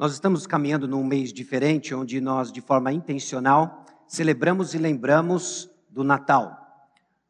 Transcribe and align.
Nós 0.00 0.14
estamos 0.14 0.46
caminhando 0.46 0.88
num 0.88 1.04
mês 1.04 1.30
diferente, 1.30 1.94
onde 1.94 2.22
nós, 2.22 2.50
de 2.50 2.62
forma 2.62 2.90
intencional, 2.90 3.84
celebramos 4.08 4.72
e 4.72 4.78
lembramos 4.78 5.70
do 5.90 6.02
Natal. 6.02 6.56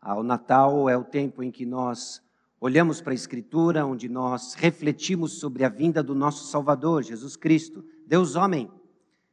Ah, 0.00 0.14
o 0.14 0.22
Natal 0.22 0.88
é 0.88 0.96
o 0.96 1.02
tempo 1.02 1.42
em 1.42 1.50
que 1.50 1.66
nós 1.66 2.22
olhamos 2.60 3.00
para 3.00 3.12
a 3.12 3.14
Escritura, 3.14 3.84
onde 3.84 4.08
nós 4.08 4.54
refletimos 4.54 5.40
sobre 5.40 5.64
a 5.64 5.68
vinda 5.68 6.00
do 6.00 6.14
nosso 6.14 6.46
Salvador, 6.46 7.02
Jesus 7.02 7.34
Cristo, 7.34 7.84
Deus 8.06 8.36
homem, 8.36 8.70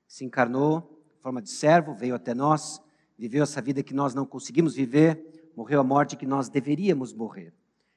se 0.07 0.25
encarnou 0.25 0.99
em 1.15 1.21
forma 1.21 1.39
de 1.39 1.51
servo, 1.51 1.93
veio 1.93 2.15
até 2.15 2.33
nós, 2.33 2.81
viveu 3.19 3.43
essa 3.43 3.61
vida 3.61 3.83
que 3.83 3.93
nós 3.93 4.15
não 4.15 4.25
conseguimos 4.25 4.73
viver, 4.73 5.51
morreu 5.55 5.79
a 5.79 5.83
morte 5.83 6.17
que 6.17 6.25
nós 6.25 6.49
deveríamos 6.49 7.13
morrer. 7.13 7.53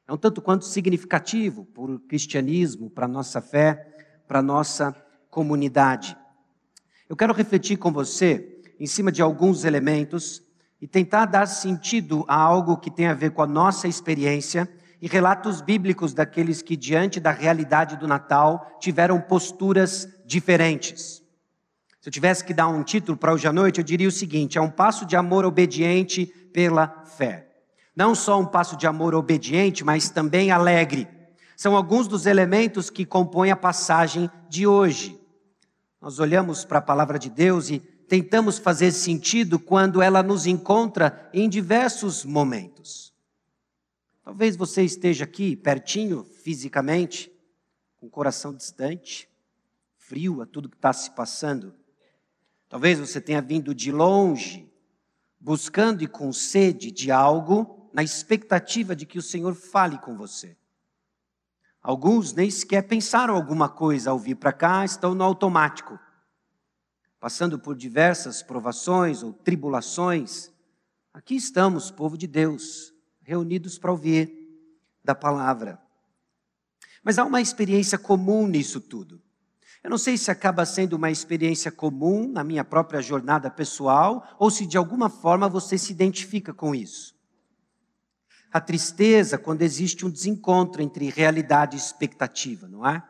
É 0.06 0.12
um 0.12 0.18
tanto 0.18 0.42
quanto 0.42 0.66
significativo 0.66 1.64
para 1.64 1.92
o 1.92 1.98
cristianismo, 1.98 2.90
para 2.90 3.06
a 3.06 3.08
nossa 3.08 3.40
fé, 3.40 4.20
para 4.28 4.40
a 4.40 4.42
nossa 4.42 4.94
comunidade. 5.30 6.16
Eu 7.08 7.16
quero 7.16 7.32
refletir 7.32 7.76
com 7.76 7.92
você 7.92 8.60
em 8.78 8.86
cima 8.86 9.12
de 9.12 9.22
alguns 9.22 9.64
elementos 9.64 10.42
e 10.80 10.86
tentar 10.86 11.26
dar 11.26 11.46
sentido 11.46 12.24
a 12.26 12.34
algo 12.34 12.78
que 12.78 12.90
tem 12.90 13.06
a 13.06 13.14
ver 13.14 13.30
com 13.30 13.42
a 13.42 13.46
nossa 13.46 13.86
experiência 13.86 14.68
e 15.00 15.06
relatos 15.06 15.60
bíblicos 15.60 16.12
daqueles 16.12 16.62
que, 16.62 16.76
diante 16.76 17.20
da 17.20 17.30
realidade 17.30 17.96
do 17.96 18.08
Natal, 18.08 18.76
tiveram 18.80 19.20
posturas 19.20 20.08
diferentes. 20.24 21.22
Se 22.00 22.08
eu 22.08 22.12
tivesse 22.12 22.44
que 22.44 22.54
dar 22.54 22.68
um 22.68 22.82
título 22.82 23.16
para 23.16 23.32
hoje 23.32 23.46
à 23.46 23.52
noite, 23.52 23.78
eu 23.78 23.84
diria 23.84 24.08
o 24.08 24.12
seguinte: 24.12 24.56
é 24.56 24.60
um 24.60 24.70
passo 24.70 25.04
de 25.04 25.16
amor 25.16 25.44
obediente 25.44 26.26
pela 26.52 27.04
fé. 27.04 27.46
Não 27.94 28.14
só 28.14 28.40
um 28.40 28.46
passo 28.46 28.76
de 28.76 28.86
amor 28.86 29.14
obediente, 29.14 29.84
mas 29.84 30.08
também 30.08 30.50
alegre. 30.50 31.06
São 31.56 31.76
alguns 31.76 32.08
dos 32.08 32.24
elementos 32.24 32.88
que 32.88 33.04
compõem 33.04 33.50
a 33.50 33.56
passagem 33.56 34.30
de 34.48 34.66
hoje. 34.66 35.19
Nós 36.00 36.18
olhamos 36.18 36.64
para 36.64 36.78
a 36.78 36.82
palavra 36.82 37.18
de 37.18 37.28
Deus 37.28 37.68
e 37.68 37.78
tentamos 37.78 38.58
fazer 38.58 38.90
sentido 38.90 39.58
quando 39.58 40.00
ela 40.00 40.22
nos 40.22 40.46
encontra 40.46 41.28
em 41.34 41.48
diversos 41.48 42.24
momentos. 42.24 43.12
Talvez 44.24 44.56
você 44.56 44.82
esteja 44.82 45.24
aqui 45.24 45.54
pertinho 45.54 46.24
fisicamente, 46.24 47.30
com 47.98 48.06
o 48.06 48.10
coração 48.10 48.54
distante, 48.54 49.28
frio 49.98 50.40
a 50.40 50.46
tudo 50.46 50.70
que 50.70 50.76
está 50.76 50.92
se 50.92 51.10
passando. 51.10 51.74
Talvez 52.68 52.98
você 52.98 53.20
tenha 53.20 53.42
vindo 53.42 53.74
de 53.74 53.92
longe, 53.92 54.72
buscando 55.38 56.02
e 56.02 56.06
com 56.06 56.32
sede 56.32 56.90
de 56.90 57.10
algo, 57.10 57.90
na 57.92 58.02
expectativa 58.02 58.96
de 58.96 59.04
que 59.04 59.18
o 59.18 59.22
Senhor 59.22 59.54
fale 59.54 59.98
com 59.98 60.16
você. 60.16 60.56
Alguns 61.82 62.34
nem 62.34 62.50
sequer 62.50 62.82
pensaram 62.82 63.34
alguma 63.34 63.68
coisa 63.68 64.10
ao 64.10 64.18
vir 64.18 64.34
para 64.34 64.52
cá, 64.52 64.84
estão 64.84 65.14
no 65.14 65.24
automático, 65.24 65.98
passando 67.18 67.58
por 67.58 67.74
diversas 67.74 68.42
provações 68.42 69.22
ou 69.22 69.32
tribulações. 69.32 70.50
Aqui 71.12 71.34
estamos, 71.34 71.90
povo 71.90 72.18
de 72.18 72.26
Deus, 72.26 72.92
reunidos 73.22 73.78
para 73.78 73.90
ouvir 73.90 74.30
da 75.02 75.14
palavra. 75.14 75.80
Mas 77.02 77.18
há 77.18 77.24
uma 77.24 77.40
experiência 77.40 77.96
comum 77.96 78.46
nisso 78.46 78.78
tudo. 78.78 79.22
Eu 79.82 79.88
não 79.88 79.96
sei 79.96 80.18
se 80.18 80.30
acaba 80.30 80.66
sendo 80.66 80.92
uma 80.92 81.10
experiência 81.10 81.72
comum 81.72 82.30
na 82.30 82.44
minha 82.44 82.62
própria 82.62 83.00
jornada 83.00 83.50
pessoal 83.50 84.36
ou 84.38 84.50
se 84.50 84.66
de 84.66 84.76
alguma 84.76 85.08
forma 85.08 85.48
você 85.48 85.78
se 85.78 85.92
identifica 85.92 86.52
com 86.52 86.74
isso 86.74 87.18
a 88.52 88.60
tristeza 88.60 89.38
quando 89.38 89.62
existe 89.62 90.04
um 90.04 90.10
desencontro 90.10 90.82
entre 90.82 91.08
realidade 91.08 91.76
e 91.76 91.80
expectativa, 91.80 92.66
não 92.66 92.86
é? 92.86 93.02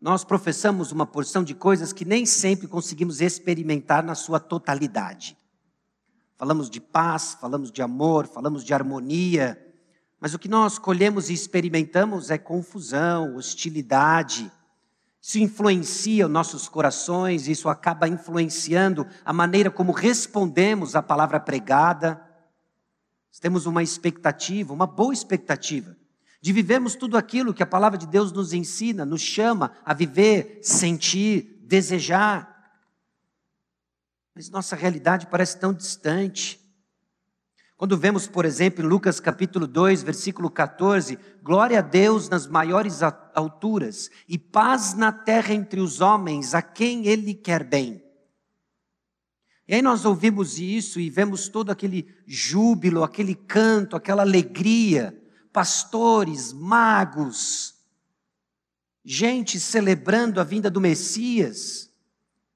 Nós 0.00 0.24
professamos 0.24 0.92
uma 0.92 1.06
porção 1.06 1.42
de 1.42 1.54
coisas 1.54 1.92
que 1.92 2.04
nem 2.04 2.26
sempre 2.26 2.66
conseguimos 2.66 3.20
experimentar 3.20 4.02
na 4.02 4.14
sua 4.14 4.38
totalidade. 4.38 5.36
Falamos 6.36 6.68
de 6.68 6.80
paz, 6.80 7.36
falamos 7.40 7.70
de 7.70 7.80
amor, 7.80 8.26
falamos 8.26 8.64
de 8.64 8.74
harmonia, 8.74 9.58
mas 10.20 10.34
o 10.34 10.38
que 10.38 10.48
nós 10.48 10.78
colhemos 10.78 11.30
e 11.30 11.34
experimentamos 11.34 12.30
é 12.30 12.38
confusão, 12.38 13.36
hostilidade. 13.36 14.50
Isso 15.20 15.38
influencia 15.38 16.26
os 16.26 16.32
nossos 16.32 16.68
corações, 16.68 17.46
isso 17.48 17.68
acaba 17.68 18.08
influenciando 18.08 19.06
a 19.24 19.32
maneira 19.32 19.70
como 19.70 19.92
respondemos 19.92 20.94
à 20.94 21.02
palavra 21.02 21.40
pregada 21.40 22.20
temos 23.40 23.66
uma 23.66 23.82
expectativa, 23.82 24.72
uma 24.72 24.86
boa 24.86 25.12
expectativa, 25.12 25.96
de 26.40 26.52
vivermos 26.52 26.94
tudo 26.94 27.16
aquilo 27.16 27.54
que 27.54 27.62
a 27.62 27.66
palavra 27.66 27.98
de 27.98 28.06
Deus 28.06 28.30
nos 28.30 28.52
ensina, 28.52 29.04
nos 29.04 29.22
chama 29.22 29.72
a 29.84 29.94
viver, 29.94 30.60
sentir, 30.62 31.58
desejar. 31.62 32.78
Mas 34.34 34.50
nossa 34.50 34.76
realidade 34.76 35.26
parece 35.26 35.58
tão 35.58 35.72
distante. 35.72 36.60
Quando 37.76 37.96
vemos, 37.96 38.28
por 38.28 38.44
exemplo, 38.44 38.84
em 38.84 38.88
Lucas 38.88 39.18
capítulo 39.18 39.66
2, 39.66 40.02
versículo 40.02 40.50
14, 40.50 41.18
glória 41.42 41.78
a 41.78 41.82
Deus 41.82 42.28
nas 42.28 42.46
maiores 42.46 43.00
alturas 43.02 44.10
e 44.28 44.38
paz 44.38 44.94
na 44.94 45.10
terra 45.10 45.54
entre 45.54 45.80
os 45.80 46.00
homens 46.00 46.54
a 46.54 46.62
quem 46.62 47.06
ele 47.06 47.34
quer 47.34 47.64
bem. 47.64 48.03
E 49.66 49.74
aí 49.74 49.82
nós 49.82 50.04
ouvimos 50.04 50.58
isso 50.58 51.00
e 51.00 51.08
vemos 51.08 51.48
todo 51.48 51.70
aquele 51.70 52.14
júbilo, 52.26 53.02
aquele 53.02 53.34
canto, 53.34 53.96
aquela 53.96 54.22
alegria, 54.22 55.18
pastores, 55.52 56.52
magos, 56.52 57.74
gente 59.04 59.58
celebrando 59.58 60.40
a 60.40 60.44
vinda 60.44 60.70
do 60.70 60.80
Messias. 60.80 61.90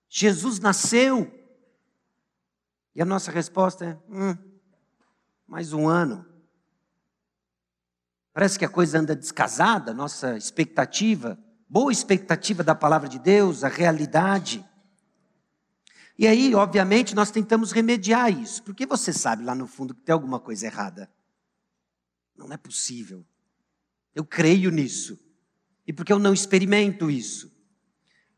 Jesus 0.09 0.59
nasceu. 0.59 1.33
E 2.95 3.01
a 3.01 3.05
nossa 3.05 3.31
resposta 3.31 3.85
é: 3.85 3.99
hum, 4.11 4.37
mais 5.47 5.73
um 5.73 5.89
ano. 5.89 6.27
Parece 8.35 8.59
que 8.59 8.65
a 8.65 8.69
coisa 8.69 8.99
anda 8.99 9.17
descasada, 9.17 9.93
nossa 9.95 10.37
expectativa, 10.37 11.39
boa 11.69 11.91
expectativa 11.91 12.63
da 12.63 12.75
palavra 12.75 13.09
de 13.09 13.19
Deus, 13.19 13.65
a 13.65 13.69
realidade. 13.69 14.68
E 16.19 16.27
aí, 16.27 16.53
obviamente, 16.55 17.15
nós 17.15 17.31
tentamos 17.31 17.71
remediar 17.71 18.29
isso, 18.29 18.63
porque 18.65 18.85
você 18.85 19.13
sabe 19.13 19.45
lá 19.45 19.55
no 19.55 19.69
fundo 19.69 19.95
que 19.95 20.03
tem 20.03 20.13
alguma 20.13 20.41
coisa 20.41 20.67
errada. 20.67 21.09
Não 22.37 22.53
é 22.53 22.57
possível. 22.57 23.25
Eu 24.15 24.25
creio 24.25 24.71
nisso. 24.71 25.17
E 25.87 25.93
porque 25.93 26.13
eu 26.13 26.19
não 26.19 26.35
experimento 26.35 27.09
isso? 27.09 27.57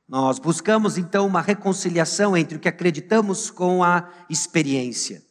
Nós 0.07 0.39
buscamos 0.39 0.99
então 0.99 1.27
uma 1.27 1.41
reconciliação 1.41 2.37
entre 2.37 2.57
o 2.57 2.61
que 2.61 2.69
acreditamos 2.69 3.51
com 3.51 3.83
a 3.83 4.13
experiência. 4.29 5.25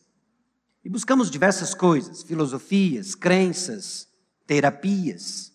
E 0.84 0.90
buscamos 0.90 1.30
diversas 1.30 1.74
coisas, 1.76 2.24
filosofias, 2.24 3.14
crenças, 3.14 4.08
terapias. 4.48 5.54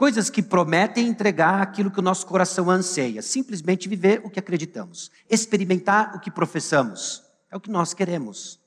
Coisas 0.00 0.30
que 0.30 0.42
prometem 0.42 1.08
entregar 1.08 1.60
aquilo 1.60 1.90
que 1.90 1.98
o 1.98 2.02
nosso 2.02 2.26
coração 2.26 2.70
anseia, 2.70 3.20
simplesmente 3.20 3.86
viver 3.86 4.22
o 4.24 4.30
que 4.30 4.38
acreditamos, 4.38 5.10
experimentar 5.28 6.16
o 6.16 6.20
que 6.20 6.30
professamos. 6.30 7.22
É 7.50 7.56
o 7.58 7.60
que 7.60 7.70
nós 7.70 7.92
queremos. 7.92 8.58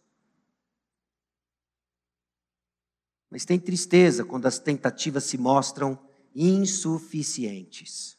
Mas 3.32 3.46
tem 3.46 3.60
tristeza 3.60 4.24
quando 4.24 4.46
as 4.46 4.60
tentativas 4.60 5.24
se 5.24 5.36
mostram 5.36 5.98
insuficientes. 6.36 8.16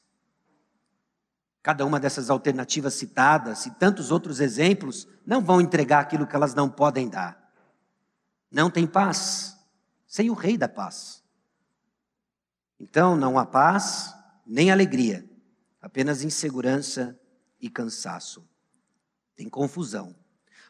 Cada 1.62 1.86
uma 1.86 2.00
dessas 2.00 2.30
alternativas 2.30 2.94
citadas 2.94 3.64
e 3.64 3.70
tantos 3.70 4.10
outros 4.10 4.40
exemplos 4.40 5.06
não 5.24 5.40
vão 5.40 5.60
entregar 5.60 6.00
aquilo 6.00 6.26
que 6.26 6.34
elas 6.34 6.52
não 6.52 6.68
podem 6.68 7.08
dar. 7.08 7.48
Não 8.50 8.68
tem 8.68 8.88
paz 8.88 9.56
sem 10.04 10.30
o 10.30 10.34
Rei 10.34 10.58
da 10.58 10.68
Paz. 10.68 11.23
Então 12.84 13.16
não 13.16 13.38
há 13.38 13.46
paz 13.46 14.14
nem 14.46 14.70
alegria, 14.70 15.24
apenas 15.80 16.22
insegurança 16.22 17.18
e 17.58 17.70
cansaço. 17.70 18.46
Tem 19.34 19.48
confusão. 19.48 20.14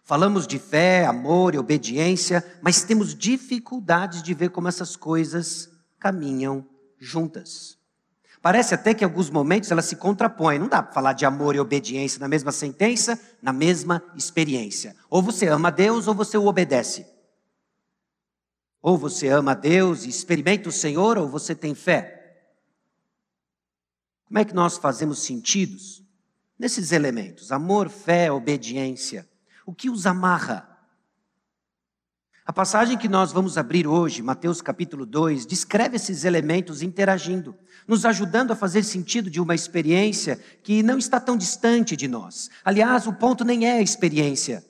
Falamos 0.05 0.47
de 0.47 0.61
fé, 0.61 1.07
amor 1.07 1.57
e 1.57 1.59
obediência, 1.59 2.45
mas 2.63 2.85
temos 2.85 3.17
dificuldades 3.17 4.23
de 4.23 4.33
ver 4.33 4.51
como 4.51 4.69
essas 4.69 4.95
coisas 4.95 5.69
caminham 5.99 6.65
juntas. 7.01 7.77
Parece 8.41 8.75
até 8.75 8.95
que 8.95 9.03
em 9.03 9.09
alguns 9.09 9.29
momentos 9.29 9.73
elas 9.73 9.87
se 9.87 9.97
contrapõem. 9.97 10.61
Não 10.61 10.69
dá 10.69 10.85
para 10.85 10.93
falar 10.93 11.15
de 11.15 11.27
amor 11.27 11.57
e 11.57 11.61
obediência 11.61 12.21
na 12.21 12.29
mesma 12.29 12.53
sentença, 12.53 13.19
na 13.43 13.53
mesma 13.53 14.01
experiência. 14.15 14.95
Ou 15.11 15.21
você 15.21 15.49
ama 15.49 15.73
Deus 15.73 16.07
ou 16.07 16.15
você 16.15 16.39
o 16.39 16.47
obedece. 16.47 17.13
Ou 18.85 18.99
você 18.99 19.29
ama 19.29 19.55
Deus 19.55 20.05
e 20.05 20.11
experimenta 20.11 20.69
o 20.69 20.73
Senhor, 20.73 21.17
ou 21.17 21.27
você 21.27 21.55
tem 21.55 21.75
fé. 21.75 22.43
Como 24.27 24.39
é 24.39 24.45
que 24.45 24.53
nós 24.53 24.77
fazemos 24.77 25.21
sentidos 25.21 26.05
nesses 26.59 26.93
elementos? 26.93 27.51
Amor, 27.51 27.89
fé, 27.89 28.31
obediência. 28.31 29.27
O 29.65 29.75
que 29.75 29.89
os 29.89 30.05
amarra? 30.05 30.69
A 32.45 32.53
passagem 32.53 32.99
que 32.99 33.09
nós 33.09 33.33
vamos 33.33 33.57
abrir 33.57 33.87
hoje, 33.87 34.21
Mateus 34.21 34.61
capítulo 34.61 35.07
2, 35.07 35.47
descreve 35.47 35.97
esses 35.97 36.27
elementos 36.27 36.83
interagindo, 36.83 37.57
nos 37.89 38.05
ajudando 38.05 38.51
a 38.51 38.57
fazer 38.57 38.83
sentido 38.83 39.31
de 39.31 39.41
uma 39.41 39.55
experiência 39.55 40.39
que 40.63 40.83
não 40.83 40.99
está 40.99 41.19
tão 41.19 41.39
distante 41.39 41.97
de 41.97 42.07
nós. 42.07 42.51
Aliás, 42.63 43.07
o 43.07 43.15
ponto 43.15 43.47
nem 43.47 43.67
é 43.67 43.79
a 43.79 43.83
experiência, 43.83 44.63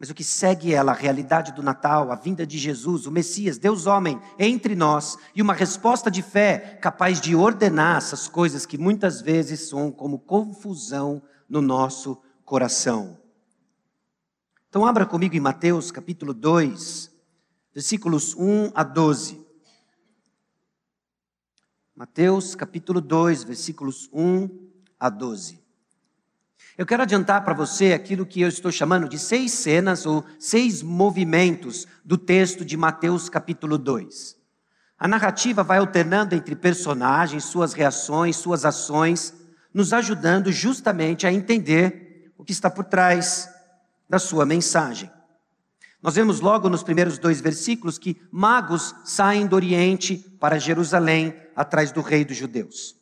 mas 0.00 0.08
o 0.08 0.14
que 0.14 0.24
segue 0.24 0.72
ela, 0.72 0.92
a 0.92 0.94
realidade 0.94 1.52
do 1.52 1.62
Natal, 1.62 2.10
a 2.10 2.14
vinda 2.14 2.46
de 2.46 2.56
Jesus, 2.56 3.04
o 3.04 3.12
Messias, 3.12 3.58
Deus 3.58 3.86
homem, 3.86 4.18
entre 4.38 4.74
nós, 4.74 5.18
e 5.34 5.42
uma 5.42 5.52
resposta 5.52 6.10
de 6.10 6.22
fé 6.22 6.78
capaz 6.80 7.20
de 7.20 7.36
ordenar 7.36 7.98
essas 7.98 8.26
coisas 8.26 8.64
que 8.64 8.78
muitas 8.78 9.20
vezes 9.20 9.68
são 9.68 9.92
como 9.92 10.18
confusão 10.18 11.22
no 11.46 11.60
nosso 11.60 12.18
coração. 12.46 13.20
Então, 14.70 14.86
abra 14.86 15.04
comigo 15.04 15.36
em 15.36 15.40
Mateus 15.40 15.90
capítulo 15.90 16.32
2, 16.32 17.10
versículos 17.74 18.34
1 18.34 18.72
a 18.74 18.82
12. 18.82 19.46
Mateus 21.94 22.54
capítulo 22.54 23.02
2, 23.02 23.44
versículos 23.44 24.08
1 24.14 24.48
a 24.98 25.10
12. 25.10 25.59
Eu 26.80 26.86
quero 26.86 27.02
adiantar 27.02 27.44
para 27.44 27.52
você 27.52 27.92
aquilo 27.92 28.24
que 28.24 28.40
eu 28.40 28.48
estou 28.48 28.72
chamando 28.72 29.06
de 29.06 29.18
seis 29.18 29.52
cenas 29.52 30.06
ou 30.06 30.24
seis 30.38 30.82
movimentos 30.82 31.86
do 32.02 32.16
texto 32.16 32.64
de 32.64 32.74
Mateus 32.74 33.28
capítulo 33.28 33.76
2. 33.76 34.34
A 34.98 35.06
narrativa 35.06 35.62
vai 35.62 35.76
alternando 35.76 36.34
entre 36.34 36.56
personagens, 36.56 37.44
suas 37.44 37.74
reações, 37.74 38.36
suas 38.36 38.64
ações, 38.64 39.34
nos 39.74 39.92
ajudando 39.92 40.50
justamente 40.50 41.26
a 41.26 41.32
entender 41.34 42.32
o 42.38 42.42
que 42.42 42.52
está 42.52 42.70
por 42.70 42.84
trás 42.86 43.46
da 44.08 44.18
sua 44.18 44.46
mensagem. 44.46 45.10
Nós 46.02 46.14
vemos 46.14 46.40
logo 46.40 46.70
nos 46.70 46.82
primeiros 46.82 47.18
dois 47.18 47.42
versículos 47.42 47.98
que 47.98 48.18
magos 48.32 48.94
saem 49.04 49.46
do 49.46 49.54
Oriente 49.54 50.16
para 50.40 50.58
Jerusalém 50.58 51.36
atrás 51.54 51.92
do 51.92 52.00
rei 52.00 52.24
dos 52.24 52.38
judeus. 52.38 52.98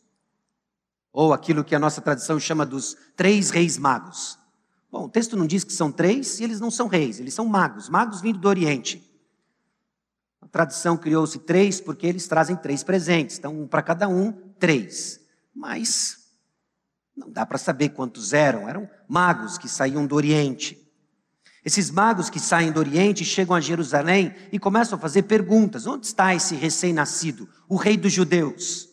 Ou 1.20 1.32
aquilo 1.32 1.65
que 1.65 1.75
a 1.75 1.81
nossa 1.81 2.00
tradição 2.00 2.38
chama 2.38 2.65
dos 2.65 2.97
três 3.17 3.50
reis 3.50 3.76
magos. 3.76 4.38
Bom, 4.88 5.06
o 5.06 5.09
texto 5.09 5.37
não 5.37 5.49
diz 5.49 5.65
que 5.65 5.73
são 5.73 5.91
três 5.91 6.38
e 6.38 6.44
eles 6.44 6.61
não 6.61 6.70
são 6.70 6.87
reis, 6.87 7.19
eles 7.19 7.35
são 7.35 7.44
magos, 7.44 7.88
magos 7.88 8.20
vindo 8.20 8.38
do 8.38 8.47
Oriente. 8.47 9.05
A 10.41 10.47
tradição 10.47 10.97
criou-se 10.97 11.41
três 11.41 11.81
porque 11.81 12.06
eles 12.06 12.29
trazem 12.29 12.55
três 12.55 12.85
presentes, 12.85 13.37
então 13.37 13.62
um 13.62 13.67
para 13.67 13.82
cada 13.82 14.09
um, 14.09 14.31
três. 14.61 15.19
Mas 15.53 16.19
não 17.17 17.29
dá 17.32 17.44
para 17.44 17.59
saber 17.59 17.88
quantos 17.88 18.32
eram, 18.32 18.69
eram 18.69 18.88
magos 19.09 19.59
que 19.59 19.69
saíam 19.69 20.06
do 20.06 20.15
Oriente. 20.15 20.79
Esses 21.65 21.91
magos 21.91 22.31
que 22.31 22.38
saem 22.38 22.70
do 22.70 22.79
Oriente 22.79 23.25
chegam 23.25 23.56
a 23.56 23.61
Jerusalém 23.61 24.32
e 24.53 24.59
começam 24.61 24.97
a 24.97 25.00
fazer 25.00 25.25
perguntas: 25.25 25.85
onde 25.85 26.06
está 26.06 26.32
esse 26.32 26.55
recém-nascido, 26.55 27.49
o 27.69 27.75
rei 27.75 27.97
dos 27.97 28.12
judeus? 28.12 28.88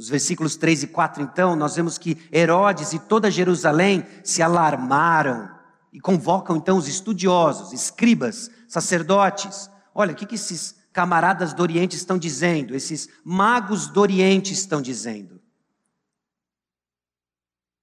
Nos 0.00 0.08
versículos 0.08 0.56
3 0.56 0.84
e 0.84 0.86
4, 0.86 1.22
então, 1.22 1.54
nós 1.54 1.76
vemos 1.76 1.98
que 1.98 2.16
Herodes 2.32 2.94
e 2.94 2.98
toda 2.98 3.30
Jerusalém 3.30 4.02
se 4.24 4.40
alarmaram 4.40 5.50
e 5.92 6.00
convocam 6.00 6.56
então 6.56 6.78
os 6.78 6.88
estudiosos, 6.88 7.74
escribas, 7.74 8.50
sacerdotes. 8.66 9.68
Olha, 9.94 10.14
o 10.14 10.16
que, 10.16 10.24
que 10.24 10.36
esses 10.36 10.74
camaradas 10.90 11.52
do 11.52 11.60
Oriente 11.60 11.96
estão 11.96 12.16
dizendo? 12.16 12.74
Esses 12.74 13.10
magos 13.22 13.88
do 13.88 14.00
Oriente 14.00 14.54
estão 14.54 14.80
dizendo. 14.80 15.38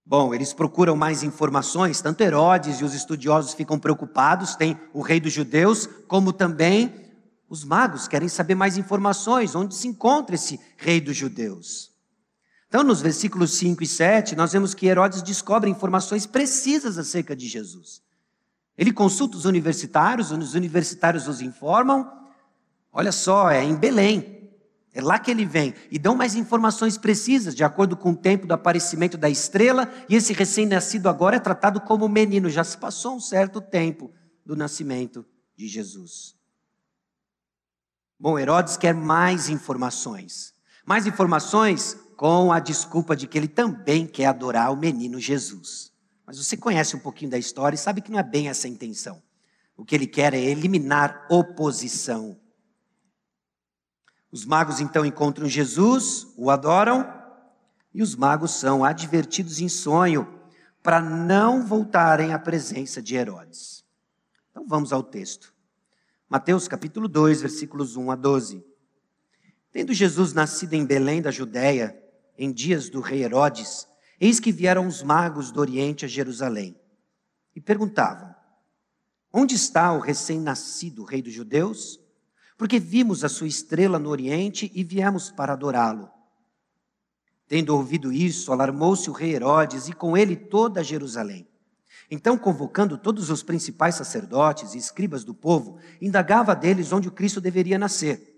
Bom, 0.04 0.34
eles 0.34 0.54
procuram 0.54 0.96
mais 0.96 1.22
informações, 1.22 2.02
tanto 2.02 2.22
Herodes 2.22 2.80
e 2.80 2.84
os 2.84 2.96
estudiosos 2.96 3.54
ficam 3.54 3.78
preocupados, 3.78 4.56
tem 4.56 4.76
o 4.92 5.02
rei 5.02 5.20
dos 5.20 5.34
judeus, 5.34 5.88
como 6.08 6.34
também 6.34 6.96
os 7.48 7.64
magos 7.64 8.08
querem 8.08 8.28
saber 8.28 8.56
mais 8.56 8.76
informações, 8.76 9.54
onde 9.54 9.76
se 9.76 9.88
encontra 9.88 10.34
esse 10.34 10.60
rei 10.78 11.00
dos 11.00 11.16
judeus. 11.16 11.96
Então, 12.68 12.84
nos 12.84 13.02
versículos 13.02 13.54
5 13.54 13.82
e 13.84 13.88
7, 13.88 14.36
nós 14.36 14.52
vemos 14.52 14.74
que 14.74 14.88
Herodes 14.88 15.22
descobre 15.22 15.70
informações 15.70 16.26
precisas 16.26 16.98
acerca 16.98 17.36
de 17.36 17.48
Jesus. 17.48 18.02
Ele 18.78 18.92
consulta 18.92 19.38
os 19.38 19.46
universitários, 19.46 20.32
os 20.32 20.54
universitários 20.54 21.28
os 21.28 21.42
informam. 21.42 22.12
Olha 22.92 23.12
só, 23.12 23.50
é 23.50 23.64
em 23.64 23.76
Belém. 23.76 24.52
É 24.94 25.02
lá 25.02 25.18
que 25.18 25.32
ele 25.32 25.46
vem. 25.46 25.74
E 25.90 25.98
dão 25.98 26.16
mais 26.16 26.36
informações 26.36 26.98
precisas, 26.98 27.56
de 27.56 27.64
acordo 27.64 27.96
com 27.96 28.12
o 28.12 28.16
tempo 28.16 28.46
do 28.46 28.54
aparecimento 28.54 29.18
da 29.18 29.30
estrela. 29.30 29.92
E 30.10 30.16
esse 30.16 30.34
recém-nascido 30.34 31.08
agora 31.08 31.38
é 31.38 31.40
tratado 31.40 31.80
como 31.80 32.08
menino. 32.10 32.50
Já 32.50 32.64
se 32.64 32.78
passou 32.78 33.16
um 33.16 33.20
certo 33.20 33.62
tempo 33.62 34.12
do 34.46 34.56
nascimento 34.56 35.26
de 35.56 35.68
Jesus. 35.68 36.36
Bom, 38.20 38.38
Herodes 38.38 38.76
quer 38.76 38.94
mais 38.94 39.50
informações. 39.50 40.54
Mais 40.86 41.06
informações 41.06 41.98
com 42.18 42.52
a 42.52 42.60
desculpa 42.60 43.16
de 43.16 43.28
que 43.28 43.38
ele 43.38 43.48
também 43.48 44.06
quer 44.06 44.26
adorar 44.26 44.74
o 44.74 44.76
menino 44.76 45.20
Jesus. 45.20 45.94
Mas 46.26 46.38
você 46.38 46.58
conhece 46.58 46.98
um 46.98 47.00
pouquinho 47.00 47.32
da 47.32 47.38
história 47.38 47.76
e 47.76 47.80
sabe 47.80 48.02
que 48.02 48.12
não 48.12 48.20
é 48.20 48.24
bem 48.24 48.50
essa 48.50 48.68
a 48.68 48.70
intenção. 48.70 49.24
O 49.78 49.86
que 49.86 49.96
ele 49.96 50.08
quer 50.08 50.34
é 50.34 50.42
eliminar 50.42 51.26
oposição 51.30 52.38
os 54.32 54.46
magos 54.46 54.80
então 54.80 55.06
encontram 55.06 55.48
Jesus, 55.48 56.28
o 56.36 56.52
adoram, 56.52 57.12
e 57.94 58.04
os 58.04 58.16
magos 58.16 58.52
são 58.52 58.84
advertidos 58.84 59.60
em 59.60 59.70
sonho 59.70 60.28
para 60.84 61.00
não 61.00 61.66
voltarem 61.66 62.34
à 62.34 62.40
presença 62.40 63.02
de 63.02 63.16
Herodes. 63.16 63.86
Então 64.52 64.68
vamos 64.68 64.92
ao 64.92 65.02
texto. 65.02 65.54
Mateus 66.30 66.68
capítulo 66.68 67.08
2, 67.08 67.42
versículos 67.42 67.96
1 67.96 68.12
a 68.12 68.16
12. 68.16 68.64
Tendo 69.72 69.94
Jesus 69.94 70.34
nascido 70.34 70.74
em 70.74 70.86
Belém 70.86 71.22
da 71.22 71.32
Judéia, 71.32 71.98
em 72.38 72.52
dias 72.52 72.90
do 72.90 73.02
rei 73.02 73.24
Herodes, 73.24 73.88
eis 74.20 74.40
que 74.40 74.52
vieram 74.52 74.88
os 74.88 75.02
magos 75.02 75.52
do 75.52 75.60
Oriente 75.60 76.06
a 76.06 76.08
Jerusalém 76.08 76.80
e 77.56 77.62
perguntavam: 77.62 78.34
Onde 79.34 79.56
está 79.56 79.94
o 79.94 80.00
recém-nascido 80.00 81.04
rei 81.04 81.22
dos 81.22 81.34
judeus? 81.34 82.00
porque 82.58 82.80
vimos 82.80 83.24
a 83.24 83.30
sua 83.30 83.48
estrela 83.48 84.00
no 84.00 84.10
Oriente 84.10 84.72
e 84.74 84.84
viemos 84.84 85.30
para 85.30 85.54
adorá-lo. 85.54 86.10
Tendo 87.48 87.76
ouvido 87.76 88.12
isso, 88.12 88.52
alarmou-se 88.52 89.10
o 89.10 89.14
rei 89.14 89.36
Herodes 89.36 89.88
e 89.88 89.94
com 89.94 90.18
ele 90.18 90.36
toda 90.36 90.84
Jerusalém. 90.84 91.48
Então, 92.10 92.38
convocando 92.38 92.98
todos 92.98 93.30
os 93.30 93.44
principais 93.44 93.96
sacerdotes 93.96 94.74
e 94.74 94.78
escribas 94.78 95.24
do 95.24 95.34
povo, 95.34 95.78
indagava 96.02 96.56
deles 96.56 96.92
onde 96.92 97.08
o 97.08 97.12
Cristo 97.12 97.40
deveria 97.40 97.78
nascer. 97.78 98.37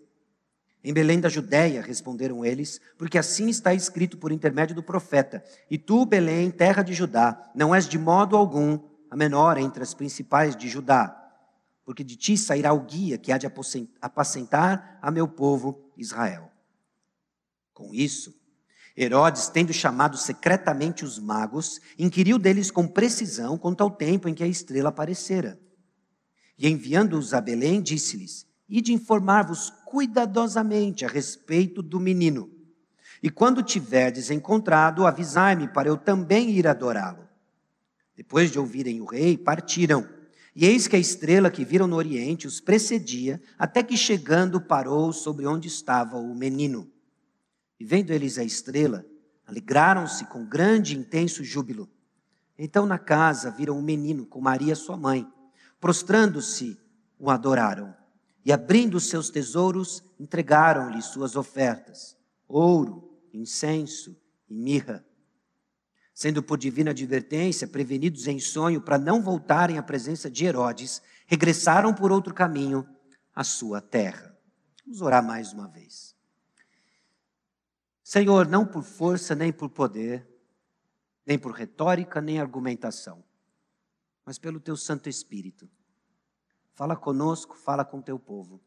Em 0.83 0.93
Belém 0.93 1.19
da 1.19 1.27
Judéia, 1.27 1.81
responderam 1.81 2.45
eles, 2.45 2.79
porque 2.97 3.17
assim 3.17 3.49
está 3.49 3.73
escrito 3.73 4.17
por 4.17 4.31
intermédio 4.31 4.75
do 4.75 4.83
profeta: 4.83 5.43
E 5.69 5.77
tu, 5.77 6.05
Belém, 6.05 6.49
terra 6.49 6.83
de 6.83 6.93
Judá, 6.93 7.51
não 7.53 7.75
és 7.75 7.87
de 7.87 7.97
modo 7.97 8.37
algum 8.37 8.79
a 9.11 9.15
menor 9.15 9.57
entre 9.57 9.83
as 9.83 9.93
principais 9.93 10.55
de 10.55 10.69
Judá 10.69 11.19
porque 11.89 12.03
de 12.03 12.15
ti 12.15 12.37
sairá 12.37 12.71
o 12.71 12.81
guia 12.81 13.17
que 13.17 13.31
há 13.31 13.37
de 13.39 13.47
apacentar 13.99 14.99
a 15.01 15.09
meu 15.09 15.27
povo 15.27 15.91
Israel. 15.97 16.51
Com 17.73 17.95
isso, 17.95 18.31
Herodes, 18.95 19.47
tendo 19.47 19.73
chamado 19.73 20.15
secretamente 20.15 21.03
os 21.03 21.17
magos, 21.17 21.81
inquiriu 21.97 22.37
deles 22.37 22.69
com 22.69 22.87
precisão 22.87 23.57
quanto 23.57 23.81
ao 23.81 23.89
tempo 23.89 24.29
em 24.29 24.35
que 24.35 24.43
a 24.43 24.47
estrela 24.47 24.89
aparecera. 24.89 25.59
E 26.55 26.69
enviando-os 26.69 27.33
a 27.33 27.41
Belém, 27.41 27.81
disse-lhes: 27.81 28.45
Ide 28.69 28.93
informar-vos 28.93 29.73
cuidadosamente 29.89 31.03
a 31.03 31.07
respeito 31.07 31.81
do 31.81 31.99
menino. 31.99 32.47
E 33.23 33.29
quando 33.31 33.63
tiverdes 33.63 34.29
encontrado, 34.29 35.07
avisai-me 35.07 35.67
para 35.67 35.89
eu 35.89 35.97
também 35.97 36.51
ir 36.51 36.67
adorá-lo. 36.67 37.27
Depois 38.15 38.51
de 38.51 38.59
ouvirem 38.59 39.01
o 39.01 39.05
rei, 39.05 39.35
partiram. 39.35 40.07
E 40.55 40.63
eis 40.63 40.87
que 40.87 40.95
a 40.95 40.99
estrela 40.99 41.49
que 41.49 41.65
viram 41.65 41.87
no 41.87 41.95
oriente 41.95 42.45
os 42.45 42.61
precedia, 42.61 43.41
até 43.57 43.81
que 43.81 43.97
chegando 43.97 44.61
parou 44.61 45.11
sobre 45.11 45.47
onde 45.47 45.67
estava 45.67 46.17
o 46.17 46.35
menino. 46.35 46.87
E 47.79 47.83
vendo 47.83 48.11
eles 48.11 48.37
a 48.37 48.43
estrela, 48.43 49.03
alegraram-se 49.47 50.25
com 50.25 50.45
grande 50.45 50.93
e 50.93 50.99
intenso 50.99 51.43
júbilo. 51.43 51.89
Então 52.59 52.85
na 52.85 52.99
casa 52.99 53.49
viram 53.49 53.79
o 53.79 53.81
menino 53.81 54.27
com 54.27 54.39
Maria 54.39 54.75
sua 54.75 54.95
mãe. 54.95 55.27
Prostrando-se, 55.79 56.77
o 57.17 57.31
adoraram. 57.31 57.98
E 58.49 58.51
abrindo 58.51 58.99
seus 58.99 59.29
tesouros, 59.29 60.03
entregaram-lhe 60.19 61.03
suas 61.03 61.35
ofertas: 61.35 62.17
ouro, 62.47 63.21
incenso 63.31 64.19
e 64.49 64.55
mirra 64.55 65.05
sendo 66.19 66.43
por 66.43 66.57
divina 66.57 66.91
advertência 66.91 67.65
prevenidos 67.65 68.27
em 68.27 68.39
sonho 68.39 68.81
para 68.81 68.97
não 68.97 69.21
voltarem 69.21 69.77
à 69.77 69.81
presença 69.81 70.29
de 70.29 70.43
Herodes, 70.43 71.01
regressaram 71.25 71.93
por 71.93 72.11
outro 72.11 72.33
caminho 72.33 72.85
à 73.33 73.41
sua 73.41 73.79
terra. 73.79 74.37
Vamos 74.85 75.01
orar 75.01 75.23
mais 75.23 75.53
uma 75.53 75.69
vez. 75.69 76.13
Senhor, 78.03 78.49
não 78.49 78.65
por 78.65 78.83
força 78.83 79.33
nem 79.33 79.53
por 79.53 79.69
poder, 79.69 80.27
nem 81.25 81.39
por 81.39 81.53
retórica 81.53 82.19
nem 82.19 82.37
argumentação, 82.37 83.23
mas 84.25 84.37
pelo 84.37 84.59
teu 84.59 84.75
Santo 84.75 85.07
Espírito. 85.07 85.69
Fala 86.79 86.95
conosco, 86.95 87.57
fala 87.57 87.83
com 87.83 88.01
teu 88.01 88.17
povo. 88.17 88.61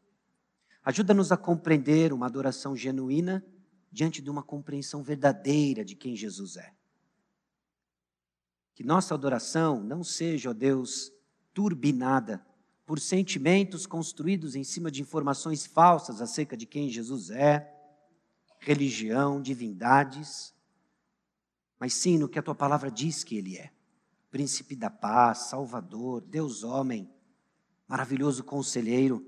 Ajuda-nos 0.85 1.31
a 1.31 1.37
compreender 1.37 2.13
uma 2.13 2.27
adoração 2.27 2.75
genuína 2.75 3.43
diante 3.91 4.21
de 4.21 4.29
uma 4.29 4.43
compreensão 4.43 5.01
verdadeira 5.01 5.83
de 5.83 5.95
quem 5.95 6.15
Jesus 6.15 6.57
é. 6.57 6.75
Que 8.75 8.83
nossa 8.83 9.15
adoração 9.15 9.81
não 9.81 10.03
seja, 10.03 10.51
ó 10.51 10.53
Deus, 10.53 11.11
turbinada 11.55 12.45
por 12.85 12.99
sentimentos 12.99 13.87
construídos 13.87 14.55
em 14.55 14.63
cima 14.63 14.91
de 14.91 15.01
informações 15.01 15.65
falsas 15.65 16.21
acerca 16.21 16.55
de 16.55 16.67
quem 16.67 16.91
Jesus 16.91 17.31
é, 17.31 17.67
religião, 18.59 19.41
divindades, 19.41 20.53
mas 21.79 21.95
sim 21.95 22.19
no 22.19 22.29
que 22.29 22.37
a 22.37 22.43
tua 22.43 22.53
palavra 22.53 22.91
diz 22.91 23.23
que 23.23 23.35
ele 23.37 23.57
é: 23.57 23.73
príncipe 24.29 24.75
da 24.75 24.91
paz, 24.91 25.49
salvador, 25.49 26.21
Deus 26.21 26.63
homem, 26.63 27.11
maravilhoso 27.87 28.43
conselheiro. 28.43 29.25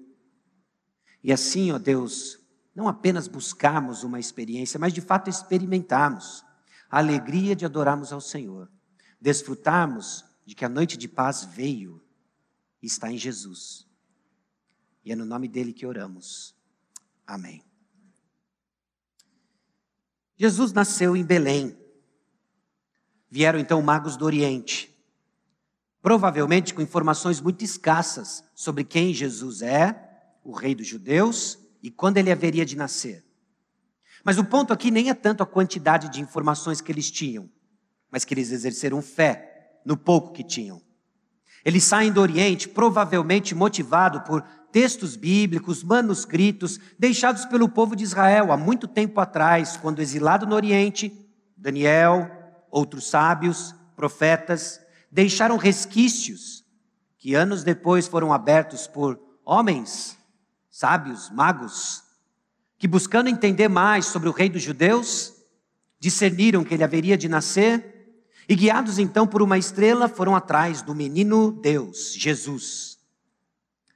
E 1.23 1.31
assim, 1.31 1.71
ó 1.71 1.77
Deus, 1.77 2.39
não 2.73 2.87
apenas 2.87 3.27
buscarmos 3.27 4.03
uma 4.03 4.19
experiência, 4.19 4.79
mas 4.79 4.93
de 4.93 5.01
fato 5.01 5.29
experimentarmos 5.29 6.43
a 6.89 6.99
alegria 6.99 7.55
de 7.55 7.65
adorarmos 7.65 8.13
ao 8.13 8.21
Senhor, 8.21 8.69
desfrutarmos 9.19 10.25
de 10.45 10.53
que 10.53 10.65
a 10.65 10.69
noite 10.69 10.97
de 10.97 11.07
paz 11.07 11.43
veio 11.43 12.01
e 12.81 12.87
está 12.87 13.11
em 13.11 13.17
Jesus. 13.17 13.87
E 15.03 15.11
é 15.11 15.15
no 15.15 15.25
nome 15.25 15.47
dele 15.47 15.73
que 15.73 15.85
oramos. 15.85 16.55
Amém. 17.25 17.63
Jesus 20.37 20.71
nasceu 20.71 21.15
em 21.15 21.23
Belém. 21.23 21.77
Vieram 23.29 23.59
então 23.59 23.81
magos 23.81 24.15
do 24.15 24.25
Oriente, 24.25 24.94
provavelmente 26.05 26.71
com 26.71 26.83
informações 26.83 27.41
muito 27.41 27.65
escassas 27.65 28.43
sobre 28.53 28.83
quem 28.83 29.11
Jesus 29.11 29.63
é, 29.63 30.07
o 30.43 30.51
rei 30.51 30.75
dos 30.75 30.85
judeus, 30.85 31.57
e 31.81 31.89
quando 31.89 32.17
ele 32.17 32.31
haveria 32.31 32.63
de 32.63 32.77
nascer. 32.77 33.25
Mas 34.23 34.37
o 34.37 34.45
ponto 34.45 34.71
aqui 34.71 34.91
nem 34.91 35.09
é 35.09 35.15
tanto 35.15 35.41
a 35.41 35.47
quantidade 35.47 36.11
de 36.11 36.21
informações 36.21 36.79
que 36.79 36.91
eles 36.91 37.09
tinham, 37.09 37.49
mas 38.11 38.23
que 38.23 38.35
eles 38.35 38.51
exerceram 38.51 39.01
fé 39.01 39.79
no 39.83 39.97
pouco 39.97 40.31
que 40.31 40.43
tinham. 40.43 40.79
Eles 41.65 41.83
saem 41.83 42.11
do 42.11 42.21
Oriente, 42.21 42.69
provavelmente 42.69 43.55
motivado 43.55 44.21
por 44.21 44.43
textos 44.71 45.15
bíblicos, 45.15 45.83
manuscritos, 45.83 46.79
deixados 46.99 47.45
pelo 47.45 47.67
povo 47.67 47.95
de 47.95 48.03
Israel 48.03 48.51
há 48.51 48.57
muito 48.57 48.87
tempo 48.87 49.19
atrás, 49.19 49.75
quando 49.75 50.03
exilado 50.03 50.45
no 50.45 50.53
Oriente, 50.53 51.11
Daniel, 51.57 52.29
outros 52.69 53.09
sábios, 53.09 53.73
profetas, 53.95 54.84
deixaram 55.11 55.57
resquícios 55.57 56.63
que 57.17 57.33
anos 57.33 57.63
depois 57.63 58.07
foram 58.07 58.31
abertos 58.31 58.87
por 58.87 59.19
homens 59.43 60.17
sábios, 60.75 61.29
magos, 61.29 62.03
que 62.77 62.85
buscando 62.85 63.29
entender 63.29 63.69
mais 63.69 64.07
sobre 64.07 64.27
o 64.27 64.33
rei 64.33 64.49
dos 64.49 64.61
judeus, 64.61 65.33
discerniram 65.97 66.65
que 66.65 66.73
ele 66.73 66.83
haveria 66.83 67.17
de 67.17 67.29
nascer 67.29 68.13
e, 68.49 68.53
guiados 68.57 68.99
então 68.99 69.25
por 69.25 69.41
uma 69.41 69.57
estrela, 69.57 70.09
foram 70.09 70.35
atrás 70.35 70.81
do 70.81 70.93
menino 70.93 71.49
Deus, 71.49 72.13
Jesus. 72.13 72.97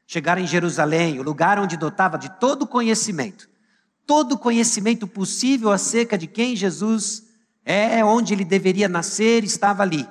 Chegaram 0.07 0.41
em 0.41 0.47
Jerusalém, 0.47 1.19
o 1.19 1.23
lugar 1.23 1.59
onde 1.59 1.75
dotava 1.75 2.17
de 2.17 2.29
todo 2.39 2.65
conhecimento, 2.65 3.49
todo 4.07 4.37
conhecimento 4.37 5.05
possível 5.05 5.69
acerca 5.69 6.17
de 6.17 6.27
quem 6.27 6.55
Jesus 6.55 7.27
é, 7.65 8.03
onde 8.05 8.33
ele 8.33 8.45
deveria 8.45 8.87
nascer, 8.87 9.43
estava 9.43 9.83
ali. 9.83 10.07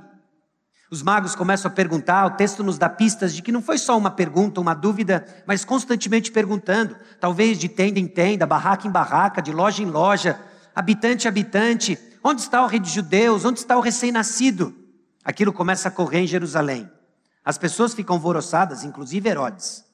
Os 0.90 1.02
magos 1.02 1.35
começam 1.35 1.71
a 1.71 1.75
perguntar, 1.75 2.25
o 2.25 2.30
texto 2.30 2.64
nos 2.64 2.78
dá 2.78 2.88
pistas 2.88 3.35
de 3.35 3.42
que 3.42 3.52
não 3.52 3.61
foi 3.61 3.76
só 3.76 3.97
uma 3.97 4.11
pergunta, 4.11 4.59
uma 4.59 4.73
dúvida, 4.73 5.26
mas 5.47 5.62
constantemente 5.62 6.33
perguntando, 6.33 6.97
talvez 7.21 7.59
de 7.59 7.68
tenda 7.68 7.99
em 7.99 8.07
tenda, 8.07 8.47
barraca 8.47 8.88
em 8.88 8.90
barraca, 8.90 9.42
de 9.42 9.52
loja 9.52 9.83
em 9.83 9.87
loja, 9.87 10.40
habitante 10.75 11.26
em 11.26 11.28
habitante, 11.28 11.99
onde 12.25 12.40
está 12.40 12.62
o 12.62 12.66
rei 12.66 12.80
dos 12.80 12.90
judeus, 12.90 13.45
onde 13.45 13.59
está 13.59 13.76
o 13.76 13.83
recém-nascido? 13.83 14.75
Aquilo 15.23 15.52
começa 15.52 15.88
a 15.88 15.90
correr 15.90 16.21
em 16.21 16.26
Jerusalém. 16.26 16.90
As 17.45 17.59
pessoas 17.59 17.92
ficam 17.92 18.16
alvoroçadas, 18.16 18.83
inclusive 18.83 19.28
Herodes. 19.28 19.85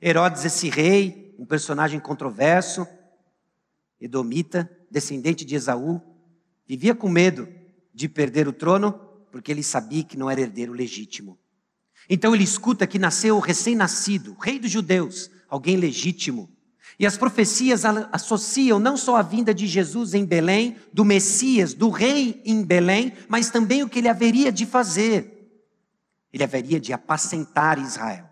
Herodes, 0.00 0.46
esse 0.46 0.70
rei, 0.70 1.34
um 1.38 1.44
personagem 1.44 2.00
controverso, 2.00 2.86
edomita, 4.00 4.70
descendente 4.90 5.44
de 5.44 5.54
Esaú, 5.54 6.00
vivia 6.66 6.94
com 6.94 7.08
medo 7.10 7.46
de 7.92 8.08
perder 8.08 8.48
o 8.48 8.52
trono 8.52 9.07
porque 9.30 9.52
ele 9.52 9.62
sabia 9.62 10.04
que 10.04 10.16
não 10.16 10.30
era 10.30 10.40
herdeiro 10.40 10.72
legítimo. 10.72 11.38
Então 12.08 12.34
ele 12.34 12.44
escuta 12.44 12.86
que 12.86 12.98
nasceu 12.98 13.36
o 13.36 13.40
recém-nascido, 13.40 14.36
rei 14.40 14.58
dos 14.58 14.70
judeus, 14.70 15.30
alguém 15.48 15.76
legítimo. 15.76 16.50
E 16.98 17.06
as 17.06 17.16
profecias 17.16 17.84
associam 18.12 18.80
não 18.80 18.96
só 18.96 19.16
a 19.16 19.22
vinda 19.22 19.54
de 19.54 19.66
Jesus 19.66 20.14
em 20.14 20.24
Belém, 20.24 20.76
do 20.92 21.04
Messias, 21.04 21.74
do 21.74 21.90
rei 21.90 22.42
em 22.44 22.64
Belém, 22.64 23.12
mas 23.28 23.50
também 23.50 23.82
o 23.82 23.88
que 23.88 24.00
ele 24.00 24.08
haveria 24.08 24.50
de 24.50 24.66
fazer. 24.66 25.34
Ele 26.32 26.42
haveria 26.42 26.80
de 26.80 26.92
apacentar 26.92 27.78
Israel. 27.78 28.28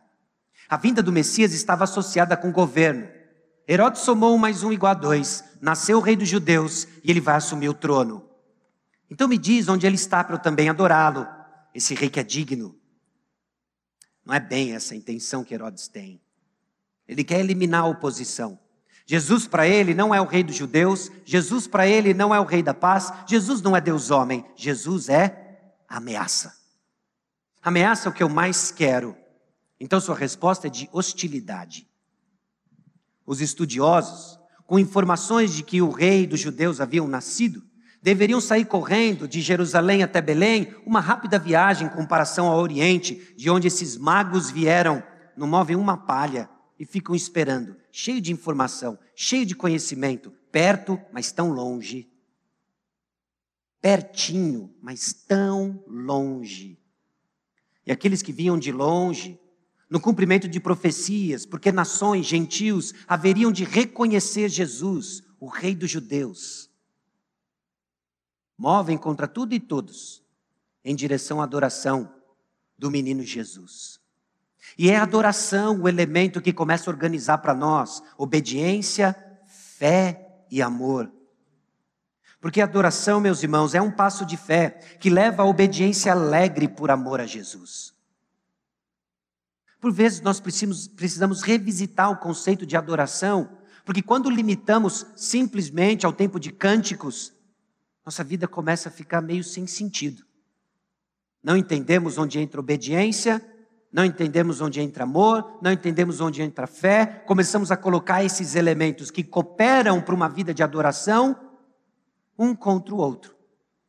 A 0.69 0.77
vinda 0.77 1.01
do 1.03 1.13
Messias 1.13 1.53
estava 1.53 1.85
associada 1.85 2.37
com 2.37 2.49
o 2.49 2.53
governo. 2.53 3.07
Herodes 3.69 4.03
somou 4.03 4.35
um 4.35 4.39
mais 4.39 4.65
um 4.65 4.73
igual 4.73 4.93
a 4.93 4.95
dois. 4.95 5.45
Nasceu 5.61 5.99
o 5.99 6.01
rei 6.01 6.17
dos 6.17 6.29
judeus 6.29 6.89
e 7.05 7.11
ele 7.11 7.21
vai 7.21 7.37
assumir 7.37 7.69
o 7.69 7.75
trono. 7.75 8.26
Então 9.11 9.29
me 9.29 9.39
diz 9.39 9.69
onde 9.69 9.87
ele 9.87 9.95
está 9.95 10.23
para 10.23 10.35
eu 10.35 10.39
também 10.39 10.69
adorá-lo, 10.69 11.27
esse 11.75 11.95
rei 11.95 12.11
que 12.11 12.21
é 12.21 12.25
digno. 12.25 12.77
Não 14.25 14.35
é 14.35 14.41
bem 14.41 14.75
essa 14.75 14.95
a 14.95 14.97
intenção 14.97 15.45
que 15.45 15.55
Herodes 15.55 15.87
tem. 15.87 16.21
Ele 17.07 17.23
quer 17.23 17.39
eliminar 17.39 17.83
a 17.83 17.87
oposição. 17.87 18.59
Jesus 19.07 19.47
para 19.47 19.69
ele 19.69 19.95
não 19.95 20.13
é 20.13 20.21
o 20.21 20.25
rei 20.25 20.43
dos 20.43 20.57
judeus, 20.57 21.13
Jesus 21.25 21.69
para 21.69 21.87
ele 21.87 22.13
não 22.13 22.35
é 22.35 22.41
o 22.41 22.45
rei 22.45 22.61
da 22.61 22.75
paz, 22.75 23.13
Jesus 23.25 23.63
não 23.63 23.77
é 23.77 23.81
Deus 23.81 24.11
homem, 24.11 24.45
Jesus 24.57 25.09
é 25.09 25.75
ameaça. 25.89 26.57
Ameaça 27.63 28.09
é 28.09 28.11
o 28.11 28.13
que 28.13 28.23
eu 28.23 28.29
mais 28.29 28.73
quero. 28.73 29.17
Então 29.79 30.01
sua 30.01 30.17
resposta 30.17 30.67
é 30.67 30.71
de 30.71 30.89
hostilidade. 30.93 31.89
Os 33.25 33.41
estudiosos, 33.41 34.41
com 34.67 34.79
informações 34.79 35.55
de 35.55 35.63
que 35.63 35.81
o 35.81 35.91
rei 35.91 36.27
dos 36.27 36.41
judeus 36.41 36.81
haviam 36.81 37.07
nascido, 37.07 37.66
deveriam 38.07 38.41
sair 38.41 38.65
correndo 38.65 39.27
de 39.27 39.41
Jerusalém 39.41 40.05
até 40.05 40.23
Belém, 40.23 40.73
uma 40.87 41.01
rápida 41.01 41.41
viagem 41.41 41.89
em 41.89 41.91
comparação 41.91 42.47
ao 42.47 42.61
Oriente, 42.61 43.35
de 43.37 43.51
onde 43.51 43.67
esses 43.67 43.97
magos 43.97 44.49
vieram, 44.49 45.03
não 45.37 45.49
movem 45.49 45.75
uma 45.75 45.97
palha 45.97 46.49
e 46.79 46.87
ficam 46.87 47.17
esperando, 47.17 47.75
cheio 47.91 48.21
de 48.21 48.33
informação, 48.33 48.97
cheio 49.13 49.45
de 49.45 49.57
conhecimento, 49.57 50.33
perto, 50.53 51.01
mas 51.13 51.33
tão 51.33 51.51
longe. 51.51 52.09
Pertinho, 53.83 54.73
mas 54.81 55.13
tão 55.13 55.83
longe. 55.89 56.79
E 57.85 57.91
aqueles 57.91 58.23
que 58.23 58.31
vinham 58.31 58.57
de 58.57 58.71
longe, 58.71 59.37
no 59.91 59.99
cumprimento 59.99 60.47
de 60.47 60.61
profecias, 60.61 61.45
porque 61.45 61.73
nações, 61.73 62.25
gentios, 62.25 62.95
haveriam 63.09 63.51
de 63.51 63.65
reconhecer 63.65 64.49
Jesus, 64.49 65.25
o 65.41 65.49
Rei 65.49 65.75
dos 65.75 65.91
Judeus 65.91 66.66
movem 68.57 68.97
contra 68.97 69.29
tudo 69.29 69.55
e 69.55 69.61
todos 69.61 70.25
em 70.85 70.95
direção 70.95 71.41
à 71.41 71.45
adoração 71.45 72.13
do 72.79 72.91
menino 72.91 73.23
Jesus. 73.23 74.01
E 74.79 74.91
é 74.91 74.97
a 74.97 75.03
adoração 75.03 75.83
o 75.83 75.89
elemento 75.89 76.41
que 76.41 76.53
começa 76.53 76.89
a 76.89 76.93
organizar 76.93 77.39
para 77.39 77.55
nós 77.55 78.03
obediência, 78.17 79.17
fé 79.47 80.45
e 80.51 80.61
amor. 80.61 81.11
Porque 82.41 82.61
a 82.61 82.65
adoração, 82.65 83.21
meus 83.21 83.43
irmãos, 83.43 83.75
é 83.75 83.81
um 83.81 83.91
passo 83.91 84.25
de 84.25 84.37
fé 84.37 84.79
que 85.01 85.11
leva 85.11 85.43
à 85.43 85.47
obediência 85.47 86.13
alegre 86.13 86.69
por 86.69 86.91
amor 86.91 87.21
a 87.21 87.27
Jesus. 87.27 87.95
Por 89.81 89.93
vezes 89.93 90.21
nós 90.21 90.41
precisamos, 90.41 90.89
precisamos 90.89 91.43
revisitar 91.43 92.11
o 92.11 92.17
conceito 92.17 92.67
de 92.67 92.77
adoração, 92.77 93.59
porque 93.85 94.03
quando 94.03 94.31
limitamos 94.31 95.07
simplesmente 95.17 96.05
ao 96.05 96.13
tempo 96.13 96.41
de 96.41 96.51
cânticos, 96.51 97.33
nossa 98.07 98.23
vida 98.23 98.47
começa 98.47 98.89
a 98.89 98.93
ficar 98.93 99.21
meio 99.21 99.43
sem 99.43 99.67
sentido. 99.67 100.25
Não 101.43 101.57
entendemos 101.57 102.17
onde 102.17 102.39
entra 102.39 102.61
obediência, 102.61 103.45
não 103.93 104.05
entendemos 104.05 104.61
onde 104.61 104.81
entra 104.81 105.03
amor, 105.03 105.59
não 105.61 105.73
entendemos 105.73 106.21
onde 106.21 106.41
entra 106.41 106.69
fé, 106.69 107.05
começamos 107.27 107.73
a 107.73 107.77
colocar 107.77 108.23
esses 108.23 108.55
elementos 108.55 109.11
que 109.11 109.25
cooperam 109.25 110.01
para 110.01 110.15
uma 110.15 110.29
vida 110.29 110.55
de 110.55 110.63
adoração, 110.63 111.37
um 112.39 112.55
contra 112.55 112.95
o 112.95 112.99
outro. 112.99 113.35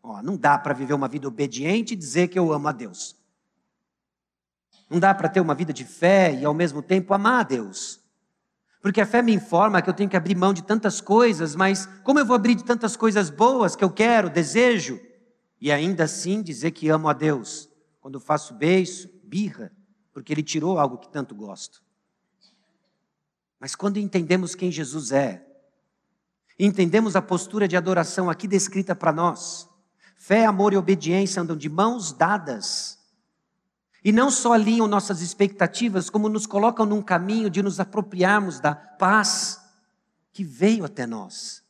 Ó, 0.01 0.21
não 0.23 0.35
dá 0.35 0.57
para 0.57 0.73
viver 0.73 0.93
uma 0.93 1.07
vida 1.07 1.27
obediente 1.27 1.93
e 1.93 1.97
dizer 1.97 2.27
que 2.29 2.39
eu 2.39 2.51
amo 2.51 2.69
a 2.69 2.71
Deus. 2.71 3.15
Não 4.89 4.99
dá 4.99 5.13
para 5.13 5.29
ter 5.29 5.41
uma 5.41 5.53
vida 5.53 5.71
de 5.71 5.83
fé 5.83 6.33
e 6.33 6.43
ao 6.43 6.53
mesmo 6.55 6.81
tempo 6.81 7.13
amar 7.13 7.41
a 7.41 7.43
Deus. 7.43 7.99
Porque 8.81 9.01
a 9.01 9.05
fé 9.05 9.21
me 9.21 9.33
informa 9.33 9.81
que 9.81 9.89
eu 9.89 9.93
tenho 9.93 10.09
que 10.09 10.17
abrir 10.17 10.35
mão 10.35 10.53
de 10.53 10.63
tantas 10.63 11.01
coisas, 11.01 11.55
mas 11.55 11.87
como 12.03 12.19
eu 12.19 12.25
vou 12.25 12.35
abrir 12.35 12.55
de 12.55 12.63
tantas 12.63 12.95
coisas 12.95 13.29
boas 13.29 13.75
que 13.75 13.83
eu 13.83 13.89
quero, 13.89 14.29
desejo, 14.29 14.99
e 15.59 15.71
ainda 15.71 16.03
assim 16.03 16.41
dizer 16.41 16.71
que 16.71 16.89
amo 16.89 17.09
a 17.09 17.13
Deus? 17.13 17.69
Quando 17.99 18.19
faço 18.19 18.53
beiço, 18.53 19.09
birra, 19.23 19.71
porque 20.13 20.31
Ele 20.31 20.43
tirou 20.43 20.77
algo 20.77 20.97
que 20.97 21.09
tanto 21.09 21.35
gosto. 21.35 21.81
Mas 23.59 23.75
quando 23.75 23.97
entendemos 23.97 24.53
quem 24.53 24.71
Jesus 24.71 25.11
é, 25.11 25.45
entendemos 26.59 27.15
a 27.15 27.21
postura 27.21 27.67
de 27.67 27.75
adoração 27.75 28.29
aqui 28.29 28.47
descrita 28.47 28.95
para 28.95 29.11
nós, 29.11 29.67
fé, 30.15 30.45
amor 30.45 30.73
e 30.73 30.77
obediência 30.77 31.41
andam 31.41 31.57
de 31.57 31.69
mãos 31.69 32.13
dadas. 32.13 32.96
E 34.07 34.11
não 34.13 34.31
só 34.31 34.53
alinham 34.53 34.87
nossas 34.87 35.19
expectativas, 35.19 36.09
como 36.09 36.29
nos 36.29 36.45
colocam 36.45 36.85
num 36.85 37.01
caminho 37.01 37.49
de 37.49 37.61
nos 37.61 37.77
apropriarmos 37.77 38.57
da 38.57 38.73
paz 38.73 39.59
que 40.31 40.45
veio 40.45 40.85
até 40.85 41.05
nós. 41.05 41.61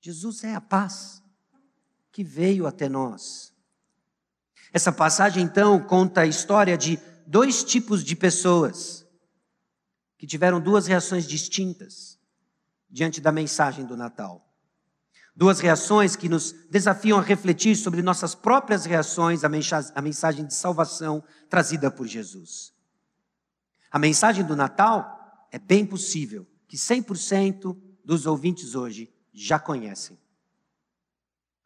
Jesus 0.00 0.42
é 0.42 0.54
a 0.54 0.60
paz 0.62 1.22
que 2.10 2.24
veio 2.24 2.66
até 2.66 2.88
nós. 2.88 3.52
Essa 4.72 4.90
passagem, 4.90 5.44
então, 5.44 5.78
conta 5.78 6.22
a 6.22 6.26
história 6.26 6.78
de 6.78 6.98
dois 7.26 7.62
tipos 7.62 8.02
de 8.02 8.16
pessoas 8.16 9.06
que 10.16 10.26
tiveram 10.26 10.58
duas 10.58 10.86
reações 10.86 11.26
distintas 11.26 12.18
diante 12.88 13.20
da 13.20 13.30
mensagem 13.30 13.84
do 13.84 13.98
Natal. 13.98 14.47
Duas 15.38 15.60
reações 15.60 16.16
que 16.16 16.28
nos 16.28 16.50
desafiam 16.68 17.16
a 17.16 17.22
refletir 17.22 17.76
sobre 17.76 18.02
nossas 18.02 18.34
próprias 18.34 18.84
reações 18.84 19.44
à 19.44 20.02
mensagem 20.02 20.44
de 20.44 20.52
salvação 20.52 21.22
trazida 21.48 21.92
por 21.92 22.08
Jesus. 22.08 22.74
A 23.88 24.00
mensagem 24.00 24.44
do 24.44 24.56
Natal 24.56 25.46
é 25.52 25.58
bem 25.60 25.86
possível 25.86 26.44
que 26.66 26.76
100% 26.76 27.80
dos 28.04 28.26
ouvintes 28.26 28.74
hoje 28.74 29.14
já 29.32 29.60
conhecem. 29.60 30.18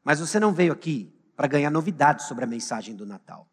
Mas 0.05 0.21
você 0.21 0.39
não 0.39 0.53
veio 0.53 0.75
aqui 0.75 1.11
para 1.35 1.49
ganhar 1.49 1.71
novidades 1.71 2.27
sobre 2.27 2.45
a 2.45 2.47
mensagem 2.47 2.95
do 2.95 3.07
Natal. 3.07 3.49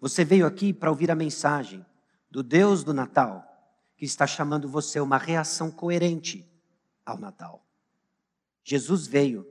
Você 0.00 0.24
veio 0.24 0.46
aqui 0.46 0.72
para 0.72 0.88
ouvir 0.88 1.10
a 1.10 1.14
mensagem 1.14 1.84
do 2.30 2.42
Deus 2.42 2.82
do 2.82 2.94
Natal, 2.94 3.44
que 3.94 4.06
está 4.06 4.26
chamando 4.26 4.70
você 4.70 5.00
a 5.00 5.02
uma 5.02 5.18
reação 5.18 5.70
coerente 5.70 6.50
ao 7.04 7.18
Natal. 7.18 7.62
Jesus 8.64 9.06
veio. 9.06 9.46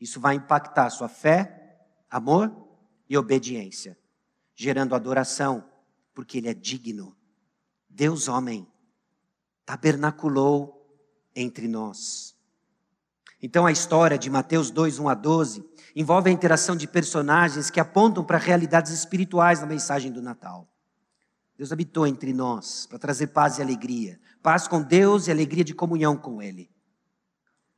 Isso 0.00 0.20
vai 0.20 0.36
impactar 0.36 0.88
sua 0.90 1.08
fé, 1.08 1.76
amor 2.08 2.54
e 3.08 3.18
obediência, 3.18 3.98
gerando 4.54 4.94
adoração, 4.94 5.68
porque 6.14 6.38
Ele 6.38 6.48
é 6.48 6.54
digno. 6.54 7.16
Deus, 7.88 8.28
homem, 8.28 8.66
tabernaculou 9.66 10.78
entre 11.34 11.66
nós. 11.66 12.36
Então 13.42 13.66
a 13.66 13.72
história 13.72 14.18
de 14.18 14.30
Mateus 14.30 14.70
2, 14.70 14.98
1 14.98 15.08
a 15.08 15.14
12 15.14 15.64
envolve 15.94 16.30
a 16.30 16.32
interação 16.32 16.76
de 16.76 16.86
personagens 16.86 17.70
que 17.70 17.80
apontam 17.80 18.24
para 18.24 18.38
realidades 18.38 18.92
espirituais 18.92 19.60
na 19.60 19.66
mensagem 19.66 20.12
do 20.12 20.22
Natal. 20.22 20.68
Deus 21.56 21.72
habitou 21.72 22.06
entre 22.06 22.32
nós 22.32 22.86
para 22.86 22.98
trazer 22.98 23.28
paz 23.28 23.58
e 23.58 23.62
alegria, 23.62 24.20
paz 24.42 24.68
com 24.68 24.80
Deus 24.80 25.26
e 25.26 25.30
alegria 25.30 25.64
de 25.64 25.74
comunhão 25.74 26.16
com 26.16 26.40
Ele. 26.40 26.70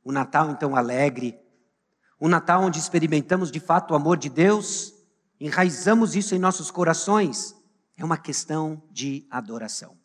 O 0.03 0.11
Natal, 0.11 0.49
então, 0.51 0.75
alegre, 0.75 1.39
um 2.19 2.27
Natal 2.27 2.63
onde 2.63 2.79
experimentamos 2.79 3.51
de 3.51 3.59
fato 3.59 3.91
o 3.91 3.95
amor 3.95 4.17
de 4.17 4.29
Deus, 4.29 4.93
enraizamos 5.39 6.15
isso 6.15 6.35
em 6.35 6.39
nossos 6.39 6.69
corações, 6.69 7.55
é 7.97 8.05
uma 8.05 8.17
questão 8.17 8.81
de 8.91 9.25
adoração. 9.29 9.97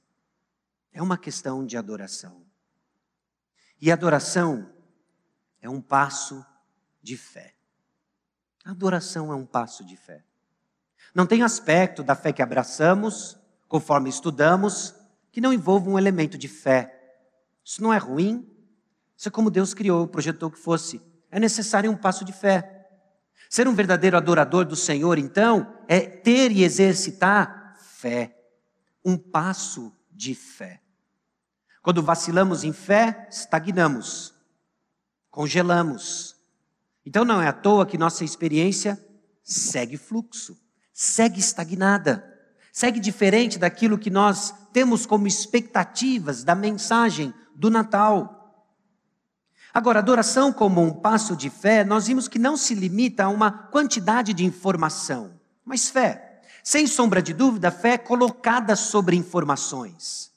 É 0.92 1.02
uma 1.02 1.18
questão 1.18 1.64
de 1.64 1.76
adoração. 1.76 2.46
E 3.80 3.92
adoração 3.92 4.70
é 5.60 5.68
um 5.68 5.80
passo 5.80 6.44
de 7.02 7.16
fé. 7.16 7.54
Adoração 8.64 9.30
é 9.30 9.36
um 9.36 9.44
passo 9.44 9.84
de 9.84 9.96
fé. 9.96 10.24
Não 11.14 11.26
tem 11.26 11.42
aspecto 11.42 12.02
da 12.02 12.14
fé 12.14 12.32
que 12.32 12.42
abraçamos, 12.42 13.38
conforme 13.68 14.08
estudamos, 14.08 14.94
que 15.30 15.40
não 15.40 15.52
envolva 15.52 15.90
um 15.90 15.98
elemento 15.98 16.38
de 16.38 16.48
fé. 16.48 17.18
Isso 17.64 17.82
não 17.82 17.92
é 17.92 17.98
ruim. 17.98 18.50
Isso 19.16 19.28
é 19.28 19.30
como 19.30 19.50
Deus 19.50 19.74
criou, 19.74 20.06
projetou 20.06 20.50
que 20.50 20.58
fosse. 20.58 21.00
É 21.30 21.40
necessário 21.40 21.90
um 21.90 21.96
passo 21.96 22.24
de 22.24 22.32
fé. 22.32 22.88
Ser 23.48 23.68
um 23.68 23.74
verdadeiro 23.74 24.16
adorador 24.16 24.64
do 24.64 24.76
Senhor, 24.76 25.18
então, 25.18 25.74
é 25.88 26.00
ter 26.00 26.50
e 26.50 26.64
exercitar 26.64 27.76
fé. 27.78 28.36
Um 29.04 29.16
passo 29.16 29.92
de 30.10 30.34
fé. 30.34 30.80
Quando 31.82 32.02
vacilamos 32.02 32.64
em 32.64 32.72
fé, 32.72 33.28
estagnamos 33.30 34.36
congelamos. 35.36 36.34
Então 37.04 37.22
não 37.22 37.42
é 37.42 37.46
à 37.46 37.52
toa 37.52 37.84
que 37.84 37.98
nossa 37.98 38.24
experiência 38.24 38.98
segue 39.44 39.98
fluxo, 39.98 40.58
segue 40.94 41.38
estagnada, 41.38 42.24
segue 42.72 42.98
diferente 42.98 43.58
daquilo 43.58 43.98
que 43.98 44.08
nós 44.08 44.54
temos 44.72 45.04
como 45.04 45.26
expectativas 45.26 46.42
da 46.42 46.54
mensagem 46.54 47.34
do 47.54 47.68
Natal. 47.68 48.45
Agora, 49.76 49.98
adoração 49.98 50.54
como 50.54 50.80
um 50.80 50.90
passo 50.90 51.36
de 51.36 51.50
fé, 51.50 51.84
nós 51.84 52.06
vimos 52.06 52.28
que 52.28 52.38
não 52.38 52.56
se 52.56 52.74
limita 52.74 53.24
a 53.24 53.28
uma 53.28 53.50
quantidade 53.50 54.32
de 54.32 54.42
informação, 54.42 55.32
mas 55.62 55.90
fé. 55.90 56.40
Sem 56.64 56.86
sombra 56.86 57.20
de 57.20 57.34
dúvida, 57.34 57.70
fé 57.70 57.98
colocada 57.98 58.74
sobre 58.74 59.16
informações. 59.16 60.32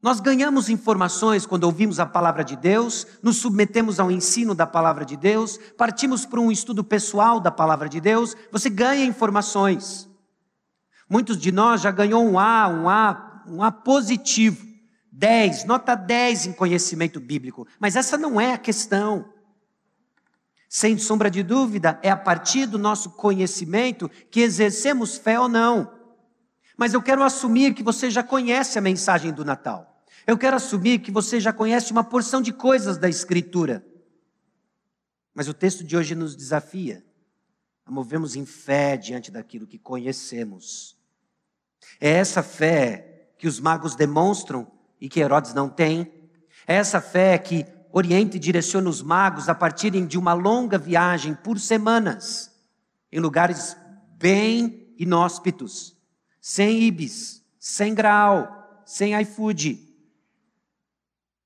Nós 0.00 0.20
ganhamos 0.20 0.68
informações 0.68 1.44
quando 1.44 1.64
ouvimos 1.64 1.98
a 1.98 2.06
palavra 2.06 2.44
de 2.44 2.54
Deus, 2.54 3.04
nos 3.20 3.38
submetemos 3.38 3.98
ao 3.98 4.12
ensino 4.12 4.54
da 4.54 4.64
palavra 4.64 5.04
de 5.04 5.16
Deus, 5.16 5.58
partimos 5.76 6.24
para 6.24 6.38
um 6.38 6.52
estudo 6.52 6.84
pessoal 6.84 7.40
da 7.40 7.50
palavra 7.50 7.88
de 7.88 8.00
Deus, 8.00 8.36
você 8.52 8.70
ganha 8.70 9.04
informações. 9.04 10.08
Muitos 11.10 11.36
de 11.36 11.50
nós 11.50 11.80
já 11.80 11.90
ganhou 11.90 12.24
um 12.24 12.38
A, 12.38 12.68
um 12.68 12.88
A, 12.88 13.42
um 13.48 13.60
A 13.60 13.72
positivo, 13.72 14.67
10, 15.18 15.64
nota 15.64 15.96
10 15.96 16.46
em 16.46 16.52
conhecimento 16.52 17.18
bíblico, 17.18 17.66
mas 17.80 17.96
essa 17.96 18.16
não 18.16 18.40
é 18.40 18.52
a 18.52 18.58
questão. 18.58 19.34
Sem 20.68 20.96
sombra 20.96 21.28
de 21.28 21.42
dúvida, 21.42 21.98
é 22.04 22.10
a 22.10 22.16
partir 22.16 22.66
do 22.66 22.78
nosso 22.78 23.10
conhecimento 23.10 24.08
que 24.30 24.38
exercemos 24.38 25.18
fé 25.18 25.40
ou 25.40 25.48
não. 25.48 25.92
Mas 26.76 26.94
eu 26.94 27.02
quero 27.02 27.24
assumir 27.24 27.74
que 27.74 27.82
você 27.82 28.08
já 28.08 28.22
conhece 28.22 28.78
a 28.78 28.80
mensagem 28.80 29.32
do 29.32 29.44
Natal. 29.44 30.04
Eu 30.24 30.38
quero 30.38 30.54
assumir 30.54 31.00
que 31.00 31.10
você 31.10 31.40
já 31.40 31.52
conhece 31.52 31.90
uma 31.90 32.04
porção 32.04 32.40
de 32.40 32.52
coisas 32.52 32.96
da 32.96 33.08
Escritura. 33.08 33.84
Mas 35.34 35.48
o 35.48 35.54
texto 35.54 35.82
de 35.82 35.96
hoje 35.96 36.14
nos 36.14 36.36
desafia 36.36 37.04
a 37.84 37.90
movermos 37.90 38.36
em 38.36 38.46
fé 38.46 38.96
diante 38.96 39.32
daquilo 39.32 39.66
que 39.66 39.80
conhecemos. 39.80 40.96
É 42.00 42.08
essa 42.08 42.40
fé 42.40 43.32
que 43.36 43.48
os 43.48 43.58
magos 43.58 43.96
demonstram 43.96 44.77
e 45.00 45.08
que 45.08 45.20
Herodes 45.20 45.54
não 45.54 45.68
tem. 45.68 46.12
É 46.66 46.74
essa 46.74 47.00
fé 47.00 47.38
que 47.38 47.66
orienta 47.92 48.36
e 48.36 48.40
direciona 48.40 48.88
os 48.88 49.02
magos 49.02 49.48
a 49.48 49.54
partirem 49.54 50.06
de 50.06 50.18
uma 50.18 50.32
longa 50.32 50.78
viagem 50.78 51.34
por 51.34 51.58
semanas, 51.58 52.54
em 53.10 53.18
lugares 53.18 53.76
bem 54.18 54.94
inóspitos 54.98 55.98
sem 56.40 56.82
Ibis, 56.84 57.44
sem 57.58 57.94
Grau, 57.94 58.82
sem 58.86 59.14
iFood, 59.20 59.86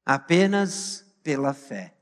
apenas 0.06 1.04
pela 1.24 1.52
fé. 1.52 1.96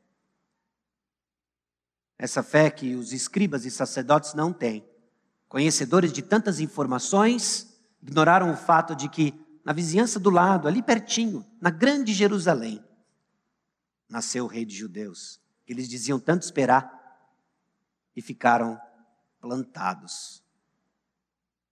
Essa 2.19 2.43
fé 2.43 2.71
que 2.71 2.95
os 2.95 3.15
escribas 3.15 3.65
e 3.65 3.71
sacerdotes 3.71 4.35
não 4.35 4.53
têm, 4.53 4.85
conhecedores 5.49 6.13
de 6.13 6.21
tantas 6.21 6.61
informações, 6.61 7.75
ignoraram 8.03 8.53
o 8.53 8.57
fato 8.57 8.95
de 8.95 9.09
que 9.09 9.35
na 9.65 9.73
vizinhança 9.73 10.19
do 10.19 10.31
lado, 10.31 10.67
ali 10.67 10.83
pertinho, 10.83 11.47
na 11.61 11.71
grande 11.71 12.13
Jerusalém, 12.13 12.85
nasceu 14.09 14.45
o 14.45 14.49
rei 14.49 14.65
de 14.65 14.75
judeus, 14.75 15.41
eles 15.67 15.89
diziam 15.89 16.19
tanto 16.19 16.43
esperar, 16.43 16.99
e 18.17 18.21
ficaram 18.21 18.81
plantados 19.41 20.43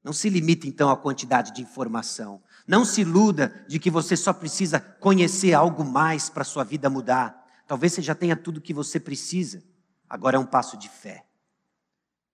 não 0.08 0.12
se 0.14 0.30
limite 0.30 0.66
então 0.66 0.88
à 0.88 0.96
quantidade 0.96 1.52
de 1.52 1.60
informação. 1.60 2.42
Não 2.66 2.82
se 2.82 3.02
iluda 3.02 3.64
de 3.68 3.78
que 3.78 3.90
você 3.90 4.16
só 4.16 4.32
precisa 4.32 4.80
conhecer 4.80 5.52
algo 5.52 5.84
mais 5.84 6.30
para 6.30 6.44
sua 6.44 6.64
vida 6.64 6.88
mudar. 6.88 7.46
Talvez 7.66 7.92
você 7.92 8.00
já 8.00 8.14
tenha 8.14 8.34
tudo 8.34 8.56
o 8.56 8.60
que 8.62 8.72
você 8.72 8.98
precisa. 8.98 9.62
Agora 10.08 10.36
é 10.36 10.40
um 10.40 10.46
passo 10.46 10.78
de 10.78 10.88
fé. 10.88 11.26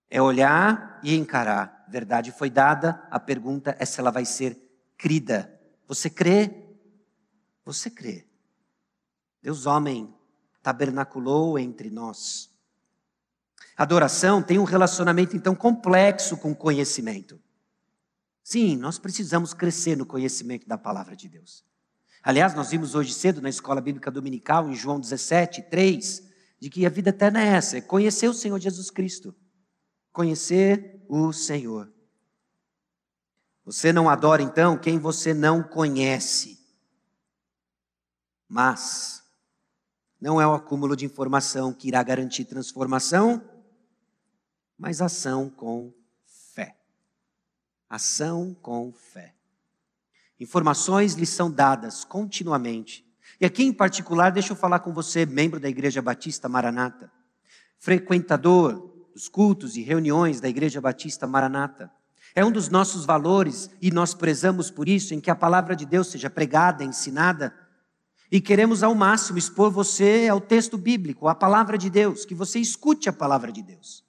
É 0.08 0.22
olhar 0.22 1.00
e 1.02 1.16
encarar. 1.16 1.84
Verdade 1.88 2.30
foi 2.30 2.48
dada, 2.48 3.04
a 3.10 3.18
pergunta 3.18 3.74
é 3.78 3.84
se 3.84 3.98
ela 3.98 4.12
vai 4.12 4.24
ser 4.24 4.63
crida. 4.96 5.60
Você 5.86 6.08
crê? 6.08 6.50
Você 7.64 7.90
crê. 7.90 8.26
Deus, 9.42 9.66
homem, 9.66 10.14
tabernaculou 10.62 11.58
entre 11.58 11.90
nós. 11.90 12.50
Adoração 13.76 14.42
tem 14.42 14.58
um 14.58 14.64
relacionamento 14.64 15.36
então 15.36 15.54
complexo 15.54 16.36
com 16.36 16.54
conhecimento. 16.54 17.40
Sim, 18.42 18.76
nós 18.76 18.98
precisamos 18.98 19.52
crescer 19.52 19.96
no 19.96 20.06
conhecimento 20.06 20.66
da 20.68 20.78
palavra 20.78 21.16
de 21.16 21.28
Deus. 21.28 21.64
Aliás, 22.22 22.54
nós 22.54 22.70
vimos 22.70 22.94
hoje 22.94 23.12
cedo 23.12 23.42
na 23.42 23.50
escola 23.50 23.80
bíblica 23.80 24.10
dominical, 24.10 24.68
em 24.68 24.74
João 24.74 24.98
17, 24.98 25.62
3, 25.62 26.22
de 26.58 26.70
que 26.70 26.86
a 26.86 26.88
vida 26.88 27.10
eterna 27.10 27.42
é 27.42 27.48
essa: 27.48 27.76
é 27.76 27.80
conhecer 27.80 28.28
o 28.28 28.34
Senhor 28.34 28.58
Jesus 28.58 28.90
Cristo. 28.90 29.34
Conhecer 30.12 31.04
o 31.08 31.32
Senhor. 31.32 31.93
Você 33.64 33.92
não 33.92 34.08
adora 34.08 34.42
então 34.42 34.76
quem 34.76 34.98
você 34.98 35.32
não 35.32 35.62
conhece. 35.62 36.58
Mas 38.48 39.22
não 40.20 40.40
é 40.40 40.46
o 40.46 40.52
acúmulo 40.52 40.96
de 40.96 41.04
informação 41.04 41.72
que 41.72 41.88
irá 41.88 42.02
garantir 42.02 42.44
transformação, 42.44 43.42
mas 44.78 45.00
ação 45.00 45.48
com 45.48 45.92
fé. 46.26 46.76
Ação 47.88 48.54
com 48.60 48.92
fé. 48.92 49.34
Informações 50.38 51.14
lhes 51.14 51.30
são 51.30 51.50
dadas 51.50 52.04
continuamente. 52.04 53.04
E 53.40 53.46
aqui 53.46 53.64
em 53.64 53.72
particular, 53.72 54.30
deixa 54.30 54.52
eu 54.52 54.56
falar 54.56 54.80
com 54.80 54.92
você, 54.92 55.24
membro 55.24 55.58
da 55.58 55.68
Igreja 55.68 56.02
Batista 56.02 56.48
Maranata, 56.48 57.10
frequentador 57.78 59.08
dos 59.12 59.28
cultos 59.28 59.76
e 59.76 59.82
reuniões 59.82 60.40
da 60.40 60.48
Igreja 60.48 60.80
Batista 60.80 61.26
Maranata. 61.26 61.90
É 62.34 62.44
um 62.44 62.50
dos 62.50 62.68
nossos 62.68 63.04
valores 63.04 63.70
e 63.80 63.90
nós 63.90 64.12
prezamos 64.12 64.70
por 64.70 64.88
isso, 64.88 65.14
em 65.14 65.20
que 65.20 65.30
a 65.30 65.36
palavra 65.36 65.76
de 65.76 65.86
Deus 65.86 66.08
seja 66.08 66.28
pregada, 66.28 66.82
ensinada, 66.82 67.54
e 68.30 68.40
queremos 68.40 68.82
ao 68.82 68.94
máximo 68.94 69.38
expor 69.38 69.70
você 69.70 70.26
ao 70.28 70.40
texto 70.40 70.76
bíblico, 70.76 71.28
à 71.28 71.34
palavra 71.34 71.78
de 71.78 71.88
Deus, 71.88 72.24
que 72.24 72.34
você 72.34 72.58
escute 72.58 73.08
a 73.08 73.12
palavra 73.12 73.52
de 73.52 73.62
Deus. 73.62 74.04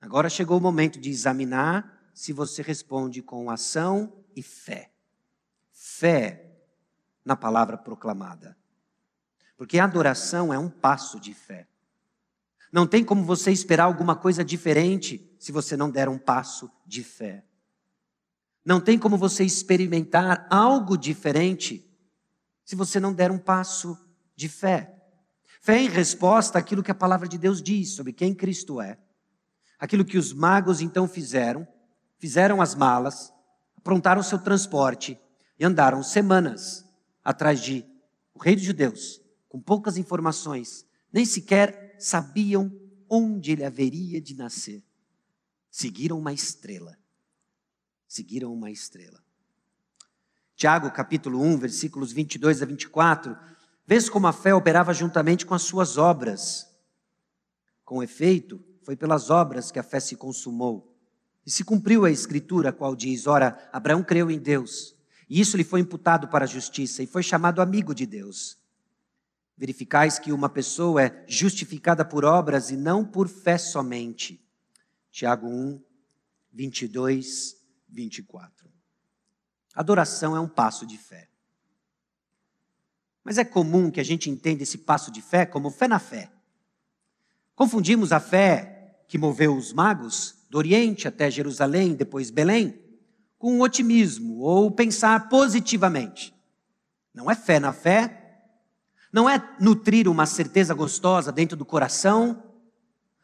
Agora 0.00 0.30
chegou 0.30 0.56
o 0.56 0.60
momento 0.60 0.98
de 0.98 1.10
examinar 1.10 2.10
se 2.14 2.32
você 2.32 2.62
responde 2.62 3.20
com 3.20 3.50
ação 3.50 4.24
e 4.34 4.42
fé. 4.42 4.90
Fé 5.70 6.56
na 7.22 7.36
palavra 7.36 7.76
proclamada. 7.76 8.56
Porque 9.56 9.78
a 9.78 9.84
adoração 9.84 10.54
é 10.54 10.58
um 10.58 10.70
passo 10.70 11.20
de 11.20 11.34
fé. 11.34 11.66
Não 12.72 12.86
tem 12.86 13.04
como 13.04 13.24
você 13.24 13.50
esperar 13.50 13.84
alguma 13.84 14.16
coisa 14.16 14.42
diferente 14.42 15.27
se 15.38 15.52
você 15.52 15.76
não 15.76 15.90
der 15.90 16.08
um 16.08 16.18
passo 16.18 16.70
de 16.86 17.02
fé. 17.02 17.44
Não 18.64 18.80
tem 18.80 18.98
como 18.98 19.16
você 19.16 19.44
experimentar 19.44 20.46
algo 20.50 20.96
diferente 20.96 21.88
se 22.64 22.76
você 22.76 23.00
não 23.00 23.14
der 23.14 23.30
um 23.30 23.38
passo 23.38 23.96
de 24.36 24.48
fé. 24.48 24.94
Fé 25.60 25.80
em 25.80 25.88
resposta 25.88 26.58
àquilo 26.58 26.82
que 26.82 26.90
a 26.90 26.94
palavra 26.94 27.26
de 27.26 27.38
Deus 27.38 27.62
diz 27.62 27.94
sobre 27.94 28.12
quem 28.12 28.34
Cristo 28.34 28.80
é. 28.80 28.98
Aquilo 29.78 30.04
que 30.04 30.18
os 30.18 30.32
magos 30.32 30.80
então 30.80 31.08
fizeram, 31.08 31.66
fizeram 32.18 32.60
as 32.60 32.74
malas, 32.74 33.32
aprontaram 33.76 34.22
seu 34.22 34.38
transporte 34.38 35.18
e 35.58 35.64
andaram 35.64 36.02
semanas 36.02 36.84
atrás 37.24 37.60
de 37.60 37.84
o 38.34 38.38
rei 38.38 38.54
dos 38.54 38.64
judeus, 38.64 39.20
com 39.48 39.60
poucas 39.60 39.96
informações, 39.96 40.84
nem 41.12 41.24
sequer 41.24 41.96
sabiam 41.98 42.70
onde 43.08 43.52
ele 43.52 43.64
haveria 43.64 44.20
de 44.20 44.34
nascer. 44.34 44.84
Seguiram 45.78 46.18
uma 46.18 46.32
estrela. 46.32 46.98
Seguiram 48.08 48.52
uma 48.52 48.68
estrela. 48.68 49.22
Tiago, 50.56 50.90
capítulo 50.90 51.40
1, 51.40 51.56
versículos 51.56 52.10
22 52.10 52.62
a 52.62 52.66
24, 52.66 53.38
vês 53.86 54.10
como 54.10 54.26
a 54.26 54.32
fé 54.32 54.52
operava 54.52 54.92
juntamente 54.92 55.46
com 55.46 55.54
as 55.54 55.62
suas 55.62 55.96
obras. 55.96 56.68
Com 57.84 58.02
efeito, 58.02 58.60
foi 58.82 58.96
pelas 58.96 59.30
obras 59.30 59.70
que 59.70 59.78
a 59.78 59.84
fé 59.84 60.00
se 60.00 60.16
consumou. 60.16 60.98
E 61.46 61.50
se 61.52 61.62
cumpriu 61.62 62.04
a 62.04 62.10
escritura, 62.10 62.72
qual 62.72 62.96
diz: 62.96 63.28
Ora, 63.28 63.70
Abraão 63.72 64.02
creu 64.02 64.32
em 64.32 64.40
Deus, 64.40 64.96
e 65.30 65.40
isso 65.40 65.56
lhe 65.56 65.62
foi 65.62 65.78
imputado 65.78 66.26
para 66.26 66.44
a 66.44 66.48
justiça, 66.48 67.04
e 67.04 67.06
foi 67.06 67.22
chamado 67.22 67.62
amigo 67.62 67.94
de 67.94 68.04
Deus. 68.04 68.58
Verificais 69.56 70.18
que 70.18 70.32
uma 70.32 70.48
pessoa 70.48 71.04
é 71.04 71.24
justificada 71.28 72.04
por 72.04 72.24
obras 72.24 72.68
e 72.68 72.76
não 72.76 73.04
por 73.04 73.28
fé 73.28 73.56
somente. 73.56 74.44
Tiago 75.10 75.48
1, 75.48 75.82
22, 76.52 77.56
24. 77.88 78.68
Adoração 79.74 80.36
é 80.36 80.40
um 80.40 80.48
passo 80.48 80.86
de 80.86 80.98
fé. 80.98 81.28
Mas 83.22 83.38
é 83.38 83.44
comum 83.44 83.90
que 83.90 84.00
a 84.00 84.04
gente 84.04 84.30
entenda 84.30 84.62
esse 84.62 84.78
passo 84.78 85.10
de 85.10 85.20
fé 85.20 85.46
como 85.46 85.70
fé 85.70 85.86
na 85.86 85.98
fé. 85.98 86.30
Confundimos 87.54 88.12
a 88.12 88.20
fé 88.20 89.02
que 89.06 89.18
moveu 89.18 89.56
os 89.56 89.72
magos 89.72 90.46
do 90.50 90.58
Oriente 90.58 91.06
até 91.06 91.30
Jerusalém, 91.30 91.94
depois 91.94 92.30
Belém, 92.30 92.78
com 93.38 93.60
otimismo 93.60 94.40
ou 94.40 94.70
pensar 94.70 95.28
positivamente. 95.28 96.34
Não 97.14 97.30
é 97.30 97.34
fé 97.34 97.60
na 97.60 97.72
fé, 97.72 98.42
não 99.12 99.28
é 99.28 99.56
nutrir 99.60 100.08
uma 100.08 100.26
certeza 100.26 100.74
gostosa 100.74 101.32
dentro 101.32 101.56
do 101.56 101.64
coração, 101.64 102.42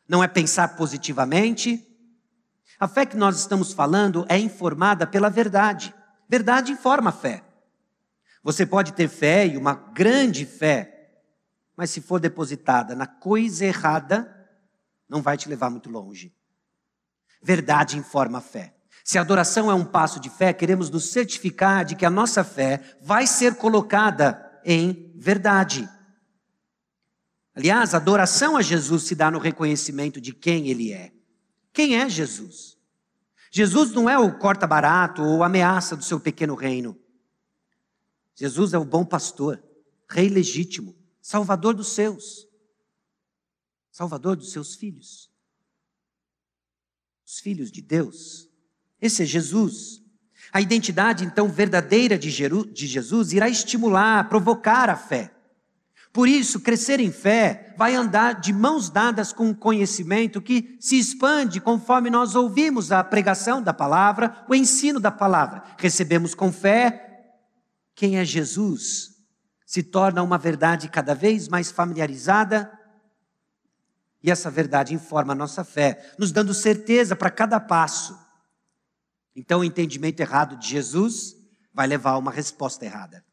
não 0.08 0.22
é 0.22 0.28
pensar 0.28 0.76
positivamente. 0.76 1.86
A 2.78 2.86
fé 2.88 3.06
que 3.06 3.16
nós 3.16 3.38
estamos 3.38 3.72
falando 3.72 4.26
é 4.28 4.38
informada 4.38 5.06
pela 5.06 5.28
verdade. 5.28 5.94
Verdade 6.28 6.72
informa 6.72 7.10
a 7.10 7.12
fé. 7.12 7.42
Você 8.42 8.66
pode 8.66 8.92
ter 8.92 9.08
fé 9.08 9.46
e 9.46 9.56
uma 9.56 9.74
grande 9.74 10.44
fé, 10.44 11.22
mas 11.76 11.90
se 11.90 12.00
for 12.00 12.20
depositada 12.20 12.94
na 12.94 13.06
coisa 13.06 13.64
errada, 13.64 14.30
não 15.08 15.22
vai 15.22 15.36
te 15.36 15.48
levar 15.48 15.70
muito 15.70 15.90
longe. 15.90 16.34
Verdade 17.42 17.96
informa 17.96 18.38
a 18.38 18.42
fé. 18.42 18.74
Se 19.02 19.18
a 19.18 19.20
adoração 19.20 19.70
é 19.70 19.74
um 19.74 19.84
passo 19.84 20.18
de 20.18 20.30
fé, 20.30 20.52
queremos 20.52 20.88
nos 20.90 21.10
certificar 21.10 21.84
de 21.84 21.94
que 21.94 22.06
a 22.06 22.10
nossa 22.10 22.42
fé 22.42 22.80
vai 23.02 23.26
ser 23.26 23.56
colocada 23.56 24.60
em 24.64 25.12
verdade. 25.14 25.88
Aliás, 27.54 27.94
a 27.94 27.98
adoração 27.98 28.56
a 28.56 28.62
Jesus 28.62 29.04
se 29.04 29.14
dá 29.14 29.30
no 29.30 29.38
reconhecimento 29.38 30.20
de 30.20 30.32
quem 30.32 30.68
Ele 30.68 30.92
é. 30.92 31.12
Quem 31.72 31.96
é 31.96 32.08
Jesus? 32.08 32.76
Jesus 33.50 33.92
não 33.92 34.10
é 34.10 34.18
o 34.18 34.38
corta-barato 34.38 35.22
ou 35.22 35.42
ameaça 35.42 35.96
do 35.96 36.04
seu 36.04 36.18
pequeno 36.18 36.54
reino. 36.54 36.98
Jesus 38.34 38.74
é 38.74 38.78
o 38.78 38.84
bom 38.84 39.04
pastor, 39.04 39.62
rei 40.08 40.28
legítimo, 40.28 40.96
salvador 41.22 41.74
dos 41.74 41.88
seus, 41.88 42.48
salvador 43.92 44.36
dos 44.36 44.50
seus 44.50 44.74
filhos 44.74 45.32
os 47.34 47.40
filhos 47.40 47.72
de 47.72 47.82
Deus. 47.82 48.48
Esse 49.00 49.22
é 49.22 49.26
Jesus. 49.26 50.02
A 50.52 50.60
identidade, 50.60 51.24
então, 51.24 51.48
verdadeira 51.48 52.18
de 52.18 52.30
Jesus 52.30 53.32
irá 53.32 53.48
estimular, 53.48 54.28
provocar 54.28 54.88
a 54.88 54.96
fé. 54.96 55.34
Por 56.14 56.28
isso, 56.28 56.60
crescer 56.60 57.00
em 57.00 57.10
fé 57.10 57.74
vai 57.76 57.96
andar 57.96 58.40
de 58.40 58.52
mãos 58.52 58.88
dadas 58.88 59.32
com 59.32 59.50
o 59.50 59.54
conhecimento 59.54 60.40
que 60.40 60.76
se 60.78 60.96
expande 60.96 61.60
conforme 61.60 62.08
nós 62.08 62.36
ouvimos 62.36 62.92
a 62.92 63.02
pregação 63.02 63.60
da 63.60 63.74
palavra, 63.74 64.44
o 64.48 64.54
ensino 64.54 65.00
da 65.00 65.10
palavra. 65.10 65.64
Recebemos 65.76 66.32
com 66.32 66.52
fé 66.52 67.34
quem 67.96 68.16
é 68.16 68.24
Jesus, 68.24 69.10
se 69.66 69.82
torna 69.82 70.22
uma 70.22 70.38
verdade 70.38 70.88
cada 70.88 71.16
vez 71.16 71.48
mais 71.48 71.72
familiarizada 71.72 72.70
e 74.22 74.30
essa 74.30 74.52
verdade 74.52 74.94
informa 74.94 75.32
a 75.32 75.36
nossa 75.36 75.64
fé, 75.64 76.14
nos 76.16 76.30
dando 76.30 76.54
certeza 76.54 77.16
para 77.16 77.28
cada 77.28 77.58
passo. 77.58 78.16
Então, 79.34 79.60
o 79.60 79.64
entendimento 79.64 80.20
errado 80.20 80.56
de 80.56 80.68
Jesus 80.68 81.34
vai 81.72 81.88
levar 81.88 82.12
a 82.12 82.18
uma 82.18 82.30
resposta 82.30 82.84
errada. 82.84 83.24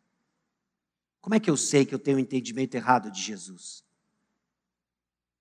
Como 1.21 1.35
é 1.35 1.39
que 1.39 1.49
eu 1.49 1.55
sei 1.55 1.85
que 1.85 1.93
eu 1.93 1.99
tenho 1.99 2.17
um 2.17 2.19
entendimento 2.19 2.75
errado 2.75 3.11
de 3.11 3.21
Jesus? 3.21 3.85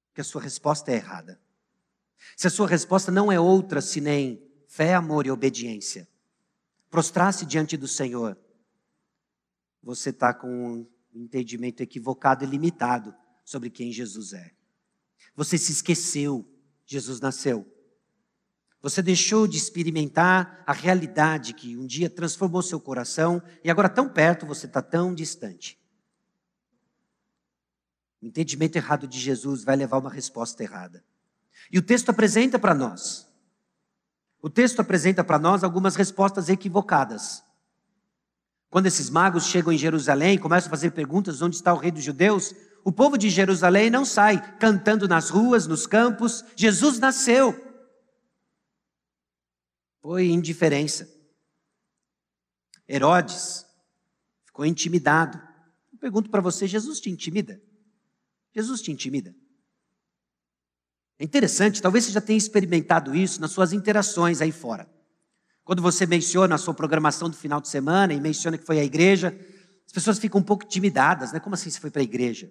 Porque 0.09 0.21
a 0.21 0.25
sua 0.25 0.43
resposta 0.43 0.93
é 0.93 0.97
errada. 0.97 1.41
Se 2.37 2.47
a 2.47 2.51
sua 2.51 2.69
resposta 2.69 3.11
não 3.11 3.33
é 3.33 3.41
outra 3.41 3.81
senão 3.81 4.39
fé, 4.69 4.95
amor 4.95 5.27
e 5.27 5.31
obediência, 5.31 6.07
prostrar-se 6.91 7.45
diante 7.47 7.77
do 7.77 7.89
Senhor, 7.89 8.39
você 9.83 10.11
está 10.11 10.33
com 10.35 10.87
um 11.13 11.21
entendimento 11.23 11.81
equivocado 11.81 12.45
e 12.45 12.47
limitado 12.47 13.15
sobre 13.45 13.71
quem 13.71 13.91
Jesus 13.91 14.33
é. 14.33 14.53
Você 15.35 15.57
se 15.57 15.73
esqueceu, 15.73 16.47
Jesus 16.85 17.21
nasceu. 17.21 17.67
Você 18.83 19.03
deixou 19.03 19.47
de 19.47 19.59
experimentar 19.59 20.63
a 20.67 20.73
realidade 20.73 21.53
que 21.53 21.77
um 21.77 21.87
dia 21.87 22.09
transformou 22.09 22.63
seu 22.63 22.81
coração 22.81 23.43
e 23.63 23.71
agora 23.71 23.89
tão 23.89 24.09
perto 24.09 24.47
você 24.47 24.67
está 24.67 24.81
tão 24.81 25.15
distante. 25.15 25.79
O 28.23 28.27
entendimento 28.27 28.77
errado 28.77 29.07
de 29.07 29.19
Jesus 29.19 29.65
vai 29.65 29.77
levar 29.77 29.99
uma 29.99 30.11
resposta 30.11 30.63
errada. 30.63 31.05
E 31.71 31.79
o 31.79 31.83
texto 31.83 32.09
apresenta 32.09 32.59
para 32.59 32.75
nós. 32.75 33.29
O 34.43 34.49
texto 34.49 34.81
apresenta 34.81 35.23
para 35.23 35.39
nós 35.39 35.63
algumas 35.63 35.95
respostas 35.95 36.49
equivocadas. 36.49 37.43
Quando 38.71 38.87
esses 38.87 39.11
magos 39.11 39.47
chegam 39.47 39.73
em 39.73 39.79
Jerusalém 39.79 40.35
e 40.35 40.39
começam 40.39 40.69
a 40.69 40.71
fazer 40.71 40.93
perguntas: 40.93 41.43
onde 41.43 41.57
está 41.57 41.75
o 41.75 41.79
rei 41.79 41.91
dos 41.91 42.03
judeus? 42.03 42.55
O 42.83 42.91
povo 42.91 43.19
de 43.19 43.29
Jerusalém 43.29 43.91
não 43.91 44.07
sai 44.07 44.57
cantando 44.57 45.07
nas 45.07 45.29
ruas, 45.29 45.67
nos 45.67 45.87
campos. 45.87 46.43
Jesus 46.57 46.99
nasceu. 46.99 47.70
Foi 50.01 50.29
indiferença. 50.29 51.09
Herodes 52.89 53.67
ficou 54.47 54.65
intimidado. 54.65 55.41
Eu 55.93 55.99
pergunto 55.99 56.31
para 56.31 56.41
você: 56.41 56.67
Jesus 56.67 57.01
te 57.01 57.11
intimida? 57.11 57.61
Jesus 58.55 58.83
te 58.83 58.91
intimida? 58.91 59.35
É 61.19 61.25
interessante, 61.25 61.83
talvez 61.83 62.05
você 62.07 62.13
já 62.13 62.21
tenha 62.21 62.39
experimentado 62.39 63.15
isso 63.15 63.41
nas 63.41 63.51
suas 63.51 63.73
interações 63.75 64.41
aí 64.41 64.51
fora. 64.51 64.91
Quando 65.63 65.83
você 65.83 66.07
menciona 66.07 66.55
a 66.55 66.59
sua 66.59 66.73
programação 66.73 67.29
do 67.29 67.37
final 67.37 67.61
de 67.61 67.69
semana 67.69 68.15
e 68.15 68.21
menciona 68.21 68.57
que 68.57 68.65
foi 68.65 68.81
à 68.81 68.85
igreja, 68.85 69.39
As 69.91 69.93
pessoas 69.93 70.21
ficam 70.21 70.41
um 70.41 70.45
pouco 70.45 70.65
intimidadas, 70.65 71.33
né? 71.33 71.41
Como 71.41 71.55
assim 71.55 71.69
você 71.69 71.81
foi 71.81 71.91
para 71.91 72.01
a 72.01 72.05
igreja? 72.05 72.47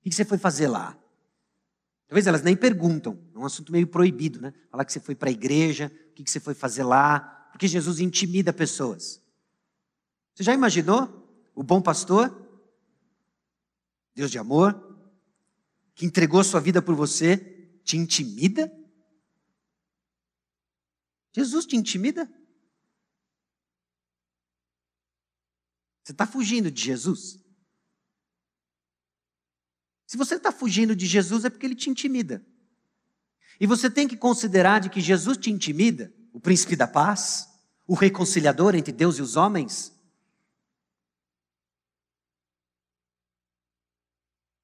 O 0.00 0.08
que 0.08 0.14
você 0.14 0.24
foi 0.24 0.38
fazer 0.38 0.68
lá? 0.68 0.98
Talvez 2.08 2.26
elas 2.26 2.40
nem 2.40 2.56
perguntam, 2.56 3.22
é 3.34 3.38
um 3.38 3.44
assunto 3.44 3.70
meio 3.70 3.86
proibido, 3.86 4.40
né? 4.40 4.54
Falar 4.70 4.86
que 4.86 4.92
você 4.92 5.00
foi 5.00 5.14
para 5.14 5.28
a 5.28 5.32
igreja, 5.32 5.92
o 6.22 6.24
que 6.24 6.30
você 6.30 6.40
foi 6.40 6.54
fazer 6.54 6.84
lá, 6.84 7.20
porque 7.52 7.68
Jesus 7.68 8.00
intimida 8.00 8.52
pessoas. 8.52 9.22
Você 10.34 10.42
já 10.42 10.54
imaginou 10.54 11.24
o 11.54 11.62
bom 11.62 11.80
pastor, 11.80 12.30
Deus 14.14 14.30
de 14.30 14.38
amor, 14.38 14.80
que 15.94 16.06
entregou 16.06 16.42
sua 16.42 16.60
vida 16.60 16.80
por 16.80 16.94
você, 16.94 17.36
te 17.84 17.96
intimida? 17.96 18.72
Jesus 21.32 21.66
te 21.66 21.76
intimida? 21.76 22.26
Você 26.02 26.12
está 26.12 26.26
fugindo 26.26 26.70
de 26.70 26.82
Jesus? 26.82 27.42
Se 30.06 30.16
você 30.16 30.36
está 30.36 30.52
fugindo 30.52 30.94
de 30.94 31.06
Jesus 31.06 31.44
é 31.44 31.50
porque 31.50 31.66
ele 31.66 31.74
te 31.74 31.90
intimida. 31.90 32.44
E 33.60 33.66
você 33.66 33.90
tem 33.90 34.08
que 34.08 34.16
considerar 34.16 34.80
de 34.80 34.90
que 34.90 35.00
Jesus 35.00 35.36
te 35.36 35.50
intimida, 35.50 36.12
o 36.32 36.40
príncipe 36.40 36.74
da 36.74 36.86
paz, 36.86 37.48
o 37.86 37.94
reconciliador 37.94 38.74
entre 38.74 38.92
Deus 38.92 39.18
e 39.18 39.22
os 39.22 39.36
homens, 39.36 39.92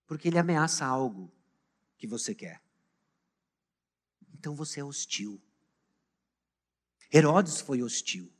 porque 0.06 0.26
ele 0.26 0.38
ameaça 0.38 0.84
algo 0.84 1.30
que 1.96 2.06
você 2.06 2.34
quer. 2.34 2.60
Então 4.34 4.54
você 4.54 4.80
é 4.80 4.84
hostil. 4.84 5.40
Herodes 7.12 7.60
foi 7.60 7.82
hostil. 7.82 8.32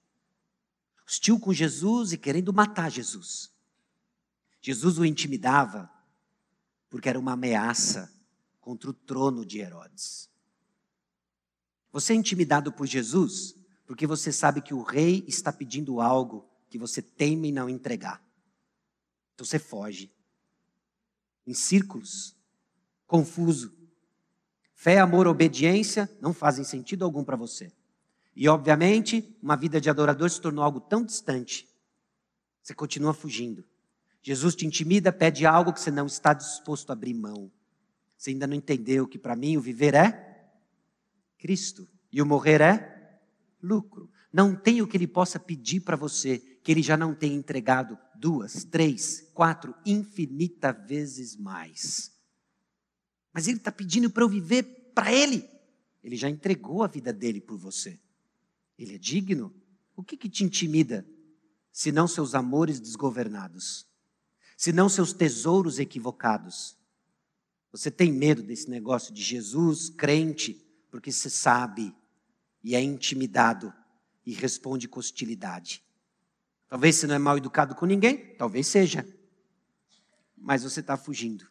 Hostil 1.07 1.39
com 1.39 1.53
Jesus 1.53 2.13
e 2.13 2.19
querendo 2.19 2.53
matar 2.53 2.91
Jesus. 2.91 3.53
Jesus 4.61 4.99
o 4.99 5.05
intimidava 5.05 5.91
porque 6.89 7.09
era 7.09 7.19
uma 7.19 7.33
ameaça 7.33 8.13
contra 8.61 8.91
o 8.91 8.95
trono 8.95 9.45
de 9.45 9.59
Herodes. 9.59 10.30
Você 11.93 12.13
é 12.13 12.17
intimidado 12.17 12.73
por 12.73 12.87
Jesus 12.87 13.55
porque 13.87 14.07
você 14.07 14.31
sabe 14.31 14.63
que 14.63 14.73
o 14.73 14.83
rei 14.83 15.25
está 15.27 15.53
pedindo 15.53 16.01
algo 16.01 16.49
que 16.69 16.79
você 16.79 17.03
teme 17.03 17.49
em 17.49 17.53
não 17.53 17.69
entregar. 17.69 18.23
Então 19.35 19.45
você 19.45 19.59
foge 19.59 20.13
em 21.47 21.55
círculos, 21.55 22.37
confuso. 23.07 23.75
Fé, 24.75 24.99
amor, 25.01 25.27
obediência 25.27 26.09
não 26.21 26.33
fazem 26.33 26.65
sentido 26.65 27.05
algum 27.05 27.25
para 27.25 27.37
você. 27.37 27.73
E, 28.37 28.49
obviamente, 28.49 29.37
uma 29.43 29.57
vida 29.57 29.81
de 29.81 29.91
adorador 29.91 30.31
se 30.31 30.41
tornou 30.41 30.63
algo 30.63 30.81
tão 30.81 31.05
distante. 31.05 31.69
Você 32.63 32.73
continua 32.73 33.13
fugindo. 33.13 33.65
Jesus 34.23 34.55
te 34.55 34.65
intimida, 34.65 35.13
pede 35.13 35.45
algo 35.45 35.73
que 35.73 35.81
você 35.81 35.91
não 35.91 36.07
está 36.07 36.33
disposto 36.33 36.91
a 36.91 36.93
abrir 36.93 37.15
mão. 37.15 37.51
Você 38.17 38.31
ainda 38.31 38.47
não 38.47 38.55
entendeu 38.55 39.09
que 39.09 39.19
para 39.19 39.35
mim 39.35 39.57
o 39.57 39.61
viver 39.61 39.95
é 39.95 40.30
Cristo 41.41 41.89
e 42.13 42.21
o 42.21 42.27
morrer 42.27 42.61
é 42.61 43.21
lucro. 43.63 44.11
Não 44.33 44.55
tem 44.55 44.81
o 44.81 44.87
que 44.87 44.97
ele 44.97 45.07
possa 45.07 45.41
pedir 45.41 45.81
para 45.81 45.97
você 45.97 46.39
que 46.63 46.71
ele 46.71 46.83
já 46.83 46.97
não 46.97 47.15
tenha 47.15 47.35
entregado 47.35 47.99
duas, 48.15 48.65
três, 48.65 49.31
quatro, 49.35 49.75
infinita 49.85 50.73
vezes 50.73 51.35
mais. 51.35 52.13
Mas 53.33 53.49
ele 53.49 53.57
está 53.57 53.73
pedindo 53.73 54.11
para 54.11 54.23
eu 54.23 54.29
viver 54.29 54.93
para 54.95 55.13
ele. 55.13 55.49
Ele 56.05 56.17
já 56.17 56.29
entregou 56.29 56.83
a 56.83 56.87
vida 56.87 57.13
dele 57.13 57.41
por 57.41 57.57
você. 57.57 57.99
Ele 58.79 58.95
é 58.95 58.99
digno. 58.99 59.53
O 59.97 60.03
que, 60.03 60.17
que 60.17 60.29
te 60.29 60.45
intimida? 60.45 61.07
Se 61.73 61.91
não 61.91 62.07
seus 62.07 62.35
amores 62.35 62.79
desgovernados, 62.81 63.87
se 64.57 64.73
não 64.73 64.89
seus 64.89 65.13
tesouros 65.13 65.79
equivocados. 65.79 66.77
Você 67.73 67.91
tem 67.91 68.13
medo 68.13 68.43
desse 68.43 68.69
negócio 68.69 69.15
de 69.15 69.23
Jesus, 69.23 69.89
crente, 69.89 70.70
porque 70.91 71.13
você 71.13 71.31
sabe 71.31 71.95
e 72.63 72.75
é 72.75 72.83
intimidado 72.83 73.73
e 74.27 74.33
responde 74.33 74.89
com 74.89 75.01
hostilidade. 75.01 75.83
Talvez 76.69 76.97
você 76.97 77.07
não 77.07 77.15
é 77.15 77.19
mal 77.19 77.37
educado 77.39 77.75
com 77.75 77.87
ninguém, 77.87 78.35
talvez 78.37 78.67
seja. 78.67 79.07
Mas 80.37 80.63
você 80.63 80.81
está 80.81 80.97
fugindo. 80.97 81.51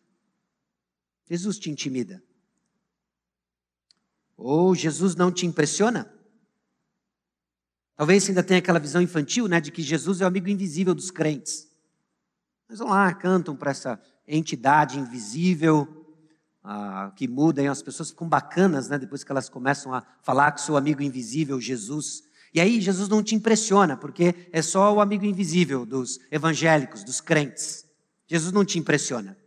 Jesus 1.30 1.60
te 1.60 1.70
intimida. 1.70 2.24
Ou 4.36 4.74
Jesus 4.74 5.16
não 5.16 5.32
te 5.32 5.46
impressiona? 5.46 6.12
Talvez 7.96 8.24
você 8.24 8.32
ainda 8.32 8.44
tenha 8.44 8.60
aquela 8.60 8.80
visão 8.80 9.02
infantil, 9.02 9.48
né, 9.48 9.60
de 9.60 9.72
que 9.72 9.82
Jesus 9.82 10.22
é 10.22 10.24
o 10.24 10.28
amigo 10.28 10.48
invisível 10.48 10.96
dos 10.96 11.12
crentes. 11.12 11.70
Mas 12.68 12.80
vão 12.80 12.88
lá, 12.88 13.14
cantam 13.14 13.56
para 13.56 13.72
essa 13.72 14.02
entidade 14.26 14.98
invisível, 14.98 15.99
ah, 16.64 17.12
que 17.16 17.28
muda, 17.28 17.62
e 17.62 17.68
as 17.68 17.82
pessoas 17.82 18.10
ficam 18.10 18.28
bacanas, 18.28 18.90
né, 18.90 18.98
depois 18.98 19.24
que 19.24 19.32
elas 19.32 19.50
começam 19.50 19.94
a 19.94 20.04
falar 20.22 20.52
que 20.52 20.62
seu 20.62 20.76
amigo 20.76 21.02
invisível, 21.02 21.60
Jesus. 21.60 22.24
E 22.54 22.60
aí 22.60 22.82
Jesus 22.82 23.08
não 23.08 23.24
te 23.24 23.36
impressiona, 23.36 23.96
porque 23.96 24.50
é 24.52 24.62
só 24.62 24.94
o 24.94 25.02
amigo 25.02 25.26
invisível 25.26 25.86
dos 25.86 26.20
evangélicos, 26.32 27.04
dos 27.04 27.22
crentes. 27.22 27.86
Jesus 28.28 28.52
não 28.52 28.66
te 28.66 28.78
impressiona. 28.78 29.38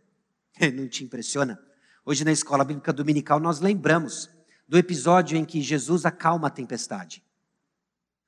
Não 0.75 0.87
te 0.87 1.03
impressiona. 1.03 1.59
Hoje 2.05 2.23
na 2.23 2.31
escola 2.31 2.63
bíblica 2.63 2.93
dominical 2.93 3.39
nós 3.39 3.59
lembramos 3.59 4.29
do 4.67 4.77
episódio 4.77 5.35
em 5.35 5.43
que 5.43 5.61
Jesus 5.61 6.05
acalma 6.05 6.47
a 6.47 6.51
tempestade. 6.51 7.23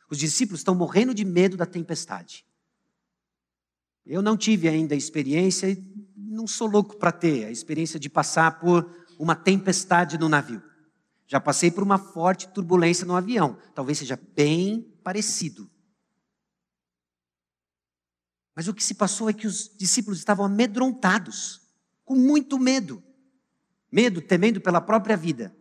Os 0.09 0.17
discípulos 0.17 0.61
estão 0.61 0.73
morrendo 0.73 1.13
de 1.13 1.25
medo 1.25 1.55
da 1.55 1.65
tempestade. 1.65 2.45
Eu 4.05 4.21
não 4.21 4.37
tive 4.37 4.67
ainda 4.67 4.95
experiência, 4.95 5.69
e 5.69 5.75
não 6.35 6.45
sou 6.45 6.67
louco 6.67 6.97
para 6.97 7.11
ter 7.11 7.45
a 7.45 7.51
experiência 7.51 7.99
de 7.99 8.09
passar 8.09 8.59
por 8.59 8.87
uma 9.17 9.35
tempestade 9.35 10.17
no 10.17 10.29
navio. 10.29 10.61
Já 11.27 11.39
passei 11.39 11.71
por 11.71 11.81
uma 11.81 11.97
forte 11.97 12.47
turbulência 12.49 13.05
no 13.05 13.15
avião. 13.15 13.57
Talvez 13.73 13.97
seja 13.97 14.19
bem 14.35 14.81
parecido. 15.03 15.69
Mas 18.55 18.67
o 18.67 18.73
que 18.73 18.83
se 18.83 18.93
passou 18.93 19.29
é 19.29 19.33
que 19.33 19.47
os 19.47 19.69
discípulos 19.75 20.19
estavam 20.19 20.45
amedrontados, 20.45 21.61
com 22.03 22.15
muito 22.15 22.59
medo. 22.59 23.03
Medo, 23.91 24.21
temendo 24.21 24.61
pela 24.61 24.79
própria 24.79 25.17
vida. 25.17 25.55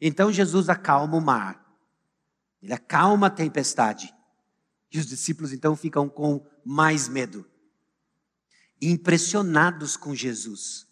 Então 0.00 0.30
Jesus 0.30 0.68
acalma 0.68 1.16
o 1.16 1.20
mar. 1.20 1.64
Ele 2.62 2.72
acalma 2.72 3.26
a 3.26 3.30
tempestade. 3.30 4.14
E 4.92 4.98
os 4.98 5.06
discípulos 5.06 5.52
então 5.52 5.74
ficam 5.74 6.08
com 6.08 6.46
mais 6.64 7.08
medo. 7.08 7.44
Impressionados 8.80 9.96
com 9.96 10.14
Jesus. 10.14 10.86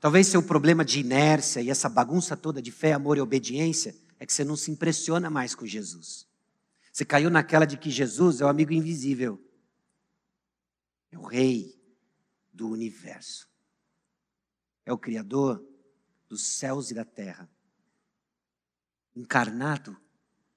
Talvez 0.00 0.28
seu 0.28 0.42
problema 0.42 0.84
de 0.84 1.00
inércia 1.00 1.60
e 1.60 1.70
essa 1.70 1.88
bagunça 1.88 2.36
toda 2.36 2.62
de 2.62 2.70
fé, 2.70 2.92
amor 2.92 3.16
e 3.16 3.20
obediência 3.20 3.96
é 4.18 4.26
que 4.26 4.32
você 4.32 4.44
não 4.44 4.56
se 4.56 4.70
impressiona 4.70 5.28
mais 5.28 5.54
com 5.54 5.66
Jesus. 5.66 6.26
Você 6.92 7.04
caiu 7.04 7.30
naquela 7.30 7.64
de 7.64 7.76
que 7.76 7.90
Jesus 7.90 8.40
é 8.40 8.44
o 8.44 8.48
amigo 8.48 8.72
invisível, 8.72 9.42
é 11.10 11.18
o 11.18 11.22
rei 11.22 11.80
do 12.52 12.68
universo, 12.68 13.48
é 14.84 14.92
o 14.92 14.98
Criador 14.98 15.64
dos 16.28 16.42
céus 16.42 16.90
e 16.90 16.94
da 16.94 17.04
terra, 17.04 17.48
encarnado 19.14 19.96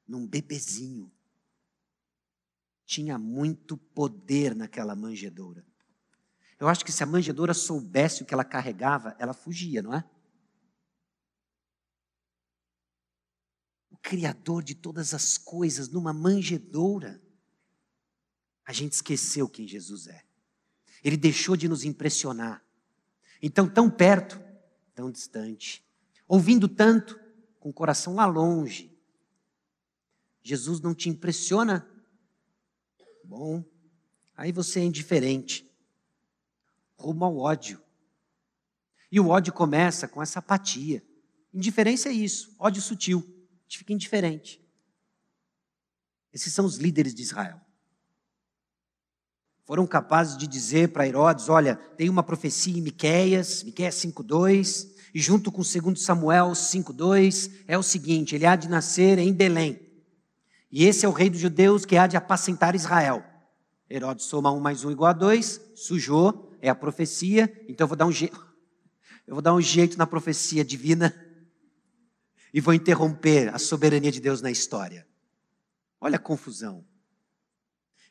num 0.07 0.27
bebezinho. 0.27 1.11
Tinha 2.91 3.17
muito 3.17 3.77
poder 3.77 4.53
naquela 4.53 4.97
manjedoura. 4.97 5.65
Eu 6.59 6.67
acho 6.67 6.83
que 6.83 6.91
se 6.91 7.01
a 7.01 7.05
manjedoura 7.05 7.53
soubesse 7.53 8.21
o 8.21 8.25
que 8.25 8.33
ela 8.33 8.43
carregava, 8.43 9.15
ela 9.17 9.33
fugia, 9.33 9.81
não 9.81 9.93
é? 9.93 10.03
O 13.89 13.95
Criador 13.95 14.61
de 14.61 14.75
todas 14.75 15.13
as 15.13 15.37
coisas 15.37 15.87
numa 15.87 16.11
manjedoura. 16.11 17.23
A 18.65 18.73
gente 18.73 18.91
esqueceu 18.91 19.47
quem 19.47 19.65
Jesus 19.65 20.07
é. 20.07 20.25
Ele 21.01 21.15
deixou 21.15 21.55
de 21.55 21.69
nos 21.69 21.85
impressionar. 21.85 22.61
Então, 23.41 23.69
tão 23.69 23.89
perto, 23.89 24.37
tão 24.93 25.09
distante. 25.09 25.81
Ouvindo 26.27 26.67
tanto, 26.67 27.17
com 27.57 27.69
o 27.69 27.73
coração 27.73 28.15
lá 28.15 28.25
longe. 28.25 28.93
Jesus 30.43 30.81
não 30.81 30.93
te 30.93 31.07
impressiona? 31.07 31.89
Bom, 33.31 33.63
aí 34.35 34.51
você 34.51 34.81
é 34.81 34.83
indiferente 34.83 35.65
rumo 36.97 37.23
ao 37.23 37.37
ódio. 37.37 37.81
E 39.09 39.21
o 39.21 39.29
ódio 39.29 39.53
começa 39.53 40.05
com 40.05 40.21
essa 40.21 40.39
apatia. 40.39 41.01
Indiferença 41.53 42.09
é 42.09 42.11
isso, 42.11 42.53
ódio 42.59 42.81
sutil. 42.81 43.19
A 43.19 43.63
gente 43.63 43.77
fica 43.77 43.93
indiferente. 43.93 44.61
Esses 46.33 46.51
são 46.51 46.65
os 46.65 46.75
líderes 46.75 47.15
de 47.15 47.21
Israel. 47.21 47.61
Foram 49.63 49.87
capazes 49.87 50.35
de 50.35 50.45
dizer 50.45 50.89
para 50.89 51.07
Herodes: 51.07 51.47
olha, 51.47 51.77
tem 51.77 52.09
uma 52.09 52.23
profecia 52.23 52.77
em 52.77 52.81
Miquéias, 52.81 53.63
Miquéias 53.63 53.95
5,2, 53.95 54.93
e 55.13 55.21
junto 55.21 55.53
com 55.53 55.61
2 55.61 56.03
Samuel 56.03 56.51
5,2, 56.51 57.63
é 57.65 57.77
o 57.77 57.83
seguinte: 57.83 58.35
ele 58.35 58.45
há 58.45 58.57
de 58.57 58.67
nascer 58.67 59.17
em 59.19 59.31
Belém. 59.31 59.80
E 60.71 60.85
esse 60.85 61.05
é 61.05 61.09
o 61.09 61.11
rei 61.11 61.29
dos 61.29 61.39
judeus 61.39 61.85
que 61.85 61.97
há 61.97 62.07
de 62.07 62.15
apacentar 62.15 62.75
Israel. 62.75 63.23
Herodes 63.89 64.25
soma 64.25 64.51
um 64.51 64.59
mais 64.59 64.85
um 64.85 64.91
igual 64.91 65.09
a 65.09 65.13
dois, 65.13 65.59
sujou, 65.75 66.55
é 66.61 66.69
a 66.69 66.75
profecia, 66.75 67.51
então 67.67 67.83
eu 67.83 67.89
vou 67.89 67.97
dar 67.97 68.05
um 68.05 68.11
jeito. 68.11 68.39
Eu 69.27 69.35
vou 69.35 69.41
dar 69.41 69.53
um 69.53 69.61
jeito 69.61 69.97
na 69.97 70.05
profecia 70.05 70.65
divina 70.65 71.15
e 72.53 72.59
vou 72.59 72.73
interromper 72.73 73.53
a 73.53 73.59
soberania 73.59 74.11
de 74.11 74.19
Deus 74.19 74.41
na 74.41 74.51
história. 74.51 75.07
Olha 76.01 76.17
a 76.17 76.19
confusão. 76.19 76.83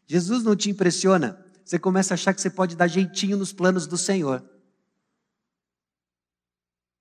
Jesus 0.06 0.42
não 0.42 0.56
te 0.56 0.70
impressiona. 0.70 1.44
Você 1.62 1.78
começa 1.78 2.14
a 2.14 2.16
achar 2.16 2.32
que 2.32 2.40
você 2.40 2.48
pode 2.48 2.74
dar 2.74 2.86
jeitinho 2.86 3.36
nos 3.36 3.52
planos 3.52 3.86
do 3.86 3.98
Senhor. 3.98 4.42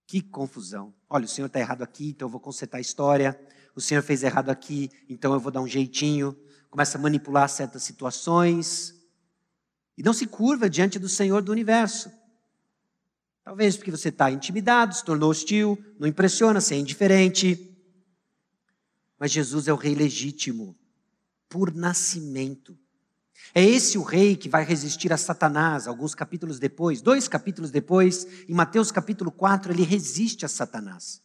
Que 0.05 0.21
confusão. 0.21 0.93
Olha, 1.07 1.25
o 1.25 1.27
Senhor 1.27 1.47
está 1.47 1.59
errado 1.59 1.83
aqui, 1.83 2.09
então 2.09 2.27
eu 2.27 2.31
vou 2.31 2.41
consertar 2.41 2.79
a 2.79 2.81
história. 2.81 3.39
O 3.75 3.81
Senhor 3.81 4.01
fez 4.01 4.23
errado 4.23 4.49
aqui, 4.49 4.89
então 5.07 5.33
eu 5.33 5.39
vou 5.39 5.51
dar 5.51 5.61
um 5.61 5.67
jeitinho. 5.67 6.37
Começa 6.69 6.97
a 6.97 7.01
manipular 7.01 7.49
certas 7.49 7.83
situações. 7.83 8.95
E 9.97 10.03
não 10.03 10.13
se 10.13 10.25
curva 10.25 10.69
diante 10.69 10.97
do 10.97 11.09
Senhor 11.09 11.41
do 11.41 11.51
universo. 11.51 12.11
Talvez 13.43 13.75
porque 13.75 13.91
você 13.91 14.09
está 14.09 14.29
intimidado, 14.31 14.93
se 14.95 15.03
tornou 15.03 15.29
hostil, 15.29 15.77
não 15.99 16.07
impressiona, 16.07 16.61
você 16.61 16.75
é 16.75 16.77
indiferente. 16.77 17.75
Mas 19.17 19.31
Jesus 19.31 19.67
é 19.67 19.73
o 19.73 19.75
rei 19.75 19.95
legítimo, 19.95 20.77
por 21.49 21.73
nascimento. 21.73 22.77
É 23.53 23.63
esse 23.63 23.97
o 23.97 24.03
rei 24.03 24.35
que 24.35 24.47
vai 24.47 24.63
resistir 24.63 25.11
a 25.11 25.17
Satanás, 25.17 25.87
alguns 25.87 26.13
capítulos 26.13 26.59
depois, 26.59 27.01
dois 27.01 27.27
capítulos 27.27 27.71
depois, 27.71 28.27
em 28.47 28.53
Mateus 28.53 28.91
capítulo 28.91 29.31
4, 29.31 29.71
ele 29.71 29.83
resiste 29.83 30.45
a 30.45 30.47
Satanás. 30.47 31.21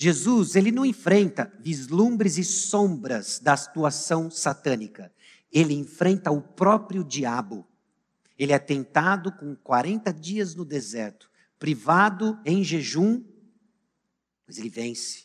Jesus, 0.00 0.54
ele 0.54 0.70
não 0.70 0.86
enfrenta 0.86 1.52
vislumbres 1.58 2.38
e 2.38 2.44
sombras 2.44 3.40
da 3.40 3.54
atuação 3.54 4.30
satânica. 4.30 5.12
Ele 5.52 5.74
enfrenta 5.74 6.30
o 6.30 6.40
próprio 6.40 7.02
diabo. 7.02 7.66
Ele 8.38 8.52
é 8.52 8.60
tentado 8.60 9.32
com 9.32 9.56
40 9.56 10.12
dias 10.12 10.54
no 10.54 10.64
deserto, 10.64 11.28
privado 11.58 12.38
em 12.44 12.62
jejum, 12.62 13.24
mas 14.46 14.56
ele 14.58 14.70
vence, 14.70 15.24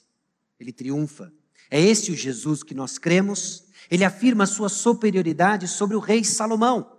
ele 0.59 0.73
triunfa. 0.73 1.31
É 1.69 1.79
esse 1.79 2.12
o 2.12 2.15
Jesus 2.15 2.63
que 2.63 2.73
nós 2.73 2.97
cremos. 2.97 3.65
Ele 3.91 4.03
afirma 4.03 4.47
sua 4.47 4.69
superioridade 4.69 5.67
sobre 5.67 5.95
o 5.95 5.99
rei 5.99 6.23
Salomão. 6.23 6.97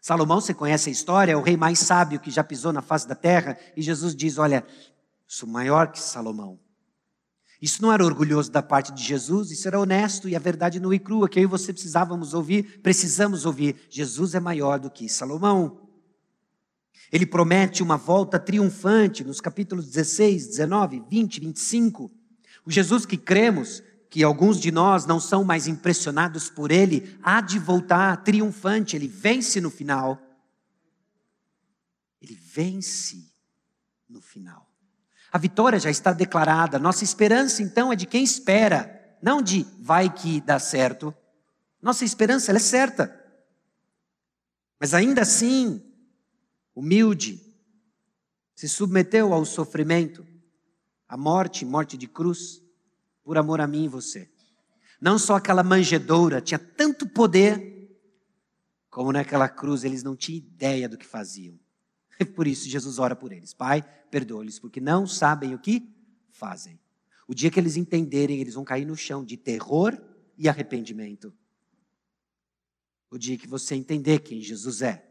Salomão, 0.00 0.40
você 0.40 0.52
conhece 0.52 0.88
a 0.88 0.92
história, 0.92 1.30
é 1.30 1.36
o 1.36 1.42
rei 1.42 1.56
mais 1.56 1.78
sábio 1.78 2.18
que 2.18 2.32
já 2.32 2.42
pisou 2.42 2.72
na 2.72 2.82
face 2.82 3.06
da 3.06 3.14
terra, 3.14 3.56
e 3.76 3.82
Jesus 3.82 4.16
diz: 4.16 4.36
Olha, 4.36 4.66
sou 5.28 5.48
maior 5.48 5.92
que 5.92 6.00
Salomão. 6.00 6.63
Isso 7.64 7.80
não 7.80 7.90
era 7.90 8.04
orgulhoso 8.04 8.52
da 8.52 8.62
parte 8.62 8.92
de 8.92 9.02
Jesus, 9.02 9.50
isso 9.50 9.66
era 9.66 9.80
honesto 9.80 10.28
e 10.28 10.36
a 10.36 10.38
verdade 10.38 10.78
nua 10.78 10.94
e 10.94 10.98
crua, 10.98 11.30
que 11.30 11.38
eu 11.38 11.44
e 11.44 11.46
você 11.46 11.72
precisávamos 11.72 12.34
ouvir, 12.34 12.78
precisamos 12.82 13.46
ouvir. 13.46 13.86
Jesus 13.88 14.34
é 14.34 14.38
maior 14.38 14.78
do 14.78 14.90
que 14.90 15.08
Salomão. 15.08 15.80
Ele 17.10 17.24
promete 17.24 17.82
uma 17.82 17.96
volta 17.96 18.38
triunfante 18.38 19.24
nos 19.24 19.40
capítulos 19.40 19.86
16, 19.86 20.48
19, 20.48 21.04
20, 21.08 21.40
25. 21.40 22.12
O 22.66 22.70
Jesus 22.70 23.06
que 23.06 23.16
cremos, 23.16 23.82
que 24.10 24.22
alguns 24.22 24.60
de 24.60 24.70
nós 24.70 25.06
não 25.06 25.18
são 25.18 25.42
mais 25.42 25.66
impressionados 25.66 26.50
por 26.50 26.70
ele, 26.70 27.18
há 27.22 27.40
de 27.40 27.58
voltar 27.58 28.14
triunfante, 28.18 28.94
ele 28.94 29.08
vence 29.08 29.58
no 29.58 29.70
final. 29.70 30.20
Ele 32.20 32.34
vence 32.34 33.32
no 34.06 34.20
final. 34.20 34.63
A 35.34 35.38
vitória 35.38 35.80
já 35.80 35.90
está 35.90 36.12
declarada. 36.12 36.78
Nossa 36.78 37.02
esperança, 37.02 37.60
então, 37.60 37.92
é 37.92 37.96
de 37.96 38.06
quem 38.06 38.22
espera, 38.22 39.18
não 39.20 39.42
de 39.42 39.66
vai 39.80 40.08
que 40.08 40.40
dá 40.40 40.60
certo. 40.60 41.12
Nossa 41.82 42.04
esperança 42.04 42.52
é 42.52 42.58
certa. 42.60 43.20
Mas 44.78 44.94
ainda 44.94 45.22
assim, 45.22 45.82
humilde, 46.72 47.52
se 48.54 48.68
submeteu 48.68 49.34
ao 49.34 49.44
sofrimento, 49.44 50.24
à 51.08 51.16
morte, 51.16 51.64
morte 51.64 51.96
de 51.96 52.06
cruz, 52.06 52.62
por 53.24 53.36
amor 53.36 53.60
a 53.60 53.66
mim 53.66 53.86
e 53.86 53.88
você. 53.88 54.30
Não 55.00 55.18
só 55.18 55.34
aquela 55.34 55.64
manjedoura 55.64 56.40
tinha 56.40 56.60
tanto 56.60 57.08
poder, 57.08 57.90
como 58.88 59.10
naquela 59.10 59.48
cruz 59.48 59.82
eles 59.82 60.04
não 60.04 60.14
tinham 60.14 60.38
ideia 60.38 60.88
do 60.88 60.96
que 60.96 61.04
faziam. 61.04 61.58
Por 62.34 62.46
isso 62.46 62.68
Jesus 62.68 62.98
ora 62.98 63.16
por 63.16 63.32
eles. 63.32 63.52
Pai, 63.52 63.82
perdoa-lhes, 64.10 64.58
porque 64.58 64.80
não 64.80 65.06
sabem 65.06 65.54
o 65.54 65.58
que 65.58 65.88
fazem. 66.30 66.78
O 67.26 67.34
dia 67.34 67.50
que 67.50 67.58
eles 67.58 67.76
entenderem, 67.76 68.40
eles 68.40 68.54
vão 68.54 68.64
cair 68.64 68.84
no 68.84 68.96
chão 68.96 69.24
de 69.24 69.36
terror 69.36 69.98
e 70.36 70.48
arrependimento. 70.48 71.32
O 73.10 73.18
dia 73.18 73.38
que 73.38 73.46
você 73.46 73.74
entender 73.74 74.20
quem 74.20 74.42
Jesus 74.42 74.82
é, 74.82 75.06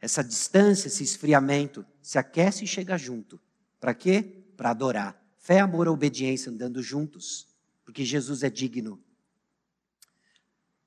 essa 0.00 0.22
distância, 0.22 0.88
esse 0.88 1.02
esfriamento, 1.02 1.84
se 2.02 2.18
aquece 2.18 2.64
e 2.64 2.66
chega 2.66 2.98
junto. 2.98 3.40
Para 3.80 3.94
quê? 3.94 4.44
Para 4.56 4.70
adorar. 4.70 5.22
Fé, 5.38 5.60
amor, 5.60 5.88
obediência 5.88 6.50
andando 6.50 6.82
juntos, 6.82 7.46
porque 7.84 8.04
Jesus 8.04 8.42
é 8.42 8.50
digno. 8.50 9.00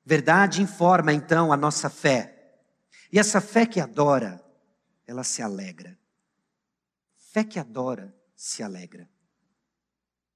Verdade 0.05 0.61
informa 0.61 1.13
então 1.13 1.53
a 1.53 1.57
nossa 1.57 1.89
fé. 1.89 2.59
E 3.11 3.19
essa 3.19 3.39
fé 3.39 3.65
que 3.65 3.79
adora, 3.79 4.43
ela 5.09 5.23
se 5.23 5.41
alegra. 5.41 5.97
Fé 7.17 7.43
que 7.43 7.57
adora 7.57 8.15
se 8.35 8.61
alegra. 8.61 9.09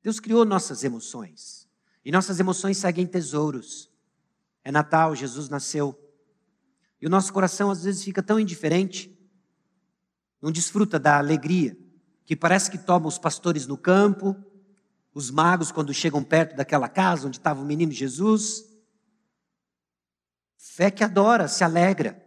Deus 0.01 0.19
criou 0.19 0.43
nossas 0.43 0.83
emoções. 0.83 1.69
E 2.03 2.11
nossas 2.11 2.39
emoções 2.39 2.77
seguem 2.77 3.05
tesouros. 3.05 3.91
É 4.63 4.71
Natal, 4.71 5.15
Jesus 5.15 5.47
nasceu. 5.47 5.95
E 6.99 7.05
o 7.05 7.09
nosso 7.09 7.31
coração 7.31 7.69
às 7.69 7.83
vezes 7.83 8.03
fica 8.03 8.23
tão 8.23 8.39
indiferente, 8.39 9.15
não 10.41 10.51
desfruta 10.51 10.97
da 10.97 11.19
alegria, 11.19 11.77
que 12.25 12.35
parece 12.35 12.71
que 12.71 12.77
toma 12.79 13.07
os 13.07 13.19
pastores 13.19 13.67
no 13.67 13.77
campo, 13.77 14.35
os 15.13 15.29
magos 15.29 15.71
quando 15.71 15.93
chegam 15.93 16.23
perto 16.23 16.55
daquela 16.55 16.89
casa 16.89 17.27
onde 17.27 17.37
estava 17.37 17.61
o 17.61 17.65
menino 17.65 17.91
Jesus. 17.91 18.65
Fé 20.57 20.89
que 20.89 21.03
adora, 21.03 21.47
se 21.47 21.63
alegra. 21.63 22.22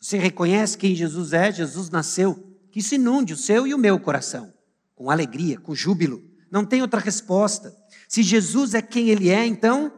Você 0.00 0.16
reconhece 0.16 0.78
quem 0.78 0.94
Jesus 0.94 1.34
é? 1.34 1.52
Jesus 1.52 1.90
nasceu. 1.90 2.46
Que 2.70 2.78
isso 2.78 2.94
inunde 2.94 3.34
o 3.34 3.36
seu 3.36 3.66
e 3.66 3.74
o 3.74 3.78
meu 3.78 4.00
coração, 4.00 4.52
com 4.94 5.10
alegria, 5.10 5.60
com 5.60 5.74
júbilo. 5.74 6.24
Não 6.50 6.64
tem 6.64 6.80
outra 6.80 7.00
resposta. 7.00 7.76
Se 8.08 8.22
Jesus 8.22 8.74
é 8.74 8.80
quem 8.80 9.10
Ele 9.10 9.28
é, 9.28 9.44
então, 9.44 9.92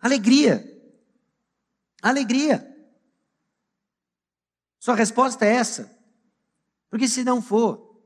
alegria. 0.00 0.64
Alegria. 2.00 2.68
Sua 4.78 4.94
resposta 4.94 5.44
é 5.44 5.54
essa. 5.54 5.96
Porque 6.88 7.06
se 7.06 7.22
não 7.22 7.42
for, 7.42 8.00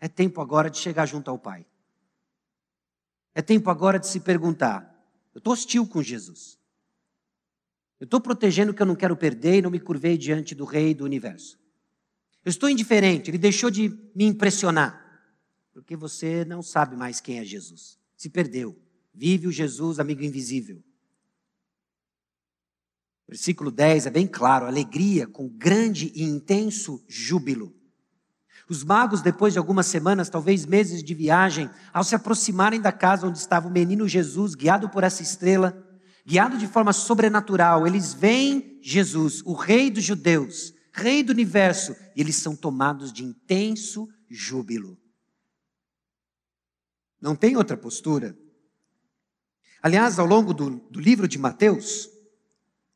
é 0.00 0.08
tempo 0.08 0.40
agora 0.40 0.68
de 0.68 0.78
chegar 0.78 1.06
junto 1.06 1.30
ao 1.30 1.38
Pai. 1.38 1.64
É 3.34 3.40
tempo 3.40 3.70
agora 3.70 3.98
de 3.98 4.06
se 4.06 4.20
perguntar: 4.20 4.94
eu 5.34 5.38
estou 5.38 5.52
hostil 5.52 5.86
com 5.86 6.02
Jesus. 6.02 6.57
Eu 8.00 8.04
estou 8.04 8.20
protegendo 8.20 8.72
o 8.72 8.74
que 8.74 8.80
eu 8.80 8.86
não 8.86 8.94
quero 8.94 9.16
perder 9.16 9.58
e 9.58 9.62
não 9.62 9.70
me 9.70 9.80
curvei 9.80 10.16
diante 10.16 10.54
do 10.54 10.64
Rei 10.64 10.94
do 10.94 11.04
universo. 11.04 11.58
Eu 12.44 12.50
estou 12.50 12.68
indiferente, 12.68 13.30
ele 13.30 13.38
deixou 13.38 13.70
de 13.70 13.88
me 14.14 14.24
impressionar, 14.24 15.04
porque 15.72 15.96
você 15.96 16.44
não 16.44 16.62
sabe 16.62 16.96
mais 16.96 17.20
quem 17.20 17.38
é 17.38 17.44
Jesus. 17.44 17.98
Se 18.16 18.30
perdeu. 18.30 18.80
Vive 19.12 19.48
o 19.48 19.52
Jesus, 19.52 19.98
amigo 19.98 20.22
invisível. 20.22 20.82
Versículo 23.26 23.70
10 23.70 24.06
é 24.06 24.10
bem 24.10 24.26
claro: 24.26 24.66
alegria 24.66 25.26
com 25.26 25.48
grande 25.48 26.12
e 26.14 26.22
intenso 26.22 27.04
júbilo. 27.08 27.74
Os 28.68 28.84
magos, 28.84 29.22
depois 29.22 29.54
de 29.54 29.58
algumas 29.58 29.86
semanas, 29.86 30.28
talvez 30.28 30.66
meses 30.66 31.02
de 31.02 31.14
viagem, 31.14 31.70
ao 31.92 32.04
se 32.04 32.14
aproximarem 32.14 32.80
da 32.80 32.92
casa 32.92 33.26
onde 33.26 33.38
estava 33.38 33.66
o 33.66 33.70
menino 33.70 34.06
Jesus, 34.06 34.54
guiado 34.54 34.88
por 34.90 35.02
essa 35.02 35.22
estrela, 35.22 35.87
guiado 36.28 36.58
de 36.58 36.66
forma 36.66 36.92
sobrenatural, 36.92 37.86
eles 37.86 38.12
veem 38.12 38.78
Jesus, 38.82 39.40
o 39.46 39.54
Rei 39.54 39.90
dos 39.90 40.04
Judeus, 40.04 40.74
Rei 40.92 41.22
do 41.22 41.32
universo, 41.32 41.96
e 42.14 42.20
eles 42.20 42.36
são 42.36 42.54
tomados 42.54 43.14
de 43.14 43.24
intenso 43.24 44.06
júbilo. 44.28 44.98
Não 47.18 47.34
tem 47.34 47.56
outra 47.56 47.78
postura. 47.78 48.38
Aliás, 49.82 50.18
ao 50.18 50.26
longo 50.26 50.52
do, 50.52 50.68
do 50.90 51.00
livro 51.00 51.26
de 51.26 51.38
Mateus, 51.38 52.10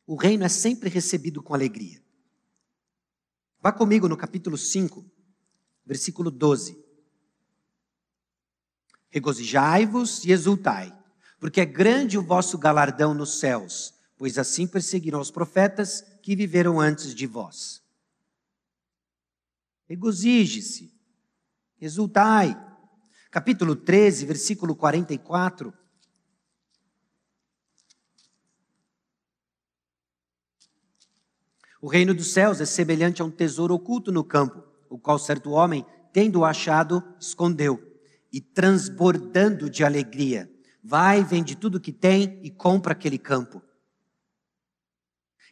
o 0.07 0.15
reino 0.15 0.45
é 0.45 0.49
sempre 0.51 0.91
recebido 0.91 1.43
com 1.43 1.55
alegria. 1.55 2.05
Vá 3.63 3.73
comigo 3.73 4.11
no 4.11 4.17
capítulo 4.17 4.59
5, 4.59 5.11
versículo 5.87 6.31
12. 6.31 6.79
Regozijai-vos 9.09 10.23
e 10.23 10.33
exultai 10.33 11.02
porque 11.43 11.61
é 11.61 11.67
grande 11.67 12.17
o 12.17 12.23
vosso 12.23 12.57
galardão 12.57 13.13
nos 13.13 13.41
céus, 13.41 13.93
pois 14.17 14.39
assim 14.39 14.65
perseguiram 14.65 15.21
os 15.21 15.29
profetas 15.29 16.01
que 16.23 16.37
viveram 16.37 16.79
antes 16.79 17.13
de 17.13 17.27
vós. 17.27 17.83
Regozije-se, 19.89 20.95
exultai. 21.81 22.57
Capítulo 23.29 23.75
13, 23.75 24.25
versículo 24.25 24.77
44. 24.77 25.75
O 31.81 31.89
reino 31.89 32.15
dos 32.15 32.33
céus 32.33 32.61
é 32.61 32.65
semelhante 32.65 33.21
a 33.21 33.25
um 33.25 33.31
tesouro 33.33 33.75
oculto 33.75 34.13
no 34.13 34.23
campo, 34.23 34.63
o 34.89 34.97
qual 34.97 35.19
certo 35.19 35.51
homem, 35.51 35.85
tendo 36.13 36.45
achado, 36.45 37.03
escondeu, 37.19 37.83
e 38.33 38.41
transbordando 38.41 39.69
de 39.69 39.83
alegria, 39.83 40.52
vai, 40.83 41.23
vende 41.23 41.57
tudo 41.57 41.81
que 41.81 41.93
tem 41.93 42.41
e 42.43 42.51
compra 42.51 42.93
aquele 42.93 43.19
campo. 43.19 43.63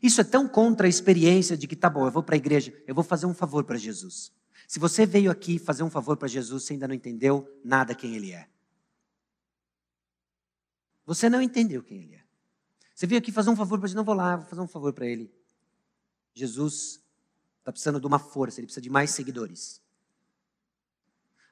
Isso 0.02 0.20
é 0.20 0.24
tão 0.24 0.48
contra 0.48 0.86
a 0.86 0.88
experiência 0.88 1.56
de 1.56 1.66
que, 1.66 1.76
tá 1.76 1.88
bom, 1.90 2.06
eu 2.06 2.10
vou 2.10 2.22
para 2.22 2.34
a 2.34 2.38
igreja, 2.38 2.72
eu 2.86 2.94
vou 2.94 3.04
fazer 3.04 3.26
um 3.26 3.34
favor 3.34 3.64
para 3.64 3.76
Jesus. 3.76 4.32
Se 4.66 4.78
você 4.78 5.04
veio 5.04 5.30
aqui 5.30 5.58
fazer 5.58 5.82
um 5.82 5.90
favor 5.90 6.16
para 6.16 6.28
Jesus, 6.28 6.64
você 6.64 6.72
ainda 6.72 6.88
não 6.88 6.94
entendeu 6.94 7.46
nada 7.62 7.94
quem 7.94 8.14
Ele 8.14 8.32
é. 8.32 8.48
Você 11.04 11.28
não 11.28 11.42
entendeu 11.42 11.82
quem 11.82 12.02
Ele 12.02 12.14
é. 12.14 12.24
Você 12.94 13.06
veio 13.06 13.18
aqui 13.18 13.30
fazer 13.30 13.50
um 13.50 13.56
favor 13.56 13.78
para 13.78 13.88
Jesus, 13.88 13.96
não 13.96 14.04
vou 14.04 14.14
lá, 14.14 14.36
vou 14.36 14.46
fazer 14.46 14.60
um 14.62 14.68
favor 14.68 14.92
para 14.92 15.06
Ele. 15.06 15.32
Jesus 16.34 17.02
está 17.58 17.72
precisando 17.72 18.00
de 18.00 18.06
uma 18.06 18.18
força, 18.18 18.60
ele 18.60 18.66
precisa 18.66 18.82
de 18.82 18.90
mais 18.90 19.10
seguidores. 19.10 19.82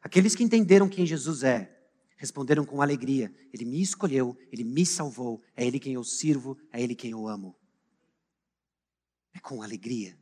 Aqueles 0.01 0.35
que 0.35 0.45
entenderam 0.45 0.89
quem 0.89 1.05
Jesus 1.05 1.43
é, 1.43 1.78
responderam 2.19 2.67
com 2.67 2.83
alegria: 2.83 3.33
Ele 3.53 3.65
me 3.65 3.81
escolheu, 3.81 4.37
Ele 4.53 4.65
me 4.65 4.85
salvou, 4.85 5.41
é 5.57 5.67
Ele 5.67 5.79
quem 5.79 5.95
eu 5.95 6.05
sirvo, 6.05 6.59
é 6.71 6.83
Ele 6.83 6.95
quem 6.95 7.13
eu 7.13 7.27
amo. 7.27 7.57
É 9.33 9.39
com 9.39 9.63
alegria. 9.63 10.19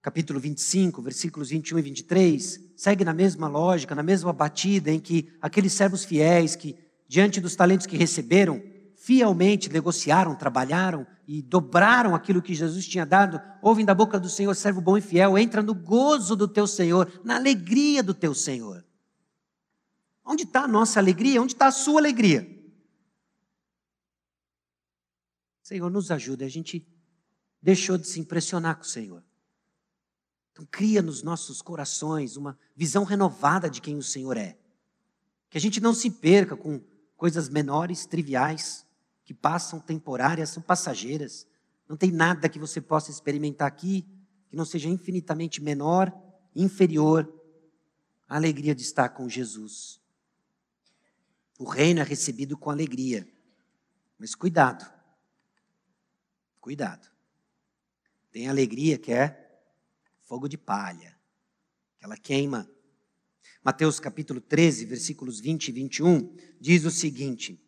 Capítulo 0.00 0.40
25, 0.40 1.02
versículos 1.02 1.50
21 1.50 1.78
e 1.78 1.82
23, 1.82 2.60
segue 2.74 3.04
na 3.04 3.12
mesma 3.12 3.48
lógica, 3.48 3.94
na 3.94 4.02
mesma 4.02 4.32
batida 4.32 4.90
em 4.90 4.98
que 4.98 5.30
aqueles 5.42 5.74
servos 5.74 6.06
fiéis 6.06 6.56
que, 6.56 6.74
diante 7.06 7.38
dos 7.38 7.54
talentos 7.54 7.86
que 7.86 7.98
receberam, 7.98 8.62
fielmente 9.00 9.70
negociaram, 9.70 10.36
trabalharam 10.36 11.06
e 11.26 11.40
dobraram 11.40 12.14
aquilo 12.14 12.42
que 12.42 12.54
Jesus 12.54 12.86
tinha 12.86 13.06
dado, 13.06 13.40
ouvem 13.62 13.82
da 13.82 13.94
boca 13.94 14.20
do 14.20 14.28
Senhor, 14.28 14.54
servo 14.54 14.82
bom 14.82 14.94
e 14.94 15.00
fiel, 15.00 15.38
entra 15.38 15.62
no 15.62 15.74
gozo 15.74 16.36
do 16.36 16.46
teu 16.46 16.66
Senhor, 16.66 17.10
na 17.24 17.36
alegria 17.36 18.02
do 18.02 18.12
teu 18.12 18.34
Senhor. 18.34 18.84
Onde 20.22 20.42
está 20.42 20.64
a 20.64 20.68
nossa 20.68 21.00
alegria? 21.00 21.40
Onde 21.40 21.54
está 21.54 21.68
a 21.68 21.72
sua 21.72 21.98
alegria? 21.98 22.46
Senhor, 25.62 25.90
nos 25.90 26.10
ajuda. 26.10 26.44
A 26.44 26.50
gente 26.50 26.86
deixou 27.62 27.96
de 27.96 28.06
se 28.06 28.20
impressionar 28.20 28.76
com 28.76 28.82
o 28.82 28.86
Senhor. 28.86 29.24
Então, 30.52 30.68
cria 30.70 31.00
nos 31.00 31.22
nossos 31.22 31.62
corações 31.62 32.36
uma 32.36 32.58
visão 32.76 33.02
renovada 33.04 33.70
de 33.70 33.80
quem 33.80 33.96
o 33.96 34.02
Senhor 34.02 34.36
é. 34.36 34.58
Que 35.48 35.56
a 35.56 35.60
gente 35.60 35.80
não 35.80 35.94
se 35.94 36.10
perca 36.10 36.54
com 36.54 36.82
coisas 37.16 37.48
menores, 37.48 38.04
triviais, 38.04 38.86
que 39.30 39.34
passam 39.34 39.78
temporárias, 39.78 40.50
são 40.50 40.60
passageiras. 40.60 41.46
Não 41.88 41.96
tem 41.96 42.10
nada 42.10 42.48
que 42.48 42.58
você 42.58 42.80
possa 42.80 43.12
experimentar 43.12 43.68
aqui 43.68 44.04
que 44.48 44.56
não 44.56 44.64
seja 44.64 44.88
infinitamente 44.88 45.62
menor, 45.62 46.12
inferior 46.52 47.32
à 48.28 48.34
alegria 48.34 48.74
de 48.74 48.82
estar 48.82 49.08
com 49.10 49.28
Jesus. 49.28 50.00
O 51.60 51.64
reino 51.64 52.00
é 52.00 52.02
recebido 52.02 52.58
com 52.58 52.70
alegria. 52.70 53.24
Mas 54.18 54.34
cuidado. 54.34 54.84
Cuidado. 56.60 57.08
Tem 58.32 58.48
alegria 58.48 58.98
que 58.98 59.12
é 59.12 59.48
fogo 60.24 60.48
de 60.48 60.58
palha, 60.58 61.16
que 62.00 62.04
ela 62.04 62.16
queima. 62.16 62.68
Mateus 63.62 64.00
capítulo 64.00 64.40
13, 64.40 64.86
versículos 64.86 65.38
20 65.38 65.68
e 65.68 65.72
21, 65.72 66.36
diz 66.60 66.84
o 66.84 66.90
seguinte: 66.90 67.64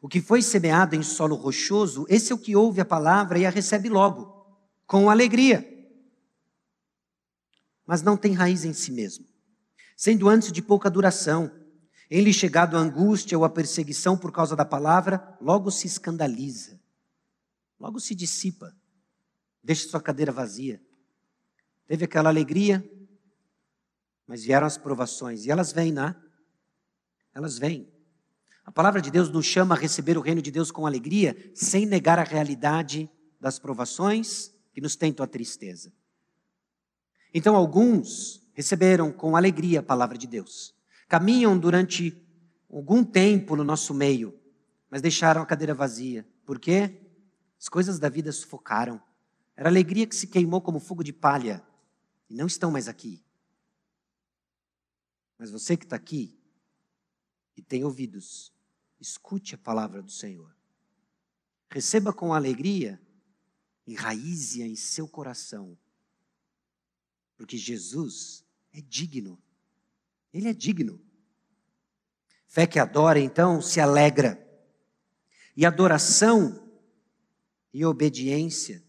o 0.00 0.08
que 0.08 0.20
foi 0.20 0.42
semeado 0.42 0.94
em 0.94 1.02
solo 1.02 1.34
rochoso, 1.34 2.06
esse 2.08 2.32
é 2.32 2.34
o 2.34 2.38
que 2.38 2.54
ouve 2.54 2.80
a 2.80 2.84
palavra 2.84 3.38
e 3.38 3.46
a 3.46 3.50
recebe 3.50 3.88
logo, 3.88 4.46
com 4.86 5.08
alegria. 5.08 5.66
Mas 7.86 8.02
não 8.02 8.16
tem 8.16 8.32
raiz 8.32 8.64
em 8.64 8.72
si 8.72 8.92
mesmo, 8.92 9.26
sendo 9.96 10.28
antes 10.28 10.52
de 10.52 10.60
pouca 10.60 10.90
duração. 10.90 11.50
Em 12.08 12.20
lhe 12.20 12.32
chegado 12.32 12.76
a 12.76 12.80
angústia 12.80 13.36
ou 13.36 13.44
a 13.44 13.50
perseguição 13.50 14.16
por 14.16 14.30
causa 14.30 14.54
da 14.54 14.64
palavra, 14.64 15.36
logo 15.40 15.70
se 15.72 15.88
escandaliza, 15.88 16.80
logo 17.80 17.98
se 17.98 18.14
dissipa, 18.14 18.72
deixa 19.62 19.88
sua 19.88 20.00
cadeira 20.00 20.30
vazia. 20.30 20.80
Teve 21.86 22.04
aquela 22.04 22.28
alegria, 22.28 22.88
mas 24.26 24.44
vieram 24.44 24.66
as 24.66 24.76
provações, 24.76 25.46
e 25.46 25.50
elas 25.50 25.72
vêm, 25.72 25.92
né? 25.92 26.14
Elas 27.34 27.58
vêm. 27.58 27.95
A 28.66 28.72
palavra 28.72 29.00
de 29.00 29.12
Deus 29.12 29.30
nos 29.30 29.46
chama 29.46 29.76
a 29.76 29.78
receber 29.78 30.18
o 30.18 30.20
reino 30.20 30.42
de 30.42 30.50
Deus 30.50 30.72
com 30.72 30.86
alegria, 30.86 31.36
sem 31.54 31.86
negar 31.86 32.18
a 32.18 32.24
realidade 32.24 33.08
das 33.40 33.60
provações 33.60 34.52
que 34.74 34.80
nos 34.80 34.96
tentam 34.96 35.22
a 35.22 35.28
tristeza. 35.28 35.92
Então, 37.32 37.54
alguns 37.54 38.44
receberam 38.52 39.12
com 39.12 39.36
alegria 39.36 39.78
a 39.78 39.84
palavra 39.84 40.18
de 40.18 40.26
Deus, 40.26 40.74
caminham 41.08 41.56
durante 41.56 42.20
algum 42.68 43.04
tempo 43.04 43.54
no 43.54 43.62
nosso 43.62 43.94
meio, 43.94 44.36
mas 44.90 45.00
deixaram 45.00 45.42
a 45.42 45.46
cadeira 45.46 45.72
vazia. 45.72 46.26
Por 46.44 46.58
quê? 46.58 47.00
As 47.60 47.68
coisas 47.68 48.00
da 48.00 48.08
vida 48.08 48.32
sufocaram. 48.32 49.00
Era 49.56 49.68
alegria 49.68 50.08
que 50.08 50.16
se 50.16 50.26
queimou 50.26 50.60
como 50.60 50.80
fogo 50.80 51.04
de 51.04 51.12
palha 51.12 51.64
e 52.28 52.34
não 52.34 52.46
estão 52.46 52.72
mais 52.72 52.88
aqui. 52.88 53.22
Mas 55.38 55.50
você 55.52 55.76
que 55.76 55.84
está 55.84 55.94
aqui 55.94 56.36
e 57.56 57.62
tem 57.62 57.84
ouvidos, 57.84 58.55
Escute 59.00 59.54
a 59.54 59.58
palavra 59.58 60.02
do 60.02 60.10
Senhor. 60.10 60.54
Receba 61.70 62.12
com 62.12 62.32
alegria, 62.32 63.00
enraize-a 63.86 64.66
em 64.66 64.76
seu 64.76 65.06
coração. 65.06 65.76
Porque 67.36 67.56
Jesus 67.56 68.44
é 68.72 68.80
digno. 68.80 69.40
Ele 70.32 70.48
é 70.48 70.54
digno. 70.54 71.00
Fé 72.46 72.66
que 72.66 72.78
adora, 72.78 73.18
então, 73.18 73.60
se 73.60 73.80
alegra. 73.80 74.42
E 75.56 75.66
adoração 75.66 76.66
e 77.72 77.84
obediência 77.84 78.82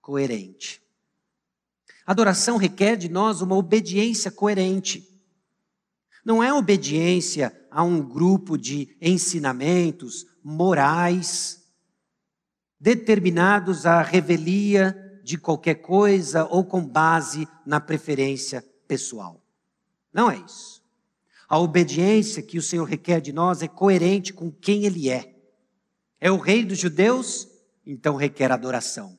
coerente. 0.00 0.80
Adoração 2.06 2.56
requer 2.56 2.96
de 2.96 3.08
nós 3.08 3.40
uma 3.40 3.56
obediência 3.56 4.30
coerente. 4.30 5.09
Não 6.24 6.42
é 6.42 6.52
obediência 6.52 7.54
a 7.70 7.82
um 7.82 8.00
grupo 8.02 8.58
de 8.58 8.96
ensinamentos 9.00 10.26
morais 10.42 11.60
determinados 12.78 13.84
à 13.84 14.02
revelia 14.02 14.96
de 15.22 15.36
qualquer 15.36 15.76
coisa 15.76 16.46
ou 16.46 16.64
com 16.64 16.84
base 16.84 17.46
na 17.64 17.80
preferência 17.80 18.64
pessoal. 18.88 19.44
Não 20.12 20.30
é 20.30 20.36
isso. 20.38 20.82
A 21.48 21.58
obediência 21.58 22.42
que 22.42 22.58
o 22.58 22.62
Senhor 22.62 22.84
requer 22.84 23.20
de 23.20 23.32
nós 23.32 23.62
é 23.62 23.68
coerente 23.68 24.32
com 24.32 24.50
quem 24.50 24.84
Ele 24.84 25.10
é. 25.10 25.34
É 26.20 26.30
o 26.30 26.36
Rei 26.36 26.64
dos 26.64 26.78
judeus, 26.78 27.48
então 27.84 28.14
requer 28.14 28.52
adoração. 28.52 29.18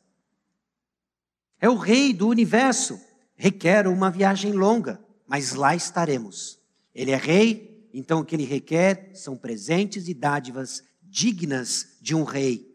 É 1.60 1.70
o 1.70 1.76
Rei 1.76 2.14
do 2.14 2.28
universo, 2.28 3.00
requer 3.36 3.88
uma 3.88 4.10
viagem 4.10 4.54
longa, 4.54 5.04
mas 5.28 5.54
lá 5.54 5.76
estaremos. 5.76 6.61
Ele 6.94 7.12
é 7.12 7.16
Rei, 7.16 7.90
então 7.94 8.20
o 8.20 8.26
que 8.26 8.36
ele 8.36 8.46
requer 8.46 9.12
são 9.14 9.38
presentes 9.38 10.08
e 10.08 10.14
dádivas 10.14 10.84
dignas 11.02 11.98
de 12.02 12.16
um 12.16 12.24
rei. 12.24 12.72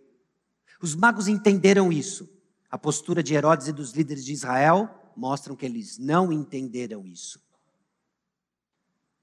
Os 0.80 0.94
magos 0.94 1.26
entenderam 1.26 1.90
isso. 1.90 2.28
A 2.70 2.76
postura 2.76 3.22
de 3.22 3.34
Herodes 3.34 3.68
e 3.68 3.72
dos 3.72 3.92
líderes 3.92 4.24
de 4.24 4.32
Israel 4.32 4.90
mostram 5.16 5.56
que 5.56 5.64
eles 5.64 5.96
não 5.96 6.30
entenderam 6.30 7.06
isso. 7.06 7.40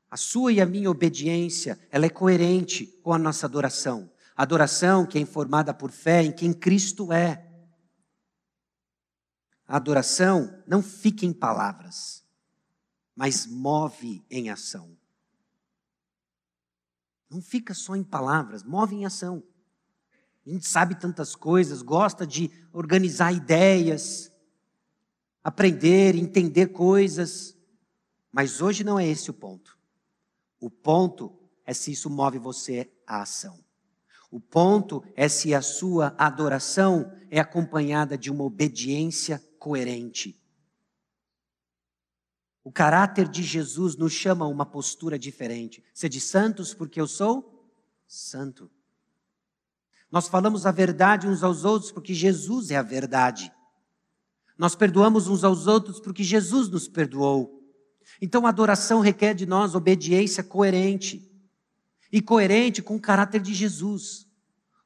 A 0.10 0.18
sua 0.18 0.52
e 0.52 0.62
a 0.62 0.66
minha 0.66 0.89
obediência, 0.89 1.80
ela 1.91 2.06
é 2.06 2.10
coerente 2.10 2.86
com 3.04 3.14
a 3.14 3.20
nossa 3.20 3.46
adoração. 3.46 4.12
A 4.36 4.44
adoração 4.44 5.06
que 5.06 5.18
é 5.18 5.22
informada 5.22 5.74
por 5.74 5.91
fé 5.91 6.24
em 6.24 6.32
quem 6.32 6.54
Cristo 6.54 7.12
é. 7.12 7.48
A 9.68 9.78
adoração 9.78 10.64
não 10.68 10.82
fica 10.82 11.26
em 11.26 11.34
palavras, 11.34 12.22
mas 13.16 13.45
move 13.45 14.24
em 14.30 14.49
ação. 14.49 14.97
Não 17.30 17.41
fica 17.41 17.74
só 17.74 17.95
em 17.95 18.03
palavras, 18.03 18.64
move 18.64 18.95
em 18.95 19.05
ação. 19.05 19.43
A 20.45 20.49
gente 20.49 20.68
sabe 20.68 20.95
tantas 20.95 21.36
coisas, 21.36 21.82
gosta 21.82 22.28
de 22.28 22.51
organizar 22.72 23.32
ideias, 23.32 24.32
aprender, 25.43 26.16
entender 26.16 26.68
coisas, 26.68 27.57
mas 28.32 28.61
hoje 28.61 28.84
não 28.84 28.99
é 28.99 29.07
esse 29.07 29.30
o 29.30 29.34
ponto. 29.34 29.78
O 30.59 30.70
ponto 30.70 31.34
é 31.66 31.74
se 31.74 31.91
isso 31.91 32.09
move 32.09 32.39
você 32.39 32.91
à 33.05 33.22
ação. 33.22 33.64
O 34.30 34.39
ponto 34.39 35.03
é 35.16 35.30
se 35.30 35.53
a 35.53 35.61
sua 35.61 36.16
adoração 36.18 37.11
é 37.30 37.39
acompanhada 37.39 38.18
de 38.18 38.32
uma 38.32 38.43
obediência 38.43 39.41
coerente. 39.59 40.43
O 42.64 42.72
caráter 42.72 43.28
de 43.28 43.43
Jesus 43.43 43.97
nos 43.97 44.14
chama 44.14 44.45
a 44.45 44.47
uma 44.47 44.66
postura 44.66 45.20
diferente. 45.20 45.84
Ser 45.93 46.07
de 46.07 46.22
santos 46.22 46.74
porque 46.74 46.99
eu 46.99 47.07
sou 47.07 47.70
santo. 48.07 48.72
Nós 50.09 50.28
falamos 50.28 50.66
a 50.66 50.72
verdade 50.72 51.28
uns 51.28 51.43
aos 51.43 51.66
outros 51.66 51.91
porque 51.91 52.14
Jesus 52.14 52.72
é 52.72 52.78
a 52.78 52.84
verdade. 52.84 53.51
Nós 54.57 54.76
perdoamos 54.76 55.28
uns 55.28 55.43
aos 55.43 55.68
outros 55.68 55.99
porque 55.99 56.24
Jesus 56.24 56.70
nos 56.70 56.88
perdoou. 56.88 57.59
Então 58.22 58.45
a 58.45 58.49
adoração 58.49 59.01
requer 59.01 59.34
de 59.34 59.45
nós 59.45 59.76
obediência 59.76 60.43
coerente. 60.43 61.30
E 62.11 62.22
coerente 62.22 62.82
com 62.82 62.95
o 62.95 63.01
caráter 63.01 63.41
de 63.41 63.53
Jesus. 63.53 64.28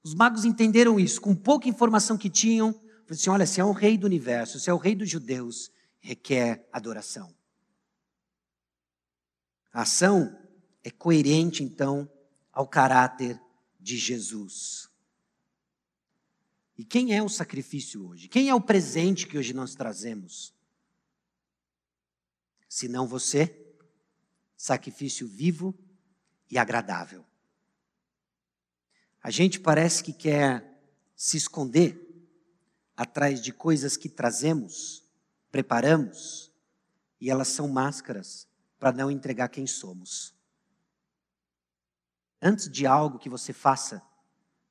Os 0.02 0.16
magos 0.16 0.46
entenderam 0.46 0.98
isso, 0.98 1.20
com 1.20 1.36
pouca 1.36 1.68
informação 1.68 2.18
que 2.18 2.30
tinham, 2.30 2.74
assim: 3.10 3.30
olha, 3.30 3.46
se 3.46 3.60
é 3.60 3.66
o 3.66 3.74
rei 3.74 3.98
do 3.98 4.06
universo, 4.06 4.58
se 4.58 4.70
é 4.70 4.74
o 4.74 4.78
rei 4.78 4.96
dos 4.96 5.10
judeus, 5.10 5.70
requer 6.00 6.66
adoração. 6.72 7.37
A 9.78 9.82
ação 9.82 10.36
é 10.84 10.90
coerente, 10.90 11.64
então, 11.64 12.12
ao 12.52 12.68
caráter 12.68 13.40
de 13.80 13.96
Jesus. 13.96 14.90
E 16.76 16.84
quem 16.84 17.16
é 17.16 17.22
o 17.22 17.30
sacrifício 17.30 18.10
hoje? 18.10 18.28
Quem 18.28 18.50
é 18.50 18.56
o 18.56 18.60
presente 18.60 19.28
que 19.28 19.38
hoje 19.38 19.54
nós 19.54 19.76
trazemos? 19.76 20.52
Se 22.68 22.88
não 22.88 23.06
você, 23.06 23.56
sacrifício 24.58 25.28
vivo 25.28 25.78
e 26.50 26.58
agradável. 26.58 27.24
A 29.22 29.30
gente 29.30 29.60
parece 29.60 30.04
que 30.04 30.12
quer 30.12 30.76
se 31.16 31.38
esconder 31.38 32.04
atrás 32.96 33.40
de 33.40 33.54
coisas 33.54 33.96
que 33.96 34.10
trazemos, 34.10 35.04
preparamos, 35.52 36.52
e 37.22 37.30
elas 37.30 37.50
são 37.50 37.68
máscaras 37.68 38.47
para 38.80 38.92
não 38.92 39.10
entregar 39.10 39.50
quem 39.50 39.66
somos. 39.66 40.36
Antes 42.42 42.70
de 42.70 42.86
algo 42.86 43.18
que 43.18 43.30
você 43.30 43.52
faça, 43.52 44.02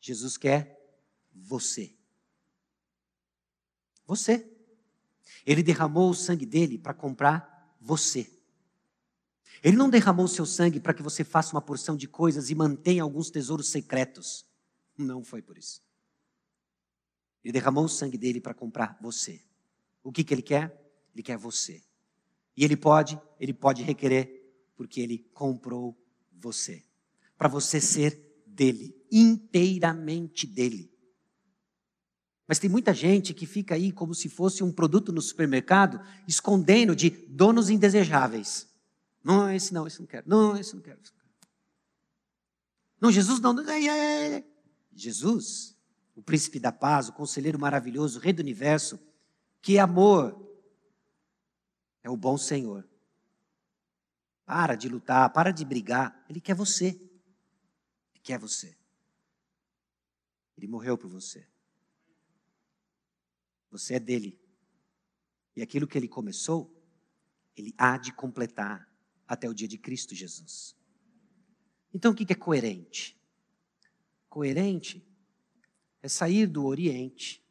Jesus 0.00 0.36
quer 0.36 0.76
você. 1.32 1.94
Você. 4.06 4.48
Ele 5.44 5.62
derramou 5.62 6.10
o 6.10 6.14
sangue 6.14 6.46
dele 6.46 6.78
para 6.78 6.94
comprar 6.94 7.76
você. 7.80 8.32
Ele 9.62 9.76
não 9.76 9.90
derramou 9.90 10.26
o 10.26 10.28
seu 10.28 10.46
sangue 10.46 10.78
para 10.78 10.94
que 10.94 11.02
você 11.02 11.24
faça 11.24 11.54
uma 11.54 11.62
porção 11.62 11.96
de 11.96 12.06
coisas 12.06 12.50
e 12.50 12.54
mantenha 12.54 13.02
alguns 13.02 13.30
tesouros 13.30 13.68
secretos. 13.68 14.46
Não 14.96 15.24
foi 15.24 15.42
por 15.42 15.58
isso. 15.58 15.82
Ele 17.42 17.52
derramou 17.52 17.84
o 17.84 17.88
sangue 17.88 18.18
dele 18.18 18.40
para 18.40 18.54
comprar 18.54 18.96
você. 19.00 19.42
O 20.02 20.12
que, 20.12 20.22
que 20.22 20.34
ele 20.34 20.42
quer? 20.42 20.76
Ele 21.14 21.22
quer 21.22 21.36
você. 21.36 21.82
E 22.56 22.64
ele 22.64 22.76
pode, 22.76 23.20
ele 23.38 23.52
pode 23.52 23.82
requerer, 23.82 24.42
porque 24.74 25.00
ele 25.00 25.18
comprou 25.34 25.96
você. 26.32 26.82
Para 27.36 27.48
você 27.48 27.80
ser 27.80 28.42
dele, 28.46 28.96
inteiramente 29.12 30.46
dele. 30.46 30.90
Mas 32.48 32.58
tem 32.58 32.70
muita 32.70 32.94
gente 32.94 33.34
que 33.34 33.44
fica 33.44 33.74
aí 33.74 33.90
como 33.90 34.14
se 34.14 34.28
fosse 34.28 34.62
um 34.62 34.72
produto 34.72 35.12
no 35.12 35.20
supermercado, 35.20 36.00
escondendo 36.28 36.94
de 36.94 37.10
donos 37.10 37.68
indesejáveis. 37.68 38.68
Não, 39.22 39.50
esse 39.50 39.74
não, 39.74 39.86
esse 39.86 39.98
não 39.98 40.06
quero. 40.06 40.28
Não, 40.28 40.56
esse 40.56 40.74
não 40.74 40.80
quero. 40.80 41.00
Não, 43.00 43.08
não 43.08 43.10
Jesus 43.10 43.40
não. 43.40 43.54
Jesus, 44.94 45.76
o 46.14 46.22
príncipe 46.22 46.60
da 46.60 46.72
paz, 46.72 47.08
o 47.08 47.12
conselheiro 47.12 47.58
maravilhoso, 47.58 48.18
o 48.18 48.22
rei 48.22 48.32
do 48.32 48.40
universo, 48.40 48.98
que 49.60 49.78
amor 49.78 50.45
é 52.06 52.10
o 52.10 52.16
bom 52.16 52.38
Senhor. 52.38 52.88
Para 54.44 54.76
de 54.76 54.88
lutar, 54.88 55.28
para 55.32 55.50
de 55.50 55.64
brigar. 55.64 56.24
Ele 56.28 56.40
quer 56.40 56.54
você. 56.54 56.90
Ele 58.12 58.20
quer 58.22 58.38
você. 58.38 58.78
Ele 60.56 60.68
morreu 60.68 60.96
por 60.96 61.10
você. 61.10 61.48
Você 63.72 63.94
é 63.94 63.98
dele. 63.98 64.40
E 65.56 65.62
aquilo 65.62 65.88
que 65.88 65.98
ele 65.98 66.06
começou, 66.06 66.72
ele 67.56 67.74
há 67.76 67.98
de 67.98 68.12
completar 68.12 68.88
até 69.26 69.48
o 69.48 69.54
dia 69.54 69.66
de 69.66 69.76
Cristo 69.76 70.14
Jesus. 70.14 70.76
Então 71.92 72.12
o 72.12 72.14
que 72.14 72.32
é 72.32 72.36
coerente? 72.36 73.20
Coerente 74.28 75.04
é 76.00 76.08
sair 76.08 76.46
do 76.46 76.66
Oriente, 76.66 77.44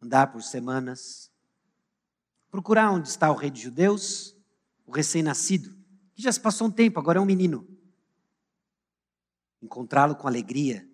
andar 0.00 0.28
por 0.28 0.42
semanas, 0.42 1.30
procurar 2.56 2.90
onde 2.90 3.06
está 3.06 3.30
o 3.30 3.34
rei 3.34 3.50
dos 3.50 3.60
judeus, 3.60 4.34
o 4.86 4.90
recém-nascido, 4.90 5.76
que 6.14 6.22
já 6.22 6.32
se 6.32 6.40
passou 6.40 6.68
um 6.68 6.70
tempo, 6.70 6.98
agora 6.98 7.18
é 7.18 7.20
um 7.20 7.26
menino. 7.26 7.68
Encontrá-lo 9.60 10.16
com 10.16 10.26
alegria 10.26 10.88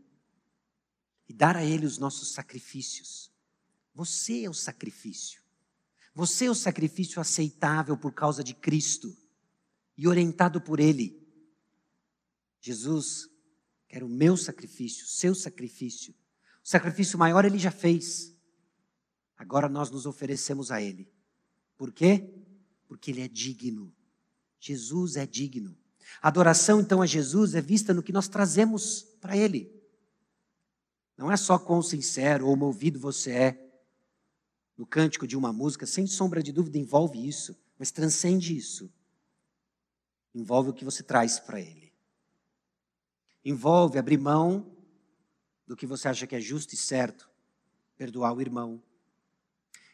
e 1.28 1.32
dar 1.32 1.56
a 1.56 1.64
ele 1.64 1.86
os 1.86 1.98
nossos 1.98 2.32
sacrifícios. 2.32 3.30
Você 3.94 4.42
é 4.42 4.50
o 4.50 4.54
sacrifício. 4.54 5.40
Você 6.12 6.46
é 6.46 6.50
o 6.50 6.54
sacrifício 6.54 7.20
aceitável 7.20 7.96
por 7.96 8.12
causa 8.12 8.42
de 8.42 8.54
Cristo 8.54 9.16
e 9.96 10.08
orientado 10.08 10.60
por 10.60 10.80
Ele. 10.80 11.24
Jesus 12.60 13.28
quer 13.86 14.02
o 14.02 14.08
meu 14.08 14.36
sacrifício, 14.36 15.04
o 15.04 15.08
seu 15.08 15.32
sacrifício. 15.32 16.12
O 16.64 16.68
sacrifício 16.68 17.16
maior 17.16 17.44
Ele 17.44 17.56
já 17.56 17.70
fez. 17.70 18.36
Agora 19.36 19.68
nós 19.68 19.92
nos 19.92 20.06
oferecemos 20.06 20.72
a 20.72 20.82
Ele. 20.82 21.08
Por 21.77 21.93
quê? 21.93 22.29
Porque 22.87 23.11
Ele 23.11 23.23
é 23.23 23.29
digno. 23.29 23.95
Jesus 24.61 25.16
é 25.16 25.27
digno. 25.27 25.77
A 26.20 26.29
adoração, 26.29 26.81
então, 26.81 27.01
a 27.03 27.07
Jesus 27.07 27.55
é 27.55 27.61
vista 27.61 27.95
no 27.95 28.03
que 28.03 28.12
nós 28.12 28.29
trazemos 28.29 29.03
para 29.20 29.37
Ele. 29.37 29.73
Não 31.16 31.31
é 31.31 31.37
só 31.37 31.59
quão 31.59 31.83
sincero 31.83 32.49
ou 32.49 32.57
movido 32.57 32.99
você 32.99 33.31
é, 33.31 33.73
no 34.77 34.87
cântico 34.87 35.27
de 35.27 35.37
uma 35.37 35.53
música, 35.53 35.87
sem 35.87 36.07
sombra 36.07 36.43
de 36.43 36.53
dúvida, 36.53 36.79
envolve 36.79 37.27
isso, 37.27 37.57
mas 37.79 37.91
transcende 37.91 38.57
isso. 38.57 38.93
Envolve 40.35 40.70
o 40.70 40.73
que 40.73 40.85
você 40.85 41.03
traz 41.03 41.39
para 41.39 41.61
Ele. 41.61 41.93
Envolve 43.45 43.99
abrir 43.99 44.18
mão 44.18 44.75
do 45.66 45.77
que 45.77 45.87
você 45.87 46.09
acha 46.09 46.27
que 46.27 46.35
é 46.35 46.41
justo 46.41 46.75
e 46.75 46.77
certo, 46.77 47.31
perdoar 47.97 48.33
o 48.33 48.41
irmão. 48.41 48.83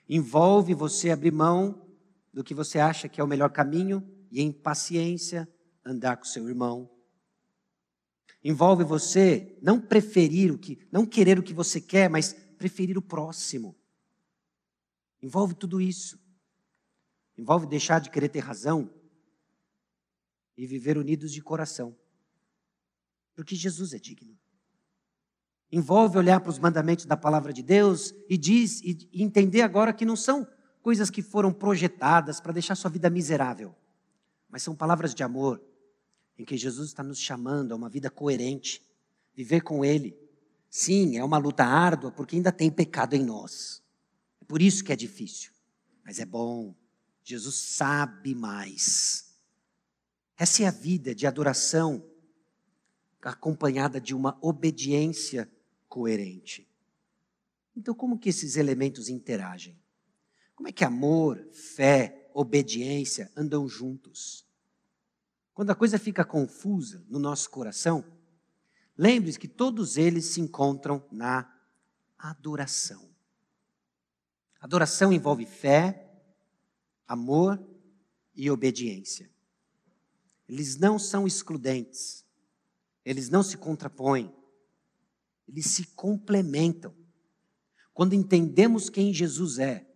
Envolve 0.08 0.72
você 0.74 1.10
abrir 1.10 1.32
mão 1.32 1.86
do 2.32 2.42
que 2.42 2.54
você 2.54 2.78
acha 2.78 3.08
que 3.08 3.20
é 3.20 3.24
o 3.24 3.28
melhor 3.28 3.50
caminho 3.50 4.02
e, 4.30 4.40
em 4.40 4.50
paciência, 4.50 5.48
andar 5.84 6.16
com 6.16 6.24
seu 6.24 6.48
irmão. 6.48 6.90
Envolve 8.42 8.84
você 8.84 9.58
não 9.60 9.80
preferir 9.80 10.52
o 10.52 10.58
que, 10.58 10.86
não 10.90 11.04
querer 11.04 11.38
o 11.38 11.42
que 11.42 11.52
você 11.52 11.80
quer, 11.80 12.08
mas 12.08 12.32
preferir 12.32 12.96
o 12.96 13.02
próximo. 13.02 13.76
Envolve 15.20 15.54
tudo 15.54 15.80
isso. 15.80 16.18
Envolve 17.36 17.66
deixar 17.66 18.00
de 18.00 18.10
querer 18.10 18.28
ter 18.28 18.40
razão 18.40 18.90
e 20.56 20.66
viver 20.66 20.96
unidos 20.96 21.32
de 21.32 21.42
coração. 21.42 21.96
Porque 23.34 23.54
Jesus 23.54 23.92
é 23.92 23.98
digno. 23.98 24.38
Envolve 25.70 26.16
olhar 26.16 26.40
para 26.40 26.50
os 26.50 26.58
mandamentos 26.58 27.04
da 27.04 27.16
palavra 27.16 27.52
de 27.52 27.62
Deus 27.62 28.14
e 28.28 28.38
diz 28.38 28.80
e 28.82 29.08
entender 29.12 29.60
agora 29.60 29.92
que 29.92 30.04
não 30.04 30.16
são 30.16 30.46
coisas 30.82 31.10
que 31.10 31.20
foram 31.20 31.52
projetadas 31.52 32.40
para 32.40 32.52
deixar 32.52 32.74
sua 32.74 32.90
vida 32.90 33.10
miserável, 33.10 33.74
mas 34.48 34.62
são 34.62 34.74
palavras 34.74 35.14
de 35.14 35.22
amor 35.22 35.62
em 36.38 36.44
que 36.44 36.56
Jesus 36.56 36.88
está 36.88 37.02
nos 37.02 37.18
chamando 37.18 37.72
a 37.72 37.76
uma 37.76 37.90
vida 37.90 38.08
coerente, 38.08 38.82
viver 39.34 39.60
com 39.60 39.84
Ele. 39.84 40.16
Sim, 40.70 41.18
é 41.18 41.24
uma 41.24 41.36
luta 41.36 41.64
árdua 41.64 42.10
porque 42.10 42.36
ainda 42.36 42.52
tem 42.52 42.70
pecado 42.70 43.14
em 43.14 43.24
nós. 43.24 43.82
Por 44.46 44.62
isso 44.62 44.82
que 44.82 44.92
é 44.92 44.96
difícil. 44.96 45.52
Mas 46.04 46.18
é 46.18 46.24
bom. 46.24 46.74
Jesus 47.22 47.56
sabe 47.56 48.34
mais. 48.34 49.36
Essa 50.38 50.62
é 50.62 50.66
a 50.66 50.70
vida 50.70 51.14
de 51.14 51.26
adoração 51.26 52.02
acompanhada 53.20 54.00
de 54.00 54.14
uma 54.14 54.38
obediência 54.40 55.50
coerente. 55.88 56.68
Então, 57.76 57.94
como 57.94 58.18
que 58.18 58.28
esses 58.28 58.56
elementos 58.56 59.08
interagem? 59.08 59.78
Como 60.54 60.68
é 60.68 60.72
que 60.72 60.84
amor, 60.84 61.48
fé, 61.52 62.28
obediência 62.34 63.30
andam 63.36 63.68
juntos? 63.68 64.44
Quando 65.54 65.70
a 65.70 65.74
coisa 65.74 65.98
fica 65.98 66.24
confusa 66.24 67.04
no 67.08 67.18
nosso 67.18 67.50
coração, 67.50 68.04
lembre-se 68.96 69.38
que 69.38 69.48
todos 69.48 69.96
eles 69.96 70.24
se 70.26 70.40
encontram 70.40 71.04
na 71.10 71.52
adoração. 72.18 73.08
Adoração 74.60 75.12
envolve 75.12 75.46
fé, 75.46 76.08
amor 77.06 77.64
e 78.34 78.50
obediência. 78.50 79.30
Eles 80.48 80.76
não 80.76 80.98
são 80.98 81.26
excludentes, 81.26 82.24
eles 83.04 83.28
não 83.28 83.42
se 83.42 83.56
contrapõem, 83.56 84.34
eles 85.48 85.66
se 85.66 85.86
complementam. 85.88 86.94
Quando 87.94 88.14
entendemos 88.14 88.90
quem 88.90 89.12
Jesus 89.12 89.58
é, 89.58 89.86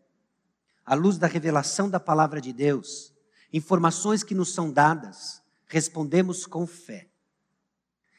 à 0.85 0.95
luz 0.95 1.19
da 1.19 1.27
revelação 1.27 1.89
da 1.89 2.01
palavra 2.01 2.41
de 2.41 2.53
Deus, 2.53 3.13
informações 3.53 4.25
que 4.25 4.35
nos 4.35 4.53
são 4.53 4.73
dadas, 4.73 5.43
respondemos 5.67 6.47
com 6.47 6.67
fé. 6.67 7.09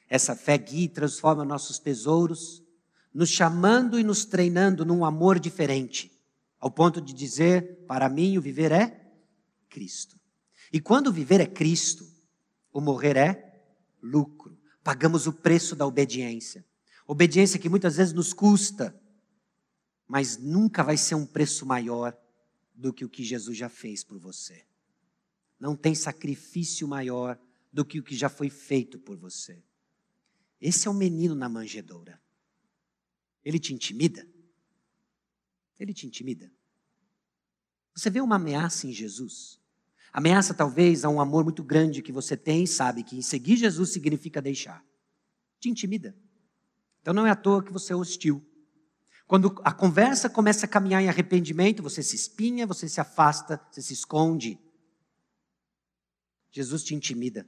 Essa 0.08 0.36
fé 0.36 0.58
guia 0.58 0.86
e 0.86 0.90
transforma 0.90 1.44
nossos 1.44 1.80
tesouros, 1.80 2.64
nos 3.14 3.30
chamando 3.30 4.00
e 4.00 4.04
nos 4.04 4.26
treinando 4.26 4.86
num 4.86 5.04
amor 5.04 5.40
diferente, 5.40 6.12
ao 6.60 6.72
ponto 6.72 7.02
de 7.02 7.14
dizer: 7.14 7.84
para 7.88 8.08
mim 8.08 8.38
o 8.38 8.42
viver 8.42 8.72
é 8.72 9.12
Cristo. 9.70 10.20
E 10.72 10.80
quando 10.80 11.08
o 11.08 11.12
viver 11.12 11.42
é 11.42 11.46
Cristo, 11.46 12.08
o 12.72 12.80
morrer 12.80 13.18
é 13.18 13.64
lucro. 14.02 14.58
Pagamos 14.84 15.28
o 15.28 15.34
preço 15.34 15.76
da 15.76 15.86
obediência. 15.86 16.66
Obediência 17.06 17.60
que 17.60 17.70
muitas 17.70 17.98
vezes 17.98 18.14
nos 18.14 18.34
custa, 18.34 19.00
mas 20.08 20.38
nunca 20.38 20.84
vai 20.84 20.98
ser 20.98 21.16
um 21.16 21.26
preço 21.26 21.66
maior 21.66 22.18
do 22.74 22.94
que 22.94 23.06
o 23.06 23.10
que 23.10 23.24
Jesus 23.24 23.58
já 23.58 23.70
fez 23.70 24.04
por 24.04 24.18
você. 24.18 24.66
Não 25.60 25.76
tem 25.76 25.94
sacrifício 25.94 26.88
maior 26.88 27.40
do 27.72 27.84
que 27.86 28.00
o 28.00 28.04
que 28.04 28.16
já 28.16 28.30
foi 28.30 28.50
feito 28.50 29.00
por 29.00 29.18
você. 29.18 29.64
Esse 30.60 30.88
é 30.88 30.92
o 30.92 30.94
menino 30.94 31.36
na 31.36 31.50
manjedoura. 31.50 32.22
Ele 33.44 33.60
te 33.60 33.74
intimida? 33.74 34.28
Ele 35.80 35.94
te 35.94 36.08
intimida? 36.08 36.52
Você 37.96 38.10
vê 38.10 38.22
uma 38.22 38.38
ameaça 38.38 38.88
em 38.88 38.92
Jesus? 38.92 39.60
Ameaça 40.12 40.54
talvez 40.54 41.04
a 41.04 41.10
um 41.10 41.20
amor 41.20 41.44
muito 41.44 41.64
grande 41.64 42.02
que 42.02 42.12
você 42.12 42.38
tem 42.38 42.64
e 42.64 42.68
sabe 42.68 43.04
que 43.04 43.22
seguir 43.22 43.58
Jesus 43.58 43.92
significa 43.92 44.42
deixar. 44.42 44.86
Te 45.60 45.70
intimida. 45.70 46.16
Então 47.04 47.14
não 47.14 47.28
é 47.28 47.32
à 47.32 47.36
toa 47.36 47.62
que 47.62 47.72
você 47.72 47.92
é 47.92 47.96
hostil. 47.96 48.42
Quando 49.28 49.62
a 49.66 49.74
conversa 49.74 50.30
começa 50.30 50.66
a 50.66 50.70
caminhar 50.70 51.04
em 51.04 51.10
arrependimento, 51.10 51.84
você 51.84 52.02
se 52.02 52.16
espinha, 52.16 52.66
você 52.66 52.88
se 52.88 53.02
afasta, 53.02 53.62
você 53.70 53.82
se 53.82 53.92
esconde. 53.92 54.58
Jesus 56.50 56.82
te 56.82 56.96
intimida. 56.96 57.46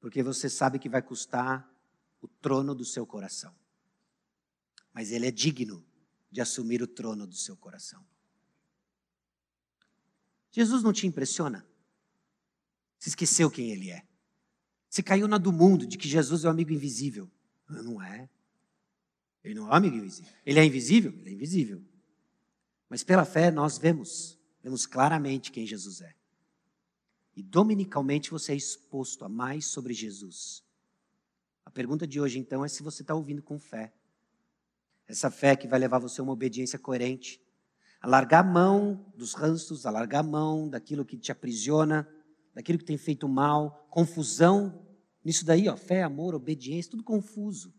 Porque 0.00 0.20
você 0.20 0.50
sabe 0.50 0.80
que 0.80 0.88
vai 0.88 1.00
custar 1.00 1.70
o 2.20 2.26
trono 2.26 2.74
do 2.74 2.84
seu 2.84 3.06
coração. 3.06 3.54
Mas 4.92 5.12
ele 5.12 5.28
é 5.28 5.30
digno 5.30 5.86
de 6.28 6.40
assumir 6.40 6.82
o 6.82 6.88
trono 6.88 7.24
do 7.24 7.36
seu 7.36 7.56
coração. 7.56 8.04
Jesus 10.50 10.82
não 10.82 10.92
te 10.92 11.06
impressiona? 11.06 11.64
Você 12.98 13.10
esqueceu 13.10 13.48
quem 13.48 13.70
ele 13.70 13.92
é. 13.92 14.04
Você 14.94 15.02
caiu 15.02 15.26
na 15.26 15.38
do 15.38 15.52
mundo 15.52 15.88
de 15.88 15.98
que 15.98 16.06
Jesus 16.06 16.44
é 16.44 16.46
o 16.46 16.52
amigo 16.52 16.72
invisível. 16.72 17.28
Não 17.68 18.00
é. 18.00 18.28
Ele 19.42 19.52
não 19.52 19.66
é 19.66 19.70
um 19.70 19.72
amigo 19.72 19.96
invisível. 19.96 20.32
Ele 20.46 20.60
é 20.60 20.64
invisível? 20.64 21.12
Ele 21.18 21.30
é 21.30 21.32
invisível. 21.32 21.82
Mas 22.88 23.02
pela 23.02 23.24
fé 23.24 23.50
nós 23.50 23.76
vemos, 23.76 24.38
vemos 24.62 24.86
claramente 24.86 25.50
quem 25.50 25.66
Jesus 25.66 26.00
é. 26.00 26.14
E 27.34 27.42
dominicalmente 27.42 28.30
você 28.30 28.52
é 28.52 28.54
exposto 28.54 29.24
a 29.24 29.28
mais 29.28 29.66
sobre 29.66 29.92
Jesus. 29.92 30.62
A 31.64 31.72
pergunta 31.72 32.06
de 32.06 32.20
hoje 32.20 32.38
então 32.38 32.64
é 32.64 32.68
se 32.68 32.80
você 32.80 33.02
está 33.02 33.16
ouvindo 33.16 33.42
com 33.42 33.58
fé. 33.58 33.92
Essa 35.08 35.28
fé 35.28 35.56
que 35.56 35.66
vai 35.66 35.80
levar 35.80 35.98
você 35.98 36.20
a 36.20 36.22
uma 36.22 36.32
obediência 36.32 36.78
coerente, 36.78 37.42
a 38.00 38.06
largar 38.06 38.44
a 38.44 38.48
mão 38.48 39.12
dos 39.16 39.34
ranços, 39.34 39.86
a 39.86 39.90
largar 39.90 40.20
a 40.20 40.22
mão 40.22 40.68
daquilo 40.68 41.04
que 41.04 41.18
te 41.18 41.32
aprisiona, 41.32 42.08
daquilo 42.54 42.78
que 42.78 42.84
tem 42.84 42.96
feito 42.96 43.28
mal, 43.28 43.86
confusão. 43.90 44.86
Nisso 45.24 45.44
daí, 45.44 45.68
ó, 45.68 45.76
fé, 45.76 46.02
amor, 46.02 46.34
obediência, 46.34 46.90
tudo 46.90 47.02
confuso. 47.02 47.74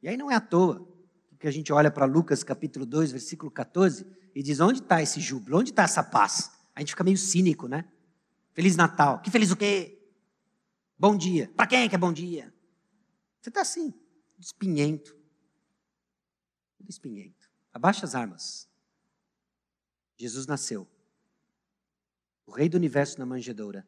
E 0.00 0.08
aí 0.08 0.16
não 0.16 0.30
é 0.30 0.36
à 0.36 0.40
toa 0.40 0.86
que 1.38 1.46
a 1.46 1.50
gente 1.50 1.72
olha 1.72 1.90
para 1.90 2.04
Lucas 2.04 2.42
capítulo 2.42 2.84
2, 2.84 3.12
versículo 3.12 3.50
14, 3.50 4.06
e 4.34 4.42
diz: 4.42 4.60
onde 4.60 4.80
está 4.80 5.02
esse 5.02 5.20
júbilo? 5.20 5.58
Onde 5.58 5.70
está 5.70 5.84
essa 5.84 6.02
paz? 6.02 6.50
A 6.74 6.80
gente 6.80 6.90
fica 6.90 7.04
meio 7.04 7.16
cínico, 7.16 7.68
né? 7.68 7.84
Feliz 8.52 8.76
Natal. 8.76 9.20
Que 9.20 9.30
feliz 9.30 9.50
o 9.50 9.56
quê? 9.56 9.98
Bom 10.98 11.16
dia. 11.16 11.50
Para 11.56 11.66
quem 11.66 11.82
é 11.82 11.88
que 11.88 11.94
é 11.94 11.98
bom 11.98 12.12
dia? 12.12 12.52
Você 13.40 13.50
está 13.50 13.60
assim, 13.60 13.94
espinhento. 14.38 15.16
Tudo 16.76 16.90
espinhento. 16.90 17.48
Abaixa 17.72 18.04
as 18.04 18.14
armas. 18.14 18.68
Jesus 20.16 20.46
nasceu. 20.46 20.88
O 22.48 22.50
rei 22.50 22.66
do 22.66 22.78
universo 22.78 23.18
na 23.18 23.26
manjedoura. 23.26 23.86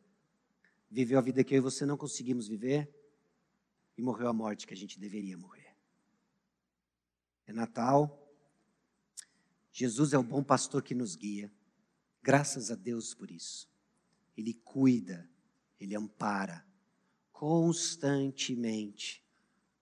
Viveu 0.91 1.19
a 1.19 1.23
vida 1.23 1.43
que 1.43 1.55
eu 1.55 1.59
e 1.59 1.63
você 1.63 1.87
não 1.87 1.97
conseguimos 1.97 2.47
viver 2.47 2.95
e 3.97 4.03
morreu 4.03 4.29
a 4.29 4.35
morte 4.35 4.67
que 4.67 4.75
a 4.75 4.77
gente 4.77 5.01
deveria 5.01 5.39
morrer. 5.39 5.75
É 7.47 7.55
Natal. 7.55 8.31
Jesus 9.73 10.13
é 10.13 10.19
o 10.19 10.23
bom 10.23 10.45
pastor 10.45 10.83
que 10.83 10.95
nos 10.95 11.17
guia. 11.17 11.51
Graças 12.23 12.71
a 12.71 12.75
Deus 12.75 13.15
por 13.15 13.31
isso. 13.31 13.67
Ele 14.37 14.53
cuida, 14.53 15.27
ele 15.81 15.97
ampara 15.97 16.63
constantemente. 17.33 19.25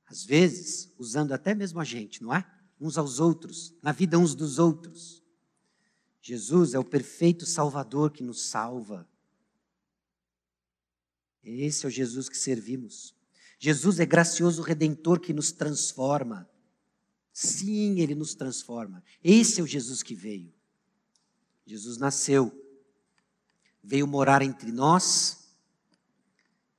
Às 0.07 0.25
vezes, 0.25 0.95
usando 0.97 1.33
até 1.33 1.53
mesmo 1.53 1.81
a 1.81 1.85
gente, 1.85 2.23
não 2.23 2.33
é? 2.33 2.49
Uns 2.81 2.97
aos 2.97 3.19
outros, 3.19 3.75
na 3.83 3.91
vida 3.91 4.17
uns 4.17 4.37
dos 4.37 4.61
outros. 4.61 5.21
Jesus 6.21 6.75
é 6.75 6.79
o 6.79 6.85
perfeito 6.85 7.47
Salvador 7.47 8.11
que 8.11 8.23
nos 8.23 8.43
salva. 8.43 9.09
Esse 11.43 11.87
é 11.87 11.89
o 11.89 11.91
Jesus 11.91 12.29
que 12.29 12.37
servimos. 12.37 13.15
Jesus 13.59 13.99
é 13.99 14.07
gracioso 14.07 14.63
redentor 14.63 15.21
que 15.21 15.33
nos 15.33 15.51
transforma. 15.51 16.49
Sim, 17.33 18.01
ele 18.01 18.15
nos 18.15 18.35
transforma. 18.35 19.03
Esse 19.23 19.61
é 19.61 19.65
o 19.65 19.67
Jesus 19.67 20.03
que 20.03 20.15
veio. 20.15 20.53
Jesus 21.65 21.99
nasceu, 21.99 22.53
veio 23.83 24.07
morar 24.07 24.43
entre 24.43 24.73
nós, 24.73 25.55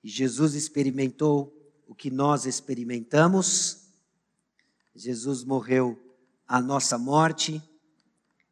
e 0.04 0.10
Jesus 0.10 0.56
experimentou 0.56 1.56
o 1.88 1.94
que 1.94 2.10
nós 2.10 2.46
experimentamos. 2.46 3.90
Jesus 4.96 5.44
morreu 5.44 6.00
a 6.48 6.62
nossa 6.62 6.98
morte 6.98 7.62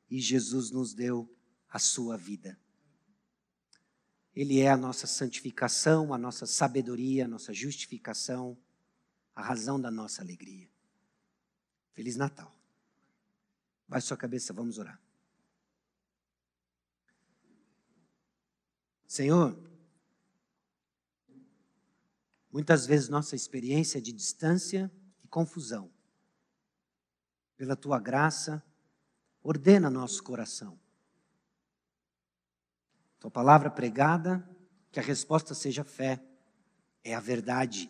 e 0.10 0.20
Jesus 0.20 0.72
nos 0.72 0.94
deu 0.94 1.30
a 1.70 1.80
sua 1.80 2.18
vida. 2.18 2.58
Ele 4.36 4.60
é 4.60 4.70
a 4.70 4.78
nossa 4.78 5.08
santificação, 5.08 6.14
a 6.14 6.18
nossa 6.18 6.46
sabedoria, 6.46 7.26
a 7.26 7.28
nossa 7.28 7.54
justificação, 7.54 8.58
a 9.36 9.42
razão 9.42 9.82
da 9.82 9.90
nossa 9.90 10.22
alegria. 10.22 10.70
Feliz 11.92 12.16
Natal. 12.16 12.56
Baixe 13.88 14.08
sua 14.08 14.18
cabeça, 14.18 14.54
vamos 14.54 14.78
orar. 14.78 15.02
Senhor, 19.08 19.58
muitas 22.52 22.86
vezes 22.86 23.10
nossa 23.10 23.36
experiência 23.36 23.98
é 23.98 24.02
de 24.02 24.12
distância 24.12 24.92
e 25.24 25.28
confusão. 25.28 25.92
Pela 27.56 27.76
tua 27.76 28.00
graça, 28.00 28.64
ordena 29.50 29.90
nosso 29.90 30.22
coração. 30.24 30.78
Tua 33.18 33.32
palavra 33.32 33.70
pregada, 33.70 34.46
que 34.92 35.00
a 35.00 35.04
resposta 35.04 35.54
seja 35.54 35.86
fé, 35.86 36.22
é 37.02 37.16
a 37.16 37.20
verdade 37.22 37.90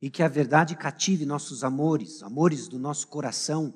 e 0.00 0.10
que 0.10 0.22
a 0.22 0.28
verdade 0.28 0.74
cative 0.74 1.26
nossos 1.26 1.62
amores, 1.62 2.22
amores 2.22 2.66
do 2.66 2.78
nosso 2.78 3.06
coração, 3.06 3.72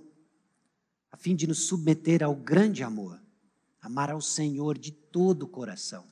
a 1.13 1.17
fim 1.17 1.37
de 1.37 1.47
nos 1.47 1.69
submeter 1.69 2.25
ao 2.25 2.35
grande 2.35 2.83
amor, 2.83 3.23
amar 3.81 4.11
ao 4.11 4.21
Senhor 4.21 4.77
de 4.79 4.91
todo 4.91 5.45
o 5.45 5.49
coração. 5.49 6.11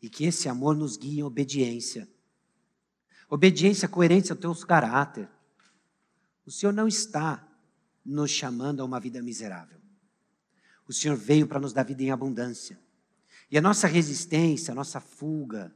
E 0.00 0.10
que 0.10 0.24
esse 0.24 0.48
amor 0.48 0.76
nos 0.76 0.96
guie 0.96 1.18
em 1.18 1.22
obediência. 1.22 2.08
Obediência 3.28 3.88
coerente 3.88 4.30
ao 4.30 4.38
teu 4.38 4.54
caráter. 4.54 5.28
O 6.46 6.50
Senhor 6.50 6.72
não 6.72 6.86
está 6.86 7.48
nos 8.04 8.30
chamando 8.30 8.80
a 8.80 8.84
uma 8.84 9.00
vida 9.00 9.22
miserável. 9.22 9.80
O 10.86 10.92
Senhor 10.92 11.16
veio 11.16 11.46
para 11.46 11.60
nos 11.60 11.72
dar 11.72 11.84
vida 11.84 12.02
em 12.02 12.10
abundância. 12.10 12.78
E 13.50 13.56
a 13.56 13.60
nossa 13.60 13.86
resistência, 13.86 14.72
a 14.72 14.74
nossa 14.74 15.00
fuga, 15.00 15.74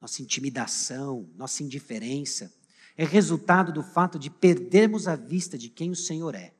nossa 0.00 0.22
intimidação, 0.22 1.28
nossa 1.34 1.62
indiferença, 1.62 2.52
é 2.96 3.04
resultado 3.04 3.72
do 3.72 3.82
fato 3.82 4.18
de 4.18 4.30
perdermos 4.30 5.08
a 5.08 5.16
vista 5.16 5.58
de 5.58 5.68
quem 5.68 5.90
o 5.90 5.96
Senhor 5.96 6.34
é. 6.34 6.54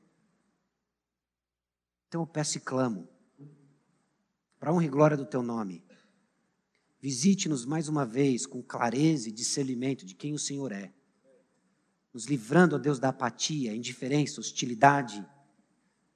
Então 2.07 2.21
eu 2.21 2.27
peço 2.27 2.57
e 2.57 2.61
clamo, 2.61 3.07
para 4.59 4.73
honra 4.73 4.85
e 4.85 4.89
glória 4.89 5.17
do 5.17 5.25
teu 5.25 5.43
nome, 5.43 5.83
visite-nos 6.99 7.65
mais 7.65 7.87
uma 7.87 8.05
vez 8.05 8.45
com 8.45 8.63
clareza 8.63 9.29
e 9.29 9.31
discernimento 9.31 10.05
de 10.05 10.15
quem 10.15 10.33
o 10.33 10.39
Senhor 10.39 10.71
é, 10.71 10.93
nos 12.15 12.27
livrando, 12.27 12.77
ó 12.77 12.79
Deus, 12.79 12.97
da 12.97 13.09
apatia, 13.09 13.75
indiferença, 13.75 14.39
hostilidade, 14.39 15.21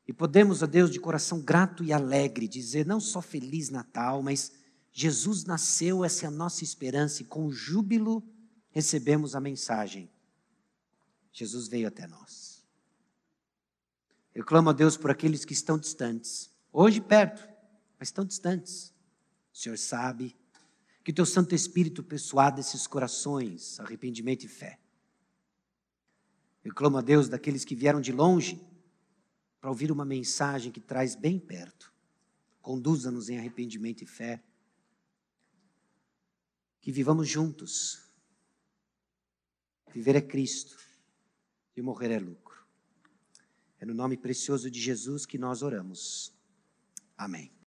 e 0.07 0.13
podemos, 0.13 0.63
ó 0.63 0.65
Deus, 0.65 0.89
de 0.89 0.97
coração 0.97 1.41
grato 1.41 1.83
e 1.83 1.91
alegre, 1.91 2.47
dizer 2.47 2.85
não 2.85 3.01
só 3.01 3.21
Feliz 3.21 3.69
Natal, 3.69 4.23
mas 4.23 4.53
Jesus 4.93 5.43
nasceu, 5.43 6.05
essa 6.05 6.23
é 6.23 6.27
a 6.29 6.31
nossa 6.31 6.63
esperança, 6.63 7.21
e 7.21 7.25
com 7.25 7.51
júbilo 7.51 8.23
recebemos 8.71 9.35
a 9.35 9.41
mensagem. 9.41 10.09
Jesus 11.33 11.67
veio 11.67 11.89
até 11.89 12.07
nós. 12.07 12.63
Eu 14.33 14.45
clamo 14.45 14.69
a 14.69 14.73
Deus 14.73 14.95
por 14.95 15.11
aqueles 15.11 15.43
que 15.43 15.51
estão 15.51 15.77
distantes, 15.77 16.49
hoje 16.71 17.01
perto, 17.01 17.45
mas 17.99 18.07
estão 18.07 18.23
distantes. 18.23 18.93
O 19.53 19.57
Senhor 19.57 19.77
sabe, 19.77 20.33
Que 21.03 21.11
o 21.11 21.15
teu 21.15 21.25
Santo 21.25 21.53
Espírito 21.53 22.01
persuada 22.01 22.61
esses 22.61 22.87
corações, 22.87 23.81
arrependimento 23.81 24.45
e 24.45 24.47
fé. 24.47 24.78
Eu 26.63 26.73
clamo 26.73 26.97
a 26.97 27.01
Deus 27.01 27.29
daqueles 27.29 27.63
que 27.63 27.75
vieram 27.75 28.01
de 28.01 28.11
longe 28.11 28.61
para 29.59 29.69
ouvir 29.69 29.91
uma 29.91 30.05
mensagem 30.05 30.71
que 30.71 30.79
traz 30.79 31.15
bem 31.15 31.39
perto. 31.39 31.93
Conduza-nos 32.61 33.29
em 33.29 33.37
arrependimento 33.37 34.03
e 34.03 34.07
fé. 34.07 34.43
Que 36.81 36.91
vivamos 36.91 37.27
juntos. 37.27 38.03
Viver 39.93 40.15
é 40.15 40.21
Cristo 40.21 40.77
e 41.75 41.81
morrer 41.81 42.11
é 42.11 42.19
lucro. 42.19 42.65
É 43.79 43.85
no 43.85 43.93
nome 43.93 44.17
precioso 44.17 44.69
de 44.69 44.79
Jesus 44.79 45.25
que 45.25 45.37
nós 45.37 45.61
oramos. 45.61 46.33
Amém. 47.17 47.51